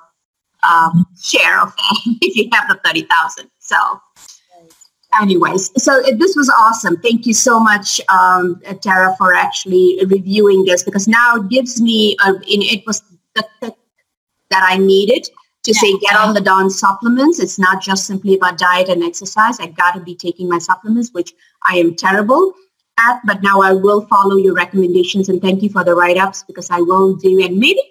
um, 0.63 1.05
share 1.21 1.61
of 1.61 1.73
it 1.77 2.17
if 2.21 2.35
you 2.35 2.49
have 2.53 2.67
the 2.67 2.79
30000 2.89 3.49
So 3.59 3.77
anyways, 5.19 5.71
so 5.83 6.01
this 6.17 6.35
was 6.35 6.49
awesome. 6.49 6.97
Thank 6.97 7.25
you 7.25 7.33
so 7.33 7.59
much, 7.59 7.99
um, 8.09 8.61
Tara, 8.81 9.15
for 9.17 9.33
actually 9.33 9.99
reviewing 10.07 10.63
this 10.65 10.83
because 10.83 11.07
now 11.07 11.35
it 11.35 11.49
gives 11.49 11.81
me, 11.81 12.15
a, 12.25 12.33
it 12.45 12.83
was 12.85 13.01
the 13.35 13.73
that 14.51 14.63
I 14.67 14.77
needed 14.77 15.23
to 15.63 15.71
yeah. 15.71 15.79
say 15.79 15.97
get 15.99 16.15
on 16.15 16.33
the 16.33 16.41
Dawn 16.41 16.69
supplements. 16.69 17.39
It's 17.39 17.57
not 17.57 17.81
just 17.81 18.05
simply 18.05 18.35
about 18.35 18.57
diet 18.57 18.89
and 18.89 19.03
exercise. 19.03 19.59
I 19.59 19.67
got 19.67 19.93
to 19.93 19.99
be 19.99 20.15
taking 20.15 20.47
my 20.47 20.59
supplements, 20.59 21.11
which 21.13 21.33
I 21.65 21.77
am 21.77 21.95
terrible 21.95 22.53
at, 22.99 23.21
but 23.25 23.41
now 23.41 23.61
I 23.61 23.73
will 23.73 24.05
follow 24.07 24.35
your 24.35 24.53
recommendations 24.53 25.29
and 25.29 25.41
thank 25.41 25.63
you 25.63 25.69
for 25.69 25.83
the 25.83 25.95
write-ups 25.95 26.43
because 26.43 26.69
I 26.69 26.81
will 26.81 27.15
do 27.15 27.43
and 27.43 27.57
maybe 27.57 27.81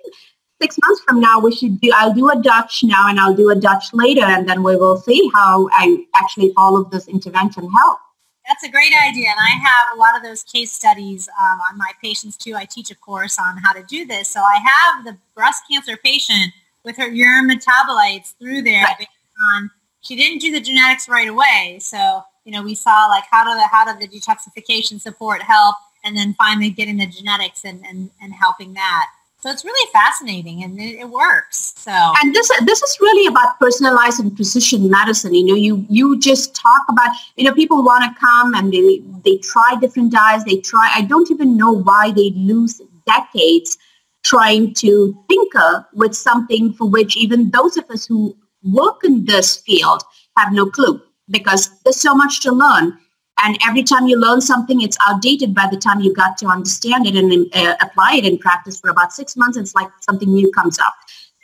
six 0.61 0.77
months 0.85 1.01
from 1.03 1.21
now 1.21 1.41
we 1.41 1.55
should 1.55 1.81
do 1.81 1.91
I'll 1.95 2.13
do 2.13 2.31
a 2.31 2.37
Dutch 2.41 2.85
now 2.85 3.09
and 3.09 3.19
I'll 3.19 3.35
do 3.35 3.51
a 3.51 3.55
Dutch 3.55 3.93
later 3.93 4.25
and 4.25 4.49
then 4.49 4.63
we 4.63 4.77
will 4.77 4.97
see 4.97 5.31
how 5.33 5.69
I 5.73 6.05
actually 6.15 6.53
follow 6.55 6.85
this 6.85 7.09
intervention 7.09 7.71
help. 7.71 7.99
That's 8.47 8.65
a 8.65 8.69
great 8.69 8.93
idea. 9.09 9.29
And 9.29 9.39
I 9.39 9.51
have 9.51 9.97
a 9.97 9.99
lot 9.99 10.17
of 10.17 10.23
those 10.23 10.43
case 10.43 10.73
studies 10.73 11.29
um, 11.41 11.61
on 11.71 11.79
my 11.79 11.93
patients 12.03 12.37
too. 12.37 12.57
I 12.57 12.65
teach 12.65 12.91
a 12.91 12.97
course 12.97 13.39
on 13.39 13.57
how 13.59 13.73
to 13.73 13.83
do 13.85 14.07
this. 14.07 14.29
So 14.29 14.41
I 14.41 14.59
have 14.59 15.05
the 15.05 15.17
breast 15.37 15.63
cancer 15.71 15.97
patient 15.97 16.53
with 16.85 16.97
her 16.97 17.09
urine 17.09 17.49
metabolites 17.49 18.35
through 18.39 18.63
there 18.63 18.83
right. 18.83 18.99
based 18.99 19.11
on 19.55 19.71
she 20.01 20.17
didn't 20.17 20.41
do 20.41 20.51
the 20.51 20.61
genetics 20.61 21.09
right 21.09 21.29
away. 21.29 21.79
So, 21.81 22.25
you 22.45 22.53
know, 22.53 22.63
we 22.63 22.75
saw 22.75 23.07
like 23.07 23.25
how 23.31 23.45
do 23.45 23.55
the 23.55 23.67
how 23.69 23.85
do 23.85 23.99
the 23.99 24.09
detoxification 24.09 25.01
support 25.01 25.43
help 25.43 25.77
and 26.05 26.17
then 26.17 26.35
finally 26.35 26.71
getting 26.71 26.97
the 26.97 27.07
genetics 27.07 27.65
and, 27.65 27.87
and, 27.87 28.11
and 28.21 28.33
helping 28.33 28.73
that. 28.75 29.07
So 29.41 29.51
it's 29.51 29.65
really 29.65 29.91
fascinating 29.91 30.63
and 30.63 30.79
it, 30.79 31.01
it, 31.01 31.09
works. 31.09 31.73
So 31.77 31.91
and 31.91 32.35
this 32.35 32.51
this 32.67 32.83
is 32.83 32.99
really 33.01 33.27
about 33.27 33.59
personalized 33.59 34.21
and 34.21 34.35
precision 34.37 34.91
medicine. 34.91 35.35
You 35.35 35.47
know, 35.47 35.55
you 35.55 35.87
you 35.89 36.19
just 36.21 36.55
talk 36.55 36.83
about 36.91 37.17
you 37.37 37.45
know 37.45 37.55
people 37.55 37.83
want 37.83 38.05
to 38.05 38.21
come 38.21 38.55
and 38.55 38.71
they 38.71 39.01
they 39.25 39.39
try 39.39 39.77
different 39.81 40.13
diets. 40.13 40.45
They 40.45 40.57
try. 40.57 40.93
I 40.95 41.03
don't 41.03 41.31
even 41.31 41.57
know 41.57 41.73
why 41.73 42.13
they 42.13 42.31
lose 42.37 42.83
decades 43.07 43.79
trying 44.23 44.75
to 44.75 45.17
tinker 45.31 45.87
with 45.95 46.15
something 46.15 46.75
for 46.75 46.89
which 46.89 47.17
even 47.17 47.51
those 47.51 47.79
of 47.79 47.89
us 47.91 48.05
who 48.07 48.37
work 48.63 49.01
in 49.05 49.25
this 49.25 49.57
field 49.57 50.03
have 50.37 50.53
no 50.53 50.67
clue 50.67 51.01
because 51.31 51.71
there's 51.85 52.01
so 52.01 52.15
much 52.15 52.41
to 52.43 52.53
learn. 52.53 52.99
And 53.43 53.59
every 53.67 53.83
time 53.83 54.07
you 54.07 54.19
learn 54.19 54.41
something, 54.41 54.83
it's 54.83 54.99
outdated 55.07 55.55
by 55.55 55.67
the 55.71 55.77
time 55.77 56.01
you 56.01 56.15
got 56.15 56.37
to 56.39 56.47
understand 56.47 57.07
it 57.07 57.17
and 57.17 57.33
uh, 57.55 57.77
apply 57.81 58.17
it 58.17 58.27
in 58.27 58.39
practice 58.39 58.79
for 58.79 58.91
about 58.91 59.13
six 59.13 59.37
months. 59.37 59.57
It's 59.57 59.75
like 59.75 59.89
something 60.01 60.33
new 60.33 60.51
comes 60.53 60.79
up. 60.79 60.95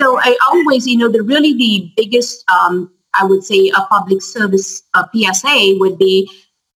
So 0.00 0.18
I 0.20 0.36
always, 0.50 0.86
you 0.86 0.98
know, 0.98 1.08
the 1.08 1.22
really 1.22 1.54
the 1.54 1.90
biggest, 1.96 2.44
um, 2.50 2.92
I 3.14 3.24
would 3.24 3.44
say, 3.44 3.70
a 3.70 3.80
public 3.82 4.20
service 4.20 4.82
uh, 4.94 5.04
PSA 5.14 5.76
would 5.78 5.96
be 5.98 6.30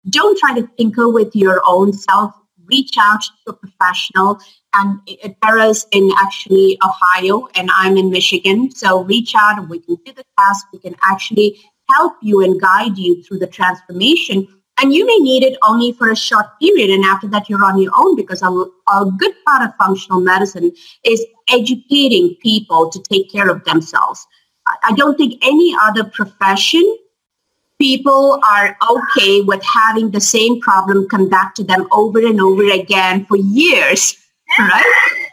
don't 0.09 0.39
try 0.39 0.59
to 0.59 0.69
tinker 0.79 1.09
with 1.11 1.37
your 1.37 1.61
own 1.67 1.93
self. 1.93 2.33
Reach 2.67 2.97
out 2.99 3.21
to 3.23 3.51
a 3.51 3.53
professional 3.53 4.41
and 4.75 5.01
Tara's 5.43 5.87
in 5.93 6.11
actually 6.19 6.79
Ohio 6.85 7.49
and 7.57 7.69
I'm 7.75 7.97
in 7.97 8.11
Michigan. 8.11 8.71
So 8.71 9.03
reach 9.05 9.35
out 9.35 9.59
and 9.59 9.69
we 9.69 9.81
can 9.81 9.97
do 9.97 10.13
the 10.13 10.25
task. 10.39 10.67
We 10.73 10.79
can 10.79 10.95
actually 11.03 11.61
help 11.91 12.15
you 12.23 12.43
and 12.43 12.61
guide 12.61 12.97
you 12.97 13.23
through 13.23 13.41
the 13.41 13.49
transformation. 13.49 14.47
And 14.81 14.95
you 14.95 15.07
may 15.07 15.19
need 15.19 15.43
it 15.43 15.59
only 15.63 15.93
for 15.93 16.11
a 16.11 16.17
short 16.17 16.47
period. 16.61 16.91
And 16.91 17.05
after 17.05 17.29
that, 17.29 17.49
you're 17.49 17.65
on 17.65 17.79
your 17.79 17.93
own 17.97 18.17
because 18.17 18.43
a, 18.43 18.49
a 18.49 19.11
good 19.19 19.35
part 19.45 19.63
of 19.69 19.75
functional 19.77 20.21
medicine 20.21 20.73
is 21.05 21.25
educating 21.53 22.37
people 22.41 22.91
to 22.91 23.03
take 23.03 23.31
care 23.31 23.51
of 23.51 23.65
themselves. 23.65 24.27
I 24.85 24.93
don't 24.93 25.17
think 25.17 25.45
any 25.45 25.75
other 25.83 26.05
profession 26.05 26.97
people 27.79 28.39
are 28.45 28.77
okay 28.91 29.41
with 29.41 29.63
having 29.65 30.11
the 30.11 30.21
same 30.21 30.61
problem 30.61 31.09
come 31.09 31.29
back 31.29 31.55
to 31.55 31.65
them 31.65 31.89
over 31.91 32.19
and 32.19 32.41
over 32.41 32.71
again 32.71 33.25
for 33.25 33.39
years 33.39 34.17
right? 34.59 35.29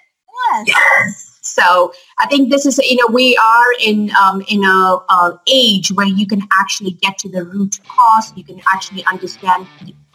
Yes. 0.48 0.68
yes. 0.68 1.27
So 1.58 1.92
I 2.20 2.28
think 2.28 2.52
this 2.52 2.68
is, 2.68 2.78
you 2.78 2.98
know, 2.98 3.12
we 3.12 3.36
are 3.38 3.74
in 3.84 4.12
um, 4.16 4.44
in 4.48 4.64
a, 4.64 4.98
a, 5.10 5.42
age 5.48 5.92
where 5.92 6.06
you 6.06 6.28
can 6.28 6.48
actually 6.60 6.92
get 6.92 7.18
to 7.20 7.30
the 7.30 7.46
root 7.46 7.80
cause. 7.88 8.32
You 8.36 8.44
can 8.44 8.62
actually 8.72 9.04
understand 9.06 9.66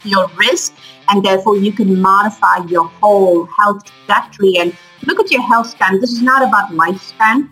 your 0.05 0.29
risk, 0.37 0.75
and 1.09 1.25
therefore 1.25 1.57
you 1.57 1.73
can 1.73 2.01
modify 2.01 2.59
your 2.69 2.85
whole 2.85 3.47
health 3.47 3.83
trajectory 3.85 4.59
and 4.59 4.77
look 5.07 5.19
at 5.19 5.33
your 5.33 5.43
health 5.43 5.71
span. 5.71 6.01
This 6.01 6.13
is 6.13 6.23
not 6.23 6.47
about 6.47 6.71
lifespan. 6.71 7.51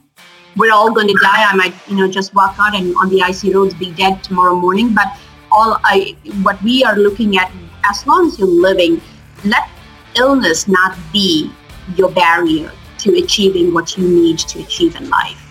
We're 0.56 0.72
all 0.72 0.92
going 0.92 1.08
to 1.08 1.18
die. 1.20 1.42
I 1.50 1.54
might, 1.56 1.74
you 1.88 1.96
know, 1.96 2.08
just 2.08 2.32
walk 2.32 2.56
out 2.60 2.76
and 2.76 2.94
on 2.96 3.08
the 3.08 3.22
icy 3.22 3.52
roads 3.52 3.74
be 3.74 3.92
dead 3.92 4.22
tomorrow 4.22 4.54
morning. 4.54 4.94
But 4.94 5.08
all 5.50 5.80
I, 5.82 6.16
what 6.42 6.62
we 6.62 6.84
are 6.84 6.96
looking 6.96 7.38
at, 7.38 7.50
as 7.90 8.06
long 8.06 8.28
as 8.28 8.38
you're 8.38 8.48
living, 8.68 9.00
let 9.44 9.68
illness 10.16 10.68
not 10.68 10.96
be 11.12 11.50
your 11.96 12.10
barrier 12.10 12.70
to 13.02 13.18
achieving 13.22 13.72
what 13.72 13.96
you 13.96 14.08
need 14.08 14.38
to 14.38 14.60
achieve 14.60 14.96
in 14.96 15.08
life. 15.10 15.46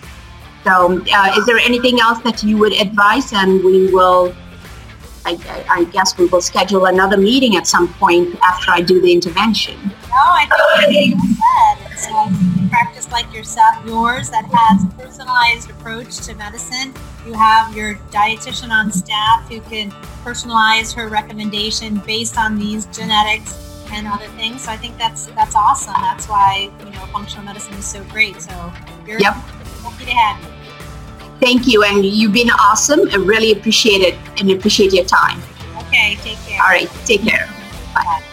So, 0.64 1.02
uh, 1.14 1.34
is 1.38 1.46
there 1.46 1.58
anything 1.58 2.00
else 2.00 2.20
that 2.24 2.44
you 2.44 2.58
would 2.58 2.74
advise? 2.74 3.32
And 3.32 3.64
we 3.64 3.94
will, 3.94 4.36
I, 5.26 5.66
I, 5.70 5.84
guess, 5.86 6.18
we 6.18 6.26
will 6.26 6.42
schedule 6.42 6.86
another 6.88 7.18
meeting 7.18 7.56
at 7.56 7.66
some 7.66 7.94
point 7.94 8.38
after 8.44 8.72
I 8.72 8.82
do 8.82 9.02
the 9.02 9.12
intervention. 9.12 9.80
No, 10.10 10.18
I 10.18 10.86
think 10.88 11.16
you 11.16 11.36
said 11.96 12.10
a 12.12 12.70
practice 12.70 13.12
like 13.12 13.34
yourself, 13.34 13.76
yours 13.86 14.30
that 14.30 14.46
has 14.52 14.84
a 14.84 14.88
personalized 15.02 15.70
approach 15.70 16.18
to 16.28 16.36
medicine. 16.36 16.94
You 17.26 17.34
have 17.34 17.76
your 17.76 17.96
dietitian 18.12 18.70
on 18.70 18.92
staff 18.92 19.48
who 19.50 19.62
can 19.62 19.92
personalize 20.24 20.94
her 20.94 21.08
recommendation 21.08 22.02
based 22.06 22.38
on 22.38 22.58
these 22.58 22.86
genetics 22.88 23.69
and 23.92 24.08
other 24.08 24.28
things. 24.38 24.64
So 24.64 24.72
I 24.72 24.78
think 24.78 24.98
that's 24.98 25.28
that's 25.28 25.56
awesome. 25.56 25.94
That's 26.02 26.28
why 26.28 26.70
you 26.80 26.92
know 26.92 27.06
functional 27.12 27.46
medicine 27.46 27.74
is 27.76 27.86
so 27.86 28.04
great. 28.06 28.42
So 28.42 28.74
you're 29.06 29.20
yep. 29.20 29.36
lucky 29.84 30.06
to 30.06 30.12
have 30.12 30.42
you. 30.44 30.50
Thank 31.40 31.68
you, 31.68 31.84
and 31.84 32.06
you've 32.06 32.34
been 32.34 32.50
awesome. 32.50 33.10
I 33.12 33.16
really 33.16 33.52
appreciate 33.52 34.02
it 34.02 34.16
and 34.38 34.52
appreciate 34.52 34.94
your 34.94 35.06
time. 35.06 35.42
Okay, 35.78 36.18
take 36.22 36.38
care. 36.46 36.62
All 36.62 36.70
right, 36.70 36.90
take 37.06 37.22
care. 37.22 37.48
Bye. 37.94 38.24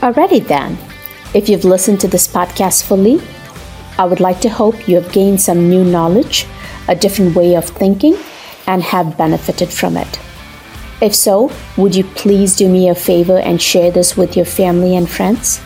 Alrighty 0.00 0.46
then. 0.46 0.78
If 1.34 1.48
you've 1.48 1.64
listened 1.64 2.00
to 2.00 2.08
this 2.08 2.28
podcast 2.28 2.84
fully, 2.84 3.20
I 3.98 4.04
would 4.04 4.20
like 4.20 4.40
to 4.40 4.48
hope 4.48 4.88
you 4.88 4.96
have 4.96 5.12
gained 5.12 5.40
some 5.40 5.68
new 5.68 5.84
knowledge, 5.84 6.46
a 6.88 6.94
different 6.94 7.36
way 7.36 7.54
of 7.54 7.64
thinking, 7.64 8.16
and 8.66 8.82
have 8.82 9.18
benefited 9.18 9.70
from 9.70 9.96
it. 9.96 10.20
If 11.04 11.14
so, 11.14 11.52
would 11.76 11.94
you 11.94 12.04
please 12.04 12.56
do 12.56 12.66
me 12.66 12.88
a 12.88 12.94
favor 12.94 13.36
and 13.36 13.60
share 13.60 13.90
this 13.90 14.16
with 14.16 14.36
your 14.36 14.46
family 14.46 14.96
and 14.96 15.06
friends? 15.06 15.60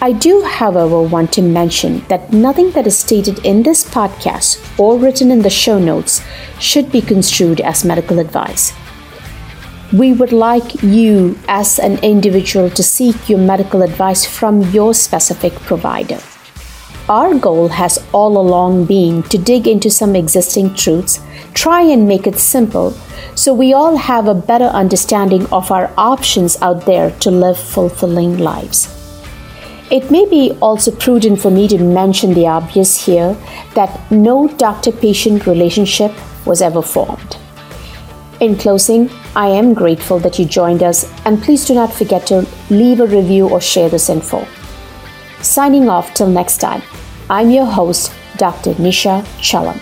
I 0.00 0.12
do, 0.12 0.42
however, 0.42 1.02
want 1.02 1.34
to 1.34 1.42
mention 1.42 2.00
that 2.08 2.32
nothing 2.32 2.70
that 2.70 2.86
is 2.86 2.98
stated 2.98 3.44
in 3.44 3.62
this 3.62 3.84
podcast 3.84 4.56
or 4.78 4.96
written 4.96 5.30
in 5.30 5.42
the 5.42 5.50
show 5.50 5.78
notes 5.78 6.22
should 6.58 6.90
be 6.90 7.02
construed 7.02 7.60
as 7.60 7.84
medical 7.84 8.18
advice. 8.18 8.72
We 9.92 10.14
would 10.14 10.32
like 10.32 10.82
you, 10.82 11.38
as 11.46 11.78
an 11.78 11.98
individual, 11.98 12.70
to 12.70 12.82
seek 12.82 13.28
your 13.28 13.38
medical 13.38 13.82
advice 13.82 14.24
from 14.24 14.62
your 14.70 14.94
specific 14.94 15.52
provider. 15.68 16.20
Our 17.08 17.38
goal 17.38 17.68
has 17.68 18.04
all 18.12 18.36
along 18.36 18.86
been 18.86 19.22
to 19.24 19.38
dig 19.38 19.68
into 19.68 19.90
some 19.90 20.16
existing 20.16 20.74
truths, 20.74 21.20
try 21.54 21.82
and 21.82 22.08
make 22.08 22.26
it 22.26 22.36
simple, 22.36 22.90
so 23.36 23.54
we 23.54 23.72
all 23.72 23.96
have 23.96 24.26
a 24.26 24.34
better 24.34 24.64
understanding 24.64 25.46
of 25.52 25.70
our 25.70 25.92
options 25.96 26.60
out 26.60 26.84
there 26.84 27.12
to 27.20 27.30
live 27.30 27.58
fulfilling 27.58 28.38
lives. 28.38 28.88
It 29.88 30.10
may 30.10 30.28
be 30.28 30.58
also 30.60 30.90
prudent 30.90 31.40
for 31.40 31.48
me 31.48 31.68
to 31.68 31.78
mention 31.78 32.34
the 32.34 32.48
obvious 32.48 33.06
here 33.06 33.36
that 33.76 34.10
no 34.10 34.48
doctor 34.48 34.90
patient 34.90 35.46
relationship 35.46 36.12
was 36.44 36.60
ever 36.60 36.82
formed. 36.82 37.36
In 38.40 38.56
closing, 38.56 39.10
I 39.36 39.46
am 39.46 39.74
grateful 39.74 40.18
that 40.18 40.40
you 40.40 40.44
joined 40.44 40.82
us, 40.82 41.08
and 41.24 41.40
please 41.40 41.66
do 41.66 41.74
not 41.74 41.92
forget 41.92 42.26
to 42.26 42.44
leave 42.68 42.98
a 42.98 43.06
review 43.06 43.48
or 43.48 43.60
share 43.60 43.88
this 43.88 44.10
info. 44.10 44.44
Signing 45.46 45.88
off 45.88 46.12
till 46.12 46.26
next 46.26 46.58
time, 46.58 46.82
I'm 47.30 47.50
your 47.50 47.66
host, 47.66 48.12
Dr. 48.36 48.74
Nisha 48.74 49.22
Chellam. 49.38 49.80